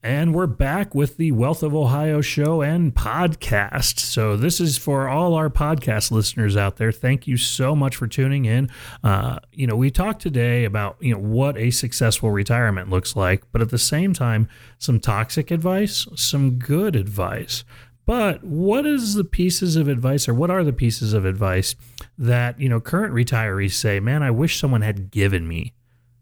And 0.01 0.34
we're 0.34 0.47
back 0.47 0.95
with 0.95 1.17
the 1.17 1.34
Wealth 1.34 1.62
of 1.62 1.75
Ohio 1.75 2.19
show 2.21 2.63
and 2.63 2.95
podcast. 2.95 3.99
So, 3.99 4.36
this 4.36 4.60
is 4.60 4.79
for 4.79 5.08
all 5.08 5.36
our 5.36 5.51
podcast 5.51 6.10
listeners 6.10 6.58
out 6.58 6.77
there. 6.77 6.91
Thank 6.91 7.27
you 7.27 7.38
so 7.38 7.75
much 7.75 7.95
for 7.95 8.08
tuning 8.08 8.45
in. 8.45 8.71
Uh, 9.03 9.38
you 9.51 9.67
know, 9.67 9.75
we 9.75 9.91
talked 9.91 10.23
today 10.23 10.65
about, 10.65 10.97
you 10.99 11.13
know, 11.13 11.19
what 11.19 11.55
a 11.55 11.69
successful 11.69 12.32
retirement 12.32 12.89
looks 12.89 13.15
like, 13.15 13.43
but 13.51 13.62
at 13.62 13.69
the 13.69 13.77
same 13.77 14.13
time, 14.13 14.49
some 14.79 14.99
toxic 14.99 15.51
advice, 15.51 16.08
some 16.15 16.58
good 16.58 16.95
advice. 16.95 17.63
But 18.10 18.43
what 18.43 18.88
is 18.88 19.13
the 19.13 19.24
pieces 19.24 19.76
of 19.76 19.88
advice 19.88 20.28
or 20.28 20.34
what 20.34 20.50
are 20.50 20.63
the 20.63 20.74
pieces 20.74 21.13
of 21.13 21.26
advice 21.26 21.76
that, 22.17 22.60
you 22.60 22.67
know, 22.67 22.80
current 22.80 23.13
retirees 23.13 23.74
say, 23.74 24.00
man, 24.00 24.24
I 24.24 24.32
wish 24.32 24.60
someone 24.60 24.82
had 24.82 25.12
given 25.12 25.48
me 25.48 25.76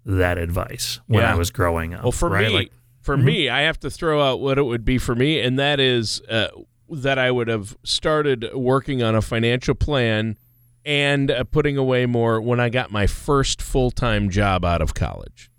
that 0.05 0.37
advice 0.37 0.99
when 1.07 1.23
Yeah. 1.23 1.31
I 1.31 1.35
was 1.35 1.49
growing 1.49 1.93
up. 1.93 2.03
Well, 2.03 2.11
for 2.11 2.27
right? 2.27 2.49
me, 2.49 2.53
Like, 2.53 2.71
for 2.99 3.15
me, 3.15 3.47
I 3.47 3.61
have 3.61 3.79
to 3.79 3.89
throw 3.89 4.21
out 4.21 4.41
what 4.41 4.57
it 4.57 4.63
would 4.63 4.83
be 4.83 4.97
for 4.97 5.15
me, 5.15 5.39
and 5.39 5.57
that 5.59 5.79
is 5.79 6.21
uh, 6.29 6.49
that 6.89 7.17
I 7.17 7.31
would 7.31 7.47
have 7.47 7.77
started 7.83 8.45
working 8.53 9.01
on 9.01 9.15
a 9.15 9.21
financial 9.21 9.73
plan 9.73 10.35
and 10.83 11.31
uh, 11.31 11.45
putting 11.45 11.77
away 11.77 12.05
more 12.05 12.41
when 12.41 12.59
I 12.59 12.67
got 12.67 12.91
my 12.91 13.07
first 13.07 13.61
full 13.61 13.91
time 13.91 14.29
job 14.29 14.65
out 14.65 14.81
of 14.81 14.93
college. 14.93 15.49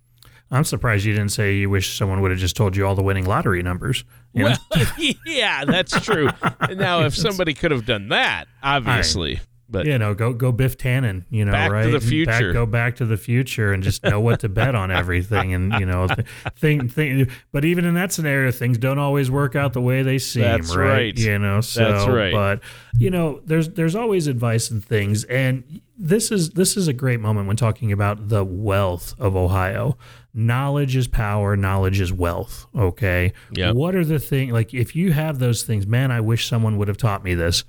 I'm 0.50 0.64
surprised 0.64 1.04
you 1.04 1.12
didn't 1.12 1.32
say 1.32 1.56
you 1.56 1.68
wish 1.68 1.96
someone 1.96 2.20
would 2.22 2.30
have 2.30 2.40
just 2.40 2.56
told 2.56 2.76
you 2.76 2.86
all 2.86 2.94
the 2.94 3.02
winning 3.02 3.26
lottery 3.26 3.62
numbers. 3.62 4.04
Well, 4.32 4.56
yeah, 5.26 5.64
that's 5.64 6.00
true. 6.00 6.28
now, 6.74 7.04
if 7.04 7.14
somebody 7.14 7.54
could 7.54 7.70
have 7.70 7.84
done 7.84 8.08
that, 8.08 8.46
obviously, 8.62 9.40
but 9.68 9.84
you 9.84 9.98
know, 9.98 10.14
go 10.14 10.32
go 10.32 10.50
Biff 10.50 10.78
Tannen, 10.78 11.24
you 11.28 11.44
know, 11.44 11.52
Back 11.52 11.68
to 11.68 11.74
right? 11.74 11.92
the 11.92 12.00
future. 12.00 12.30
Back, 12.30 12.52
go 12.54 12.64
back 12.64 12.96
to 12.96 13.04
the 13.04 13.18
future 13.18 13.72
and 13.72 13.82
just 13.82 14.02
know 14.02 14.20
what 14.20 14.40
to 14.40 14.48
bet 14.48 14.74
on 14.74 14.90
everything, 14.90 15.52
and 15.52 15.72
you 15.74 15.84
know, 15.84 16.08
think 16.56 16.90
think. 16.92 17.30
But 17.52 17.66
even 17.66 17.84
in 17.84 17.92
that 17.94 18.12
scenario, 18.12 18.50
things 18.50 18.78
don't 18.78 18.98
always 18.98 19.30
work 19.30 19.54
out 19.54 19.74
the 19.74 19.82
way 19.82 20.02
they 20.02 20.18
seem. 20.18 20.42
That's 20.42 20.74
right. 20.74 21.16
You 21.18 21.38
know, 21.38 21.60
so 21.60 21.92
That's 21.92 22.08
right. 22.08 22.32
but 22.32 22.60
you 22.98 23.10
know, 23.10 23.40
there's 23.44 23.68
there's 23.68 23.94
always 23.94 24.26
advice 24.26 24.70
and 24.70 24.82
things, 24.82 25.24
and 25.24 25.82
this 25.98 26.30
is 26.30 26.50
this 26.50 26.76
is 26.76 26.88
a 26.88 26.94
great 26.94 27.20
moment 27.20 27.46
when 27.46 27.56
talking 27.56 27.92
about 27.92 28.28
the 28.28 28.44
wealth 28.44 29.14
of 29.18 29.36
Ohio. 29.36 29.98
Knowledge 30.38 30.94
is 30.94 31.08
power. 31.08 31.56
Knowledge 31.56 32.00
is 32.00 32.12
wealth. 32.12 32.66
Okay. 32.72 33.32
Yep. 33.54 33.74
What 33.74 33.96
are 33.96 34.04
the 34.04 34.20
things 34.20 34.52
like 34.52 34.72
if 34.72 34.94
you 34.94 35.10
have 35.10 35.40
those 35.40 35.64
things? 35.64 35.84
Man, 35.84 36.12
I 36.12 36.20
wish 36.20 36.46
someone 36.46 36.78
would 36.78 36.86
have 36.86 36.96
taught 36.96 37.24
me 37.24 37.34
this. 37.34 37.64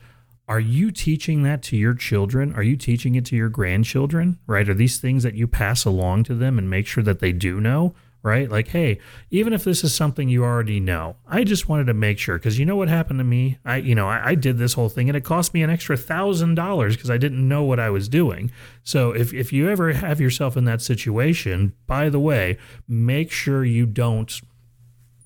Are 0.48 0.60
you 0.60 0.92
teaching 0.92 1.42
that 1.44 1.64
to 1.64 1.76
your 1.76 1.96
children? 1.96 2.54
Are 2.54 2.62
you 2.62 2.78
teaching 2.78 3.16
it 3.16 3.26
to 3.26 3.36
your 3.36 3.50
grandchildren? 3.50 4.38
Right? 4.46 4.70
Are 4.70 4.76
these 4.76 5.00
things 5.00 5.24
that 5.24 5.34
you 5.34 5.48
pass 5.48 5.84
along 5.84 6.26
to 6.26 6.36
them 6.36 6.60
and 6.60 6.70
make 6.70 6.86
sure 6.86 7.04
that 7.04 7.22
they 7.22 7.32
do 7.32 7.60
know? 7.60 7.96
Right? 8.22 8.52
Like, 8.52 8.68
hey, 8.68 9.00
even 9.32 9.54
if 9.54 9.64
this 9.64 9.82
is 9.82 9.96
something 9.96 10.28
you 10.28 10.44
already 10.44 10.82
know, 10.82 11.16
I 11.26 11.46
just 11.46 11.70
wanted 11.70 11.86
to 11.86 11.94
make 11.94 12.20
sure 12.20 12.38
because 12.38 12.60
you 12.60 12.66
know 12.66 12.76
what 12.76 12.90
happened 12.90 13.20
to 13.20 13.24
me. 13.24 13.60
I, 13.64 13.78
you 13.78 13.96
know, 13.96 14.10
I, 14.10 14.30
I 14.30 14.36
did 14.36 14.58
this 14.58 14.74
whole 14.74 14.90
thing 14.90 15.10
and 15.10 15.16
it 15.16 15.24
cost 15.24 15.54
me 15.54 15.64
an 15.64 15.70
extra 15.70 15.96
thousand 15.96 16.56
dollars 16.56 16.98
because 16.98 17.10
I 17.10 17.18
didn't 17.18 17.48
know 17.48 17.64
what 17.64 17.80
I 17.80 17.90
was 17.90 18.10
doing. 18.10 18.52
So 18.84 19.12
if 19.12 19.34
if 19.34 19.54
you 19.54 19.70
ever 19.70 19.94
have 19.94 20.20
yourself 20.20 20.58
in 20.58 20.66
that 20.66 20.82
situation, 20.82 21.74
by 21.88 22.10
the 22.10 22.20
way, 22.20 22.58
make 22.88 23.32
sure 23.32 23.64
you 23.64 23.86
don't 23.86 24.42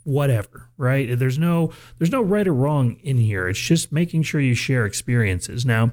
whatever 0.03 0.69
right 0.77 1.17
there's 1.17 1.39
no 1.39 1.71
there's 1.97 2.11
no 2.11 2.21
right 2.21 2.47
or 2.47 2.53
wrong 2.53 2.97
in 3.03 3.17
here 3.17 3.47
it's 3.47 3.59
just 3.59 3.89
making 3.91 4.21
sure 4.21 4.41
you 4.41 4.53
share 4.53 4.85
experiences 4.85 5.65
now 5.65 5.91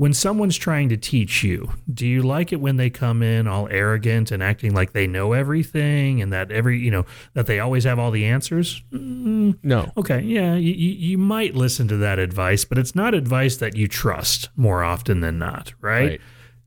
when 0.00 0.14
someone's 0.14 0.56
trying 0.56 0.88
to 0.88 0.96
teach 0.96 1.42
you 1.42 1.70
do 1.92 2.06
you 2.06 2.22
like 2.22 2.52
it 2.54 2.56
when 2.60 2.76
they 2.78 2.88
come 2.88 3.22
in 3.22 3.46
all 3.46 3.68
arrogant 3.70 4.30
and 4.30 4.42
acting 4.42 4.72
like 4.72 4.92
they 4.94 5.06
know 5.06 5.34
everything 5.34 6.22
and 6.22 6.32
that 6.32 6.50
every 6.50 6.78
you 6.78 6.90
know 6.90 7.04
that 7.34 7.46
they 7.46 7.60
always 7.60 7.84
have 7.84 7.98
all 7.98 8.10
the 8.10 8.24
answers 8.24 8.82
no. 8.90 9.92
okay 9.98 10.20
yeah 10.20 10.54
you, 10.54 10.72
you 10.72 10.92
you 11.10 11.18
might 11.18 11.54
listen 11.54 11.86
to 11.86 11.98
that 11.98 12.18
advice 12.18 12.64
but 12.64 12.78
it's 12.78 12.94
not 12.94 13.12
advice 13.14 13.58
that 13.58 13.76
you 13.76 13.86
trust 13.86 14.48
more 14.56 14.82
often 14.82 15.20
than 15.20 15.38
not 15.38 15.74
right, 15.82 16.08
Right. 16.12 16.20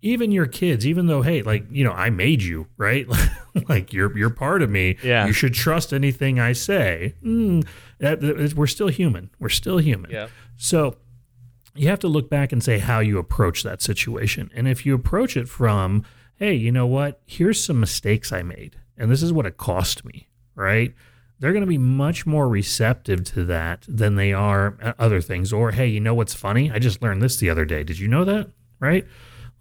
even 0.03 0.31
your 0.31 0.45
kids 0.45 0.85
even 0.85 1.07
though 1.07 1.23
hey 1.23 1.41
like 1.41 1.65
you 1.71 1.83
know 1.83 1.91
i 1.93 2.11
made 2.11 2.43
you 2.43 2.67
right 2.77 3.07
like 3.67 3.91
you're 3.93 4.15
you're 4.15 4.29
part 4.29 4.61
of 4.61 4.69
me 4.69 4.97
Yeah. 5.01 5.25
you 5.25 5.33
should 5.33 5.55
trust 5.55 5.91
anything 5.91 6.39
i 6.39 6.53
say 6.53 7.15
mm, 7.23 7.65
that, 7.97 8.21
that- 8.21 8.53
we're 8.53 8.67
still 8.67 8.89
human 8.89 9.31
we're 9.39 9.49
still 9.49 9.79
human 9.79 10.11
Yeah. 10.11 10.27
so 10.55 10.97
you 11.75 11.87
have 11.89 11.99
to 11.99 12.07
look 12.07 12.29
back 12.29 12.51
and 12.51 12.63
say 12.63 12.77
how 12.77 12.99
you 12.99 13.17
approach 13.17 13.63
that 13.63 13.81
situation. 13.81 14.51
And 14.53 14.67
if 14.67 14.85
you 14.85 14.93
approach 14.93 15.35
it 15.35 15.49
from, 15.49 16.05
hey, 16.35 16.53
you 16.53 16.71
know 16.71 16.85
what? 16.85 17.21
Here's 17.25 17.63
some 17.63 17.79
mistakes 17.79 18.31
I 18.31 18.43
made, 18.43 18.75
and 18.97 19.09
this 19.09 19.23
is 19.23 19.33
what 19.33 19.45
it 19.45 19.57
cost 19.57 20.05
me, 20.05 20.27
right? 20.55 20.93
They're 21.39 21.51
going 21.51 21.61
to 21.61 21.67
be 21.67 21.77
much 21.77 22.25
more 22.25 22.47
receptive 22.47 23.23
to 23.25 23.43
that 23.45 23.85
than 23.87 24.15
they 24.15 24.31
are 24.31 24.95
other 24.97 25.19
things. 25.19 25.51
Or, 25.51 25.71
hey, 25.71 25.87
you 25.87 25.99
know 25.99 26.13
what's 26.13 26.33
funny? 26.33 26.71
I 26.71 26.79
just 26.79 27.01
learned 27.01 27.21
this 27.21 27.37
the 27.37 27.49
other 27.49 27.65
day. 27.65 27.83
Did 27.83 27.99
you 27.99 28.07
know 28.07 28.23
that? 28.23 28.49
Right? 28.79 29.05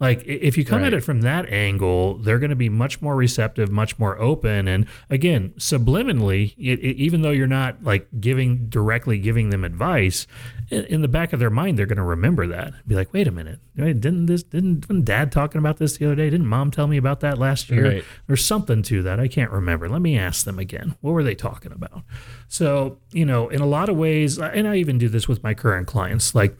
Like, 0.03 0.23
if 0.25 0.57
you 0.57 0.65
come 0.65 0.83
at 0.83 0.93
it 0.93 1.01
from 1.03 1.21
that 1.21 1.49
angle, 1.49 2.17
they're 2.17 2.39
going 2.39 2.49
to 2.49 2.55
be 2.55 2.69
much 2.69 3.01
more 3.01 3.15
receptive, 3.15 3.71
much 3.71 3.97
more 3.97 4.19
open. 4.19 4.67
And 4.67 4.85
again, 5.09 5.53
subliminally, 5.57 6.53
it, 6.57 6.79
it- 6.79 6.97
even 6.97 7.21
though 7.21 7.31
you're 7.31 7.47
not 7.47 7.83
like 7.83 8.07
giving 8.19 8.67
directly 8.69 9.17
giving 9.19 9.49
them 9.49 9.63
advice, 9.63 10.27
in, 10.69 10.83
in 10.85 11.01
the 11.01 11.07
back 11.07 11.33
of 11.33 11.39
their 11.39 11.49
mind, 11.49 11.77
they're 11.77 11.85
going 11.85 11.97
to 11.97 12.03
remember 12.03 12.47
that. 12.47 12.73
Be 12.87 12.95
like, 12.95 13.13
wait 13.13 13.27
a 13.27 13.31
minute, 13.31 13.59
wait, 13.77 13.99
didn't 14.01 14.25
this 14.27 14.43
didn't, 14.43 14.87
didn't 14.87 15.05
Dad 15.05 15.31
talking 15.31 15.59
about 15.59 15.77
this 15.77 15.97
the 15.97 16.05
other 16.05 16.15
day? 16.15 16.29
Didn't 16.29 16.47
Mom 16.47 16.71
tell 16.71 16.87
me 16.87 16.97
about 16.97 17.19
that 17.21 17.37
last 17.37 17.69
year? 17.69 17.89
Right. 17.95 18.03
There's 18.27 18.43
something 18.43 18.81
to 18.83 19.03
that. 19.03 19.19
I 19.19 19.27
can't 19.27 19.51
remember. 19.51 19.89
Let 19.89 20.01
me 20.01 20.17
ask 20.17 20.45
them 20.45 20.59
again. 20.59 20.95
What 21.01 21.11
were 21.11 21.23
they 21.23 21.35
talking 21.35 21.71
about? 21.71 22.03
So 22.47 22.97
you 23.11 23.25
know, 23.25 23.49
in 23.49 23.61
a 23.61 23.65
lot 23.65 23.89
of 23.89 23.95
ways, 23.97 24.37
and 24.39 24.67
I 24.67 24.75
even 24.77 24.97
do 24.97 25.09
this 25.09 25.27
with 25.27 25.43
my 25.43 25.53
current 25.53 25.87
clients, 25.87 26.33
like 26.35 26.55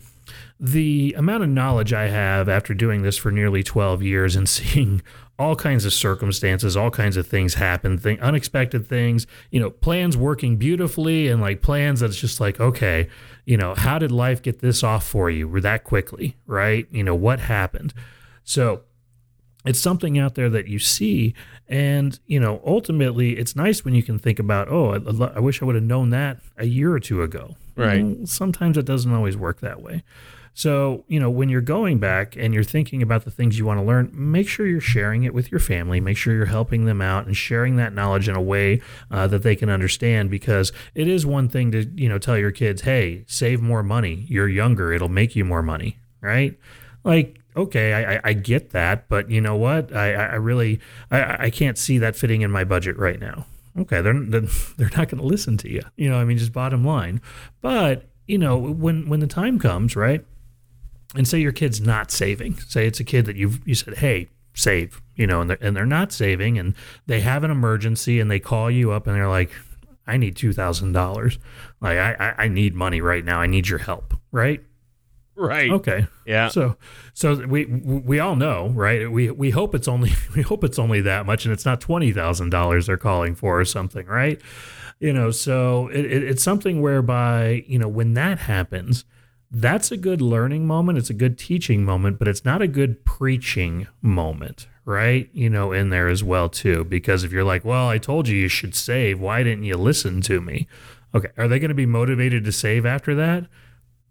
the 0.64 1.14
amount 1.18 1.44
of 1.44 1.50
knowledge 1.50 1.92
I 1.92 2.08
have 2.08 2.48
after 2.48 2.74
doing 2.74 3.02
this 3.02 3.18
for 3.18 3.32
nearly 3.32 3.64
12 3.64 4.02
years 4.02 4.38
and 4.38 4.48
seeing 4.50 5.02
all 5.38 5.58
kinds 5.58 5.84
of 5.84 5.92
circumstances, 5.92 6.78
all 6.78 6.90
kinds 6.90 7.18
of 7.18 7.28
things 7.28 7.56
happen, 7.56 7.98
thing, 7.98 8.18
unexpected 8.22 8.88
things, 8.88 9.28
you 9.52 9.60
know, 9.60 9.70
plans 9.70 10.16
working 10.16 10.56
beautifully 10.56 11.28
and 11.28 11.42
like 11.42 11.62
plans 11.62 12.00
that's 12.00 12.16
just 12.16 12.40
like, 12.40 12.62
okay, 12.62 13.10
you 13.44 13.58
know, 13.58 13.76
how 13.76 14.00
did 14.00 14.10
life 14.10 14.42
get 14.42 14.60
this 14.60 14.84
off 14.84 15.06
for 15.06 15.30
you 15.30 15.60
that 15.60 15.84
quickly, 15.84 16.38
right? 16.48 16.88
You 16.92 17.04
know, 17.04 17.16
what 17.16 17.42
happened? 17.42 17.94
So 18.46 18.84
it's 19.66 19.80
something 19.82 20.18
out 20.18 20.36
there 20.36 20.50
that 20.50 20.68
you 20.68 20.80
see 20.80 21.34
and 21.70 22.20
you 22.28 22.38
know 22.38 22.62
ultimately 22.66 23.38
it's 23.38 23.56
nice 23.56 23.86
when 23.86 23.96
you 23.96 24.04
can 24.04 24.20
think 24.20 24.38
about 24.38 24.68
oh 24.70 24.92
i, 24.92 25.38
I 25.38 25.40
wish 25.40 25.62
i 25.62 25.66
would 25.66 25.76
have 25.76 25.86
known 25.86 26.10
that 26.10 26.40
a 26.58 26.66
year 26.66 26.92
or 26.92 27.00
two 27.00 27.22
ago 27.22 27.56
right 27.78 28.00
you 28.00 28.04
know, 28.04 28.26
sometimes 28.26 28.78
it 28.78 28.84
doesn't 28.84 29.14
always 29.14 29.38
work 29.38 29.62
that 29.62 29.82
way 29.82 30.04
so 30.54 31.04
you 31.08 31.20
know 31.20 31.30
when 31.30 31.50
you're 31.50 31.62
going 31.62 32.00
back 32.00 32.36
and 32.36 32.54
you're 32.54 32.64
thinking 32.64 33.02
about 33.02 33.26
the 33.26 33.32
things 33.32 33.58
you 33.58 33.66
want 33.66 33.80
to 33.80 33.86
learn 33.86 34.10
make 34.14 34.48
sure 34.48 34.66
you're 34.66 34.82
sharing 34.82 35.24
it 35.24 35.34
with 35.34 35.52
your 35.52 35.60
family 35.60 36.00
make 36.00 36.18
sure 36.18 36.34
you're 36.34 36.46
helping 36.46 36.86
them 36.86 37.02
out 37.02 37.26
and 37.26 37.36
sharing 37.36 37.76
that 37.76 37.94
knowledge 37.94 38.28
in 38.30 38.36
a 38.36 38.42
way 38.42 38.82
uh, 39.12 39.28
that 39.28 39.44
they 39.44 39.56
can 39.56 39.70
understand 39.70 40.30
because 40.30 40.72
it 40.96 41.08
is 41.08 41.26
one 41.26 41.50
thing 41.50 41.72
to 41.72 41.86
you 41.96 42.10
know 42.10 42.18
tell 42.18 42.38
your 42.38 42.52
kids 42.52 42.82
hey 42.82 43.24
save 43.28 43.62
more 43.62 43.84
money 43.84 44.26
you're 44.28 44.50
younger 44.50 44.92
it'll 44.94 45.10
make 45.10 45.36
you 45.36 45.44
more 45.46 45.64
money 45.64 45.98
right 46.22 46.58
like 47.04 47.40
okay, 47.56 47.94
I, 47.94 48.20
I 48.24 48.34
get 48.34 48.72
that, 48.72 49.08
but 49.08 49.30
you 49.30 49.42
know 49.42 49.56
what? 49.56 49.96
I, 49.96 50.14
I 50.14 50.36
really 50.36 50.80
I, 51.12 51.46
I 51.46 51.50
can't 51.50 51.78
see 51.78 51.98
that 52.00 52.16
fitting 52.16 52.42
in 52.42 52.52
my 52.52 52.64
budget 52.64 52.98
right 52.98 53.20
now. 53.20 53.46
Okay, 53.78 54.02
they're 54.02 54.14
they're 54.78 54.90
not 54.98 55.10
going 55.10 55.18
to 55.18 55.24
listen 55.24 55.58
to 55.58 55.70
you. 55.70 55.82
You 55.96 56.10
know, 56.10 56.20
I 56.20 56.26
mean, 56.26 56.38
just 56.38 56.54
bottom 56.54 56.86
line. 56.86 57.22
But 57.62 58.08
you 58.28 58.38
know, 58.38 58.58
when 58.58 59.10
when 59.10 59.20
the 59.20 59.28
time 59.28 59.60
comes, 59.60 59.96
right? 59.96 60.26
And 61.16 61.28
say 61.28 61.40
your 61.40 61.52
kid's 61.52 61.80
not 61.80 62.12
saving. 62.12 62.58
Say 62.60 62.88
it's 62.88 63.00
a 63.00 63.04
kid 63.04 63.26
that 63.26 63.36
you've 63.36 63.66
you 63.68 63.76
said, 63.76 63.98
hey, 63.98 64.30
save. 64.54 65.02
You 65.16 65.28
know, 65.28 65.42
and 65.42 65.50
they're 65.50 65.58
and 65.62 65.76
they're 65.76 65.86
not 65.86 66.12
saving, 66.12 66.58
and 66.58 66.74
they 67.06 67.22
have 67.22 67.44
an 67.44 67.52
emergency, 67.52 68.20
and 68.20 68.32
they 68.32 68.40
call 68.40 68.72
you 68.72 68.92
up, 68.92 69.06
and 69.06 69.16
they're 69.16 69.30
like, 69.30 69.52
I 70.08 70.18
need 70.18 70.36
two 70.36 70.54
thousand 70.54 70.94
dollars. 70.94 71.38
Like 71.82 71.98
I 71.98 72.34
I 72.38 72.48
need 72.48 72.74
money 72.74 73.02
right 73.02 73.24
now. 73.24 73.40
I 73.40 73.48
need 73.48 73.68
your 73.68 73.80
help. 73.80 74.16
Right 74.32 74.64
Right. 75.36 75.72
Okay. 75.72 76.08
Yeah. 76.26 76.50
So, 76.50 76.78
so 77.14 77.36
we 77.48 77.66
we 77.66 78.20
all 78.20 78.36
know, 78.36 78.70
right? 78.70 79.12
We 79.12 79.32
we 79.32 79.50
hope 79.50 79.74
it's 79.74 79.88
only 79.88 80.12
we 80.36 80.42
hope 80.42 80.64
it's 80.64 80.78
only 80.78 81.02
that 81.02 81.26
much, 81.26 81.46
and 81.46 81.54
it's 81.54 81.66
not 81.66 81.82
twenty 81.82 82.12
thousand 82.12 82.50
dollars 82.50 82.88
they're 82.88 82.98
calling 82.98 83.36
for 83.36 83.60
or 83.60 83.66
something, 83.66 84.06
right? 84.06 84.40
You 85.00 85.12
know, 85.12 85.32
so 85.32 85.88
it, 85.90 86.06
it, 86.06 86.24
it's 86.24 86.44
something 86.44 86.82
whereby 86.82 87.64
you 87.68 87.80
know 87.80 87.88
when 87.88 88.14
that 88.14 88.40
happens, 88.40 89.06
that's 89.54 89.92
a 89.92 89.98
good 89.98 90.20
learning 90.20 90.66
moment. 90.66 90.98
It's 90.98 91.12
a 91.12 91.14
good 91.14 91.38
teaching 91.38 91.86
moment, 91.86 92.18
but 92.18 92.28
it's 92.28 92.44
not 92.44 92.64
a 92.64 92.68
good 92.68 93.06
preaching 93.06 93.88
moment, 94.02 94.68
right? 94.84 95.30
You 95.32 95.48
know, 95.50 95.72
in 95.72 95.92
there 95.92 96.08
as 96.08 96.24
well 96.24 96.50
too, 96.50 96.84
because 96.84 97.24
if 97.24 97.32
you're 97.32 97.44
like, 97.44 97.64
well, 97.64 97.88
I 97.88 98.00
told 98.00 98.28
you 98.28 98.36
you 98.36 98.48
should 98.48 98.74
save, 98.74 99.20
why 99.20 99.44
didn't 99.44 99.66
you 99.66 99.78
listen 99.78 100.22
to 100.22 100.42
me? 100.42 100.68
Okay, 101.14 101.30
are 101.38 101.48
they 101.48 101.60
going 101.60 101.70
to 101.70 101.76
be 101.76 101.86
motivated 101.86 102.44
to 102.46 102.52
save 102.52 102.84
after 102.84 103.14
that? 103.14 103.46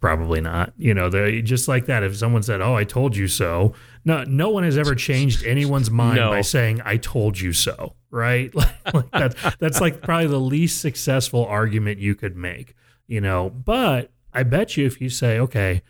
Probably 0.00 0.40
not. 0.40 0.72
You 0.76 0.94
know, 0.94 1.10
just 1.42 1.66
like 1.66 1.86
that. 1.86 2.04
If 2.04 2.16
someone 2.16 2.42
said, 2.42 2.60
"Oh, 2.60 2.74
I 2.74 2.82
told 2.82 3.16
you 3.16 3.28
so," 3.28 3.72
no, 4.04 4.24
no 4.24 4.48
one 4.48 4.64
has 4.64 4.76
ever 4.76 4.96
changed 4.96 5.44
anyone's 5.46 5.92
mind 5.92 6.16
no. 6.16 6.30
by 6.30 6.40
saying, 6.40 6.80
"I 6.84 6.96
told 6.96 7.38
you 7.38 7.52
so." 7.52 7.94
Right? 8.10 8.52
like 8.94 9.10
that's 9.12 9.56
that's 9.58 9.80
like 9.80 10.02
probably 10.02 10.26
the 10.26 10.40
least 10.40 10.80
successful 10.80 11.44
argument 11.46 12.00
you 12.00 12.16
could 12.16 12.36
make. 12.36 12.74
You 13.06 13.20
know, 13.20 13.48
but 13.50 14.10
I 14.32 14.42
bet 14.42 14.76
you 14.76 14.86
if 14.86 15.00
you 15.00 15.08
say, 15.08 15.38
"Okay, 15.38 15.82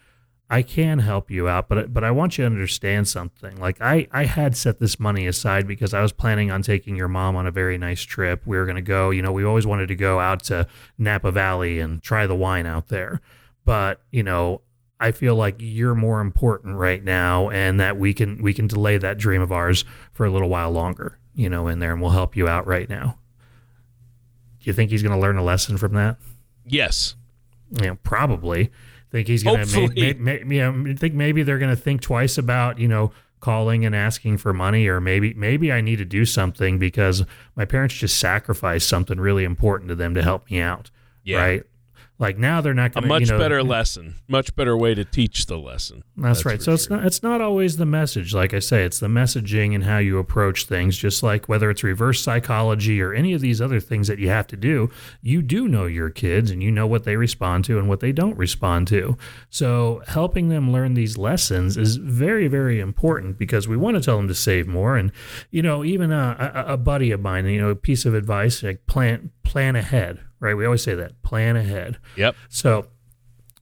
I 0.51 0.62
can 0.62 0.99
help 0.99 1.30
you 1.30 1.49
out, 1.49 1.68
but 1.68 1.93
but 1.93 2.05
I 2.05 2.11
want 2.11 2.38
you 2.38 2.43
to 2.43 2.47
understand 2.47 3.09
something. 3.09 3.57
Like 3.59 3.80
I 3.80 4.09
I 4.12 4.24
had 4.24 4.57
set 4.57 4.80
this 4.80 4.99
money 4.99 5.26
aside 5.26 5.66
because 5.66 5.95
I 5.95 6.03
was 6.03 6.12
planning 6.12 6.51
on 6.51 6.62
taking 6.62 6.97
your 6.97 7.09
mom 7.09 7.36
on 7.36 7.47
a 7.47 7.51
very 7.51 7.78
nice 7.78 8.03
trip. 8.03 8.43
We 8.47 8.57
were 8.57 8.66
going 8.66 8.76
to 8.76 8.82
go. 8.82 9.11
You 9.11 9.22
know, 9.22 9.32
we 9.32 9.45
always 9.45 9.66
wanted 9.66 9.88
to 9.88 9.97
go 9.97 10.20
out 10.20 10.43
to 10.45 10.66
Napa 10.99 11.30
Valley 11.30 11.80
and 11.80 12.03
try 12.03 12.26
the 12.26 12.36
wine 12.36 12.66
out 12.66 12.88
there." 12.88 13.20
but 13.64 14.03
you 14.11 14.24
know 14.24 14.61
I 15.03 15.11
feel 15.11 15.34
like 15.34 15.57
you're 15.59 15.97
more 15.97 16.20
important 16.20 16.76
right 16.76 17.03
now, 17.03 17.51
and 17.51 17.80
that 17.80 17.99
we 17.99 18.14
can 18.14 18.40
we 18.40 18.55
can 18.55 18.68
delay 18.68 18.99
that 18.99 19.18
dream 19.18 19.43
of 19.43 19.51
ours 19.51 19.84
for 20.12 20.24
a 20.24 20.30
little 20.30 20.49
while 20.49 20.70
longer. 20.70 21.18
You 21.34 21.51
know, 21.51 21.66
in 21.66 21.80
there, 21.80 21.93
and 21.93 22.01
we'll 22.01 22.12
help 22.12 22.36
you 22.36 22.47
out 22.47 22.68
right 22.68 22.88
now. 22.88 23.18
Do 24.61 24.70
you 24.70 24.72
think 24.72 24.93
he's 24.93 25.03
going 25.03 25.14
to 25.14 25.20
learn 25.20 25.36
a 25.36 25.43
lesson 25.43 25.76
from 25.76 25.95
that? 25.95 26.18
Yes. 26.64 27.16
You 27.80 27.88
know, 27.88 27.98
probably. 28.02 28.70
Think 29.10 29.28
he's 29.28 29.42
going 29.42 29.66
to. 29.66 29.88
May, 29.88 30.14
may, 30.14 30.42
may, 30.44 30.56
you 30.56 30.72
know, 30.72 30.94
think 30.96 31.14
maybe 31.14 31.42
they're 31.42 31.58
going 31.58 31.74
to 31.74 31.80
think 31.80 32.00
twice 32.00 32.38
about 32.38 32.78
you 32.78 32.88
know 32.88 33.12
calling 33.40 33.84
and 33.84 33.94
asking 33.94 34.38
for 34.38 34.52
money, 34.52 34.86
or 34.86 35.00
maybe 35.00 35.34
maybe 35.34 35.72
I 35.72 35.80
need 35.80 35.96
to 35.96 36.04
do 36.04 36.24
something 36.24 36.78
because 36.78 37.24
my 37.54 37.64
parents 37.64 37.94
just 37.94 38.18
sacrificed 38.18 38.88
something 38.88 39.20
really 39.20 39.44
important 39.44 39.88
to 39.88 39.94
them 39.94 40.14
to 40.14 40.22
help 40.22 40.50
me 40.50 40.60
out. 40.60 40.90
Yeah. 41.24 41.38
Right 41.38 41.62
like 42.22 42.38
now 42.38 42.60
they're 42.60 42.72
not 42.72 42.92
going 42.92 43.02
to 43.02 43.08
a 43.08 43.08
much 43.08 43.22
you 43.22 43.26
know, 43.26 43.38
better 43.38 43.62
lesson, 43.62 44.14
much 44.28 44.54
better 44.54 44.76
way 44.76 44.94
to 44.94 45.04
teach 45.04 45.46
the 45.46 45.58
lesson. 45.58 46.04
That's, 46.16 46.38
that's 46.38 46.46
right. 46.46 46.62
So 46.62 46.66
sure. 46.66 46.74
it's 46.74 46.90
not 46.90 47.04
it's 47.04 47.22
not 47.22 47.40
always 47.40 47.76
the 47.76 47.84
message. 47.84 48.32
Like 48.32 48.54
I 48.54 48.60
say, 48.60 48.84
it's 48.84 49.00
the 49.00 49.08
messaging 49.08 49.74
and 49.74 49.84
how 49.84 49.98
you 49.98 50.18
approach 50.18 50.66
things. 50.66 50.96
Just 50.96 51.22
like 51.22 51.48
whether 51.48 51.68
it's 51.68 51.82
reverse 51.82 52.22
psychology 52.22 53.02
or 53.02 53.12
any 53.12 53.32
of 53.32 53.40
these 53.40 53.60
other 53.60 53.80
things 53.80 54.06
that 54.06 54.20
you 54.20 54.28
have 54.28 54.46
to 54.46 54.56
do, 54.56 54.88
you 55.20 55.42
do 55.42 55.66
know 55.66 55.86
your 55.86 56.10
kids 56.10 56.50
and 56.50 56.62
you 56.62 56.70
know 56.70 56.86
what 56.86 57.04
they 57.04 57.16
respond 57.16 57.64
to 57.64 57.78
and 57.78 57.88
what 57.88 58.00
they 58.00 58.12
don't 58.12 58.38
respond 58.38 58.86
to. 58.88 59.18
So 59.50 60.02
helping 60.06 60.48
them 60.48 60.72
learn 60.72 60.94
these 60.94 61.18
lessons 61.18 61.76
is 61.76 61.96
very 61.96 62.46
very 62.46 62.78
important 62.78 63.36
because 63.36 63.66
we 63.66 63.76
want 63.76 63.96
to 63.96 64.00
tell 64.00 64.16
them 64.16 64.28
to 64.28 64.34
save 64.34 64.68
more. 64.68 64.96
And 64.96 65.10
you 65.50 65.60
know, 65.60 65.84
even 65.84 66.12
a, 66.12 66.52
a, 66.54 66.74
a 66.74 66.76
buddy 66.76 67.10
of 67.10 67.20
mine, 67.20 67.46
you 67.46 67.60
know, 67.60 67.70
a 67.70 67.76
piece 67.76 68.06
of 68.06 68.14
advice 68.14 68.62
like 68.62 68.86
plan 68.86 69.32
plan 69.42 69.74
ahead 69.74 70.20
right? 70.43 70.55
We 70.55 70.64
always 70.66 70.82
say 70.82 70.95
that 70.97 71.22
plan 71.22 71.57
ahead. 71.57 71.99
Yep. 72.16 72.34
So, 72.49 72.88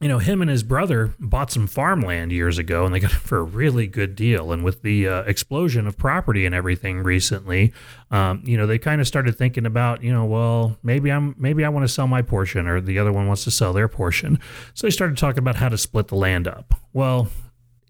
you 0.01 0.07
know, 0.07 0.17
him 0.17 0.41
and 0.41 0.49
his 0.49 0.63
brother 0.63 1.13
bought 1.19 1.51
some 1.51 1.67
farmland 1.67 2.31
years 2.31 2.57
ago 2.57 2.85
and 2.85 2.93
they 2.93 2.99
got 2.99 3.11
it 3.11 3.15
for 3.21 3.37
a 3.37 3.43
really 3.43 3.85
good 3.85 4.15
deal. 4.15 4.51
And 4.51 4.63
with 4.63 4.81
the 4.81 5.07
uh, 5.07 5.21
explosion 5.21 5.85
of 5.85 5.95
property 5.95 6.45
and 6.45 6.55
everything 6.55 7.03
recently, 7.03 7.71
um, 8.09 8.41
you 8.43 8.57
know, 8.57 8.65
they 8.65 8.79
kind 8.79 8.99
of 8.99 9.07
started 9.07 9.37
thinking 9.37 9.67
about, 9.67 10.03
you 10.03 10.11
know, 10.11 10.25
well, 10.25 10.75
maybe 10.81 11.11
I'm, 11.11 11.35
maybe 11.37 11.63
I 11.63 11.69
want 11.69 11.83
to 11.83 11.87
sell 11.87 12.07
my 12.07 12.23
portion 12.23 12.67
or 12.67 12.81
the 12.81 12.97
other 12.97 13.13
one 13.13 13.27
wants 13.27 13.43
to 13.43 13.51
sell 13.51 13.73
their 13.73 13.87
portion. 13.87 14.39
So 14.73 14.87
they 14.87 14.91
started 14.91 15.17
talking 15.17 15.39
about 15.39 15.55
how 15.55 15.69
to 15.69 15.77
split 15.77 16.07
the 16.07 16.15
land 16.15 16.47
up. 16.47 16.73
Well, 16.93 17.29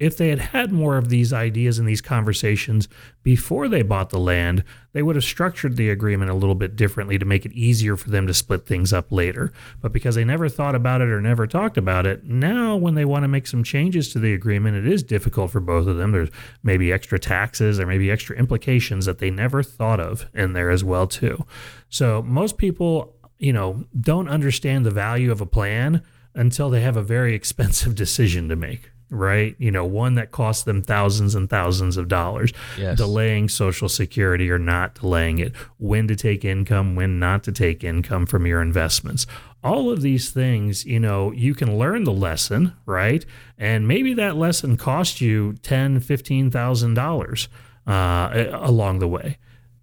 if 0.02 0.18
they 0.18 0.30
had 0.30 0.40
had 0.40 0.72
more 0.72 0.98
of 0.98 1.10
these 1.10 1.32
ideas 1.32 1.78
and 1.78 1.88
these 1.88 2.02
conversations 2.02 2.88
before 3.22 3.68
they 3.68 3.84
bought 3.84 4.10
the 4.10 4.18
land, 4.18 4.64
they 4.94 5.04
would 5.04 5.16
have 5.16 5.24
structured 5.24 5.78
the 5.78 5.92
agreement 5.92 6.32
a 6.32 6.34
little 6.34 6.56
bit 6.56 6.76
differently 6.76 7.20
to 7.20 7.26
make 7.26 7.46
it 7.46 7.52
easier 7.52 7.96
for 7.96 8.10
them 8.10 8.26
to 8.26 8.34
split 8.34 8.66
things 8.66 8.92
up 8.92 9.12
later. 9.12 9.54
But 9.80 9.94
because 9.94 10.16
they 10.16 10.26
never 10.26 10.50
thought 10.50 10.74
about 10.74 11.02
it 11.02 11.10
or 11.10 11.22
never 11.22 11.46
talked 11.46 11.78
about 11.78 12.08
it, 12.08 12.24
now 12.24 12.76
when 12.76 12.96
they 12.96 13.06
want 13.06 13.26
to 13.26 13.28
make 13.28 13.46
some 13.46 13.64
changes 13.64 14.12
to 14.14 14.20
the 14.20 14.34
agreement, 14.34 14.76
it 14.76 14.92
is 14.92 15.04
difficult 15.04 15.52
for 15.52 15.60
both 15.60 15.86
of 15.86 15.98
them. 15.98 16.14
There's 16.14 16.32
maybe 16.64 16.92
extra 16.92 17.20
taxes 17.20 17.80
or 17.80 17.86
maybe 17.86 18.10
extra 18.10 18.36
implications 18.36 19.06
that 19.06 19.20
they 19.20 19.30
never 19.30 19.62
thought 19.62 20.00
of 20.00 20.26
in 20.34 20.54
there 20.54 20.72
as 20.72 20.84
well 20.84 21.06
too. 21.06 21.46
So 21.90 22.24
most 22.24 22.58
people, 22.58 23.16
you 23.38 23.54
know, 23.54 23.86
don't 24.00 24.30
understand 24.30 24.84
the 24.84 24.90
value 24.90 25.32
of 25.32 25.42
a 25.42 25.46
plan 25.46 26.02
until 26.34 26.72
they 26.72 26.82
have 26.82 26.98
a 26.98 27.04
very 27.04 27.36
expensive 27.42 27.94
decision 27.94 28.50
to 28.50 28.56
make 28.56 28.90
right? 29.12 29.56
You 29.60 29.70
know, 29.70 29.86
one 29.86 30.16
that 30.16 30.32
costs 30.32 30.64
them 30.64 30.82
thousands 30.82 31.36
and 31.36 31.50
thousands 31.50 31.98
of 31.98 32.08
dollars. 32.08 32.52
Yes. 32.78 32.98
Delaying 32.98 33.50
Social 33.50 33.90
Security 33.90 34.50
or 34.50 34.58
not 34.58 34.96
delaying 34.96 35.40
it, 35.40 35.56
when 35.78 36.08
to 36.08 36.16
take 36.16 36.44
income, 36.44 36.96
when 36.96 37.20
not 37.20 37.44
to 37.44 37.52
take 37.52 37.84
income 37.84 38.26
from 38.26 38.48
your 38.48 38.62
investments. 38.62 39.28
All 39.64 39.92
of 39.92 40.02
these 40.02 40.32
things, 40.32 40.86
you 40.86 41.00
know, 41.00 41.32
you 41.32 41.54
can 41.54 41.78
learn 41.78 42.06
the 42.06 42.14
lesson, 42.14 42.74
right? 42.88 43.24
And 43.60 43.88
maybe 43.88 44.16
that 44.16 44.36
lesson 44.36 44.76
cost 44.78 45.22
you 45.22 45.54
ten, 45.62 46.00
fifteen 46.00 46.50
thousand 46.50 46.96
dollars 46.96 47.48
uh, 47.86 48.48
along 48.54 49.00
the 49.00 49.08
way 49.08 49.38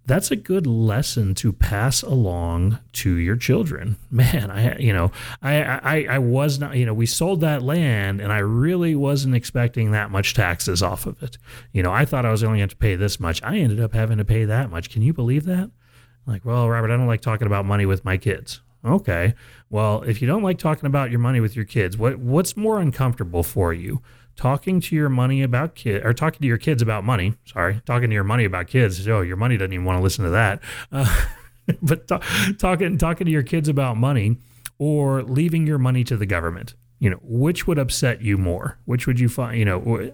that's 0.09 0.31
a 0.31 0.35
good 0.35 0.65
lesson 0.65 1.35
to 1.35 1.53
pass 1.53 2.01
along 2.01 2.79
to 2.93 3.15
your 3.15 3.35
children. 3.35 3.95
Man, 4.11 4.49
I 4.49 4.77
you 4.77 4.91
know, 4.91 5.11
I, 5.41 5.63
I 5.63 6.07
I 6.09 6.17
was 6.17 6.59
not 6.59 6.75
you 6.75 6.85
know, 6.85 6.93
we 6.93 7.05
sold 7.05 7.41
that 7.41 7.61
land 7.61 8.19
and 8.19 8.33
I 8.33 8.39
really 8.39 8.95
wasn't 8.95 9.35
expecting 9.35 9.91
that 9.91 10.11
much 10.11 10.33
taxes 10.33 10.81
off 10.83 11.05
of 11.05 11.21
it. 11.21 11.37
You 11.71 11.83
know, 11.83 11.93
I 11.93 12.05
thought 12.05 12.25
I 12.25 12.31
was 12.31 12.43
only 12.43 12.57
going 12.59 12.69
to 12.69 12.75
pay 12.75 12.95
this 12.95 13.19
much. 13.19 13.41
I 13.43 13.57
ended 13.57 13.79
up 13.79 13.93
having 13.93 14.17
to 14.17 14.25
pay 14.25 14.45
that 14.45 14.69
much. 14.69 14.89
Can 14.89 15.03
you 15.03 15.13
believe 15.13 15.45
that? 15.45 15.69
Like, 16.25 16.43
well, 16.43 16.67
Robert, 16.67 16.91
I 16.91 16.97
don't 16.97 17.07
like 17.07 17.21
talking 17.21 17.47
about 17.47 17.65
money 17.65 17.85
with 17.85 18.03
my 18.03 18.17
kids. 18.17 18.61
Okay. 18.83 19.33
Well, 19.69 20.03
if 20.03 20.21
you 20.21 20.27
don't 20.27 20.43
like 20.43 20.57
talking 20.57 20.87
about 20.87 21.11
your 21.11 21.19
money 21.19 21.39
with 21.39 21.55
your 21.55 21.65
kids, 21.65 21.97
what 21.97 22.17
what's 22.17 22.57
more 22.57 22.79
uncomfortable 22.79 23.43
for 23.43 23.73
you? 23.73 24.01
Talking 24.39 24.79
to 24.79 24.95
your 24.95 25.09
money 25.09 25.43
about 25.43 25.75
kid 25.75 26.05
or 26.05 26.13
talking 26.13 26.39
to 26.39 26.47
your 26.47 26.57
kids 26.57 26.81
about 26.81 27.03
money. 27.03 27.35
Sorry, 27.43 27.81
talking 27.85 28.09
to 28.09 28.13
your 28.13 28.23
money 28.23 28.45
about 28.45 28.67
kids. 28.67 29.05
Oh, 29.05 29.19
your 29.19 29.35
money 29.35 29.57
doesn't 29.57 29.73
even 29.73 29.85
want 29.85 29.99
to 29.99 30.01
listen 30.01 30.23
to 30.23 30.31
that. 30.31 30.61
Uh, 30.93 31.25
but 31.81 32.07
talking 32.57 32.97
talking 32.97 33.25
to 33.25 33.31
your 33.31 33.43
kids 33.43 33.67
about 33.67 33.97
money 33.97 34.37
or 34.77 35.23
leaving 35.23 35.67
your 35.67 35.77
money 35.77 36.05
to 36.05 36.15
the 36.15 36.25
government. 36.25 36.73
You 36.99 37.09
know, 37.09 37.19
which 37.21 37.67
would 37.67 37.77
upset 37.77 38.21
you 38.21 38.37
more? 38.37 38.77
Which 38.85 39.07
would 39.07 39.19
you 39.19 39.27
find? 39.27 39.59
You 39.59 39.65
know, 39.65 40.13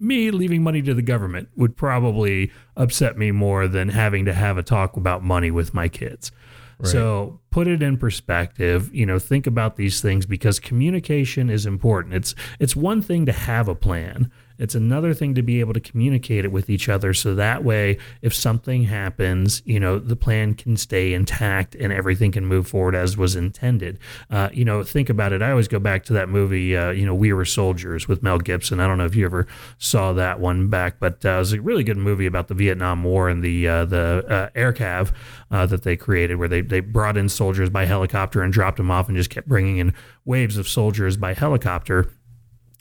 me 0.00 0.32
leaving 0.32 0.64
money 0.64 0.82
to 0.82 0.92
the 0.92 1.02
government 1.02 1.50
would 1.56 1.76
probably 1.76 2.50
upset 2.76 3.16
me 3.16 3.30
more 3.30 3.68
than 3.68 3.90
having 3.90 4.24
to 4.24 4.32
have 4.32 4.58
a 4.58 4.62
talk 4.64 4.96
about 4.96 5.22
money 5.22 5.52
with 5.52 5.72
my 5.72 5.88
kids. 5.88 6.32
Right. 6.80 6.88
So 6.90 7.39
put 7.50 7.66
it 7.66 7.82
in 7.82 7.96
perspective, 7.96 8.94
you 8.94 9.04
know, 9.04 9.18
think 9.18 9.46
about 9.46 9.76
these 9.76 10.00
things 10.00 10.26
because 10.26 10.60
communication 10.60 11.50
is 11.50 11.66
important. 11.66 12.14
It's 12.14 12.34
it's 12.58 12.76
one 12.76 13.02
thing 13.02 13.26
to 13.26 13.32
have 13.32 13.68
a 13.68 13.74
plan. 13.74 14.30
It's 14.60 14.74
another 14.74 15.14
thing 15.14 15.34
to 15.36 15.42
be 15.42 15.60
able 15.60 15.72
to 15.72 15.80
communicate 15.80 16.44
it 16.44 16.52
with 16.52 16.68
each 16.68 16.90
other 16.90 17.14
so 17.14 17.34
that 17.34 17.64
way 17.64 17.96
if 18.20 18.34
something 18.34 18.84
happens, 18.84 19.62
you 19.64 19.80
know, 19.80 19.98
the 19.98 20.16
plan 20.16 20.52
can 20.52 20.76
stay 20.76 21.14
intact 21.14 21.74
and 21.74 21.90
everything 21.90 22.30
can 22.30 22.44
move 22.44 22.68
forward 22.68 22.94
as 22.94 23.16
was 23.16 23.34
intended. 23.34 23.98
Uh, 24.28 24.50
you 24.52 24.66
know, 24.66 24.82
think 24.82 25.08
about 25.08 25.32
it. 25.32 25.40
I 25.40 25.50
always 25.50 25.66
go 25.66 25.78
back 25.78 26.04
to 26.04 26.12
that 26.12 26.28
movie, 26.28 26.76
uh, 26.76 26.90
you 26.90 27.06
know, 27.06 27.14
We 27.14 27.32
Were 27.32 27.46
Soldiers 27.46 28.06
with 28.06 28.22
Mel 28.22 28.38
Gibson. 28.38 28.80
I 28.80 28.86
don't 28.86 28.98
know 28.98 29.06
if 29.06 29.14
you 29.14 29.24
ever 29.24 29.46
saw 29.78 30.12
that 30.12 30.40
one 30.40 30.68
back, 30.68 31.00
but 31.00 31.24
uh, 31.24 31.30
it 31.30 31.38
was 31.38 31.52
a 31.54 31.62
really 31.62 31.82
good 31.82 31.96
movie 31.96 32.26
about 32.26 32.48
the 32.48 32.54
Vietnam 32.54 33.02
War 33.02 33.30
and 33.30 33.42
the 33.42 33.66
uh, 33.66 33.84
the 33.86 34.26
uh, 34.28 34.50
air 34.54 34.74
cav 34.74 35.12
uh, 35.50 35.64
that 35.66 35.84
they 35.84 35.96
created 35.96 36.36
where 36.36 36.48
they, 36.48 36.60
they 36.60 36.80
brought 36.80 37.16
in 37.16 37.30
soldiers 37.40 37.70
by 37.70 37.86
helicopter 37.86 38.42
and 38.42 38.52
dropped 38.52 38.76
them 38.76 38.90
off 38.90 39.08
and 39.08 39.16
just 39.16 39.30
kept 39.30 39.48
bringing 39.48 39.78
in 39.78 39.94
waves 40.26 40.58
of 40.58 40.68
soldiers 40.68 41.16
by 41.16 41.32
helicopter 41.32 42.12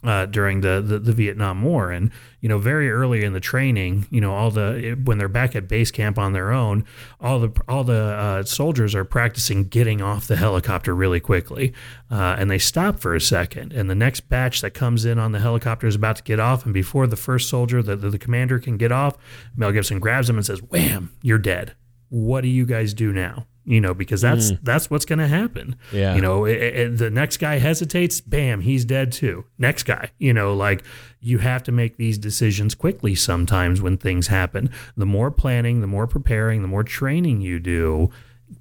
uh, 0.04 0.26
during 0.26 0.60
the, 0.60 0.82
the, 0.86 1.00
the 1.00 1.14
Vietnam 1.14 1.62
War, 1.62 1.92
and 1.92 2.12
you 2.42 2.48
know, 2.48 2.58
very 2.58 2.90
early 2.90 3.24
in 3.24 3.32
the 3.34 3.40
training, 3.40 4.06
you 4.10 4.20
know, 4.22 4.34
all 4.34 4.52
the 4.52 4.98
when 5.04 5.18
they're 5.18 5.28
back 5.28 5.56
at 5.56 5.70
base 5.70 5.92
camp 5.92 6.18
on 6.18 6.34
their 6.34 6.52
own, 6.52 6.86
all 7.20 7.40
the 7.40 7.52
all 7.68 7.86
the 7.86 7.94
uh, 7.94 8.44
soldiers 8.44 8.96
are 8.96 9.06
practicing 9.06 9.66
getting 9.66 10.02
off 10.02 10.28
the 10.28 10.36
helicopter 10.36 10.94
really 10.94 11.22
quickly, 11.22 11.74
uh, 12.12 12.36
and 12.38 12.50
they 12.50 12.58
stop 12.58 13.00
for 13.00 13.16
a 13.16 13.22
second, 13.22 13.74
and 13.74 13.90
the 13.90 13.96
next 13.96 14.22
batch 14.30 14.62
that 14.62 14.74
comes 14.74 15.06
in 15.06 15.20
on 15.20 15.32
the 15.32 15.40
helicopter 15.40 15.88
is 15.88 15.96
about 15.96 16.18
to 16.18 16.24
get 16.24 16.40
off, 16.40 16.66
and 16.66 16.74
before 16.74 17.08
the 17.08 17.18
first 17.18 17.50
soldier, 17.50 17.82
the, 17.82 17.96
the, 17.96 18.10
the 18.10 18.20
commander 18.20 18.60
can 18.60 18.78
get 18.78 18.92
off, 18.92 19.18
Mel 19.56 19.72
Gibson 19.72 20.00
grabs 20.00 20.30
him 20.30 20.38
and 20.38 20.46
says, 20.46 20.60
"Wham! 20.60 21.12
You're 21.22 21.38
dead. 21.40 21.76
What 22.08 22.42
do 22.42 22.48
you 22.48 22.66
guys 22.66 22.94
do 22.94 23.12
now?" 23.12 23.48
You 23.66 23.80
know, 23.80 23.94
because 23.94 24.22
that's 24.22 24.52
mm. 24.52 24.60
that's 24.64 24.90
what's 24.90 25.06
going 25.06 25.20
to 25.20 25.28
happen. 25.28 25.76
Yeah. 25.92 26.16
You 26.16 26.22
know, 26.22 26.46
it, 26.46 26.58
it, 26.58 26.98
the 26.98 27.10
next 27.10 27.38
guy 27.38 27.60
hesitates, 27.60 28.22
bam, 28.22 28.62
he's 28.62 28.86
dead 28.86 29.12
too. 29.12 29.46
Next 29.58 29.84
guy, 29.84 30.12
you 30.18 30.34
know, 30.34 30.54
like 30.54 30.84
you 31.20 31.40
have 31.40 31.64
to 31.64 31.72
make 31.72 31.98
these 31.98 32.18
decisions 32.18 32.76
quickly 32.76 33.16
sometimes 33.16 33.82
when 33.82 33.98
things 33.98 34.28
happen. 34.28 34.70
The 34.98 35.06
more 35.06 35.32
planning, 35.32 35.82
the 35.82 35.88
more 35.88 36.08
preparing, 36.08 36.62
the 36.62 36.68
more 36.68 36.84
training 36.84 37.42
you 37.42 37.60
do 37.60 38.10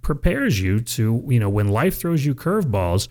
prepares 0.02 0.60
you 0.60 0.80
to, 0.80 1.24
you 1.28 1.40
know, 1.40 1.48
when 1.48 1.68
life 1.68 1.98
throws 1.98 2.26
you 2.26 2.34
curveballs, 2.34 3.08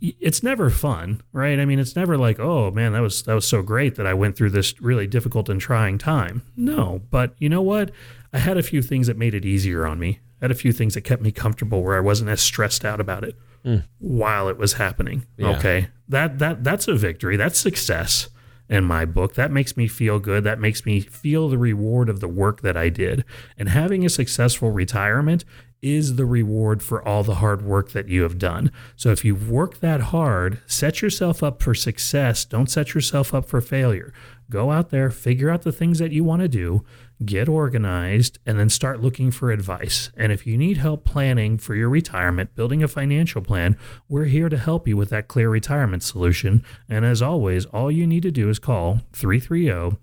it's 0.00 0.42
never 0.42 0.68
fun, 0.68 1.22
right? 1.32 1.58
I 1.58 1.64
mean, 1.64 1.78
it's 1.78 1.96
never 1.96 2.18
like, 2.18 2.38
oh 2.38 2.70
man, 2.70 2.92
that 2.92 3.00
was 3.00 3.22
that 3.22 3.34
was 3.34 3.46
so 3.46 3.62
great 3.62 3.94
that 3.94 4.06
I 4.06 4.12
went 4.12 4.36
through 4.36 4.50
this 4.50 4.78
really 4.80 5.06
difficult 5.06 5.48
and 5.48 5.60
trying 5.60 5.96
time. 5.96 6.42
No, 6.56 7.00
but 7.10 7.34
you 7.38 7.48
know 7.48 7.62
what? 7.62 7.90
I 8.32 8.38
had 8.38 8.58
a 8.58 8.62
few 8.62 8.82
things 8.82 9.06
that 9.06 9.16
made 9.16 9.34
it 9.34 9.44
easier 9.44 9.86
on 9.86 9.98
me 9.98 10.20
had 10.40 10.50
a 10.50 10.54
few 10.54 10.72
things 10.72 10.94
that 10.94 11.02
kept 11.02 11.22
me 11.22 11.32
comfortable 11.32 11.82
where 11.82 11.96
I 11.96 12.00
wasn't 12.00 12.30
as 12.30 12.40
stressed 12.40 12.84
out 12.84 13.00
about 13.00 13.24
it 13.24 13.36
mm. 13.64 13.84
while 13.98 14.48
it 14.48 14.58
was 14.58 14.74
happening. 14.74 15.26
Yeah. 15.36 15.56
Okay. 15.56 15.88
That 16.08 16.38
that 16.38 16.64
that's 16.64 16.88
a 16.88 16.94
victory. 16.94 17.36
That's 17.36 17.58
success 17.58 18.28
in 18.68 18.84
my 18.84 19.04
book. 19.04 19.34
That 19.34 19.50
makes 19.50 19.76
me 19.76 19.88
feel 19.88 20.18
good. 20.18 20.44
That 20.44 20.60
makes 20.60 20.86
me 20.86 21.00
feel 21.00 21.48
the 21.48 21.58
reward 21.58 22.08
of 22.08 22.20
the 22.20 22.28
work 22.28 22.62
that 22.62 22.76
I 22.76 22.88
did. 22.88 23.24
And 23.58 23.68
having 23.68 24.04
a 24.04 24.08
successful 24.08 24.70
retirement 24.70 25.44
is 25.82 26.16
the 26.16 26.26
reward 26.26 26.82
for 26.82 27.06
all 27.06 27.22
the 27.22 27.36
hard 27.36 27.62
work 27.62 27.92
that 27.92 28.08
you 28.08 28.22
have 28.22 28.38
done. 28.38 28.70
So 28.96 29.10
if 29.10 29.24
you've 29.24 29.50
worked 29.50 29.80
that 29.80 30.00
hard, 30.00 30.60
set 30.66 31.00
yourself 31.00 31.42
up 31.42 31.62
for 31.62 31.74
success. 31.74 32.44
Don't 32.44 32.70
set 32.70 32.94
yourself 32.94 33.34
up 33.34 33.46
for 33.46 33.60
failure. 33.60 34.12
Go 34.50 34.70
out 34.70 34.90
there, 34.90 35.10
figure 35.10 35.50
out 35.50 35.62
the 35.62 35.72
things 35.72 35.98
that 35.98 36.12
you 36.12 36.22
want 36.22 36.42
to 36.42 36.48
do, 36.48 36.84
get 37.24 37.48
organized, 37.48 38.38
and 38.46 38.58
then 38.58 38.68
start 38.68 39.00
looking 39.00 39.30
for 39.30 39.50
advice. 39.50 40.10
And 40.16 40.32
if 40.32 40.46
you 40.46 40.56
need 40.56 40.78
help 40.78 41.04
planning 41.04 41.58
for 41.58 41.74
your 41.74 41.88
retirement, 41.88 42.54
building 42.54 42.82
a 42.82 42.88
financial 42.88 43.42
plan, 43.42 43.76
we're 44.08 44.24
here 44.24 44.48
to 44.48 44.56
help 44.56 44.88
you 44.88 44.96
with 44.96 45.10
that 45.10 45.28
clear 45.28 45.50
retirement 45.50 46.02
solution. 46.02 46.64
And 46.88 47.04
as 47.04 47.20
always, 47.20 47.66
all 47.66 47.90
you 47.90 48.06
need 48.06 48.22
to 48.22 48.30
do 48.30 48.48
is 48.48 48.58
call 48.58 49.00
330 49.12 49.98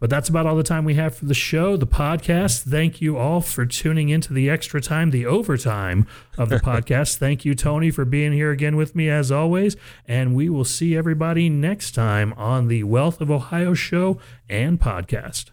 But 0.06 0.12
that's 0.12 0.30
about 0.30 0.45
all 0.45 0.56
the 0.56 0.62
time 0.62 0.86
we 0.86 0.93
have 0.93 1.16
for 1.16 1.26
the 1.26 1.34
show, 1.34 1.78
the 1.78 1.88
podcast. 1.88 2.62
Thank 2.62 3.01
you 3.01 3.18
all 3.18 3.41
for 3.41 3.66
tuning 3.66 4.10
into 4.10 4.34
the 4.34 4.51
extra 4.51 4.80
time, 4.80 5.10
the 5.10 5.26
overtime 5.26 6.06
of 6.38 6.49
the 6.49 6.58
podcast. 6.64 7.18
Thank 7.18 7.43
you, 7.43 7.56
Tony, 7.56 7.89
for 7.89 8.06
being 8.06 8.32
here 8.32 8.51
again 8.51 8.76
with 8.76 8.95
me 8.95 9.10
as 9.10 9.32
always. 9.32 9.76
And 10.08 10.36
we 10.36 10.47
will 10.47 10.64
see 10.64 10.95
everybody 10.95 11.49
next 11.49 11.95
time 11.95 12.34
on 12.34 12.68
the 12.68 12.84
Wealth 12.84 13.20
of 13.20 13.32
Ohio 13.32 13.74
show 13.74 14.20
and 14.47 14.80
podcast. 14.80 15.49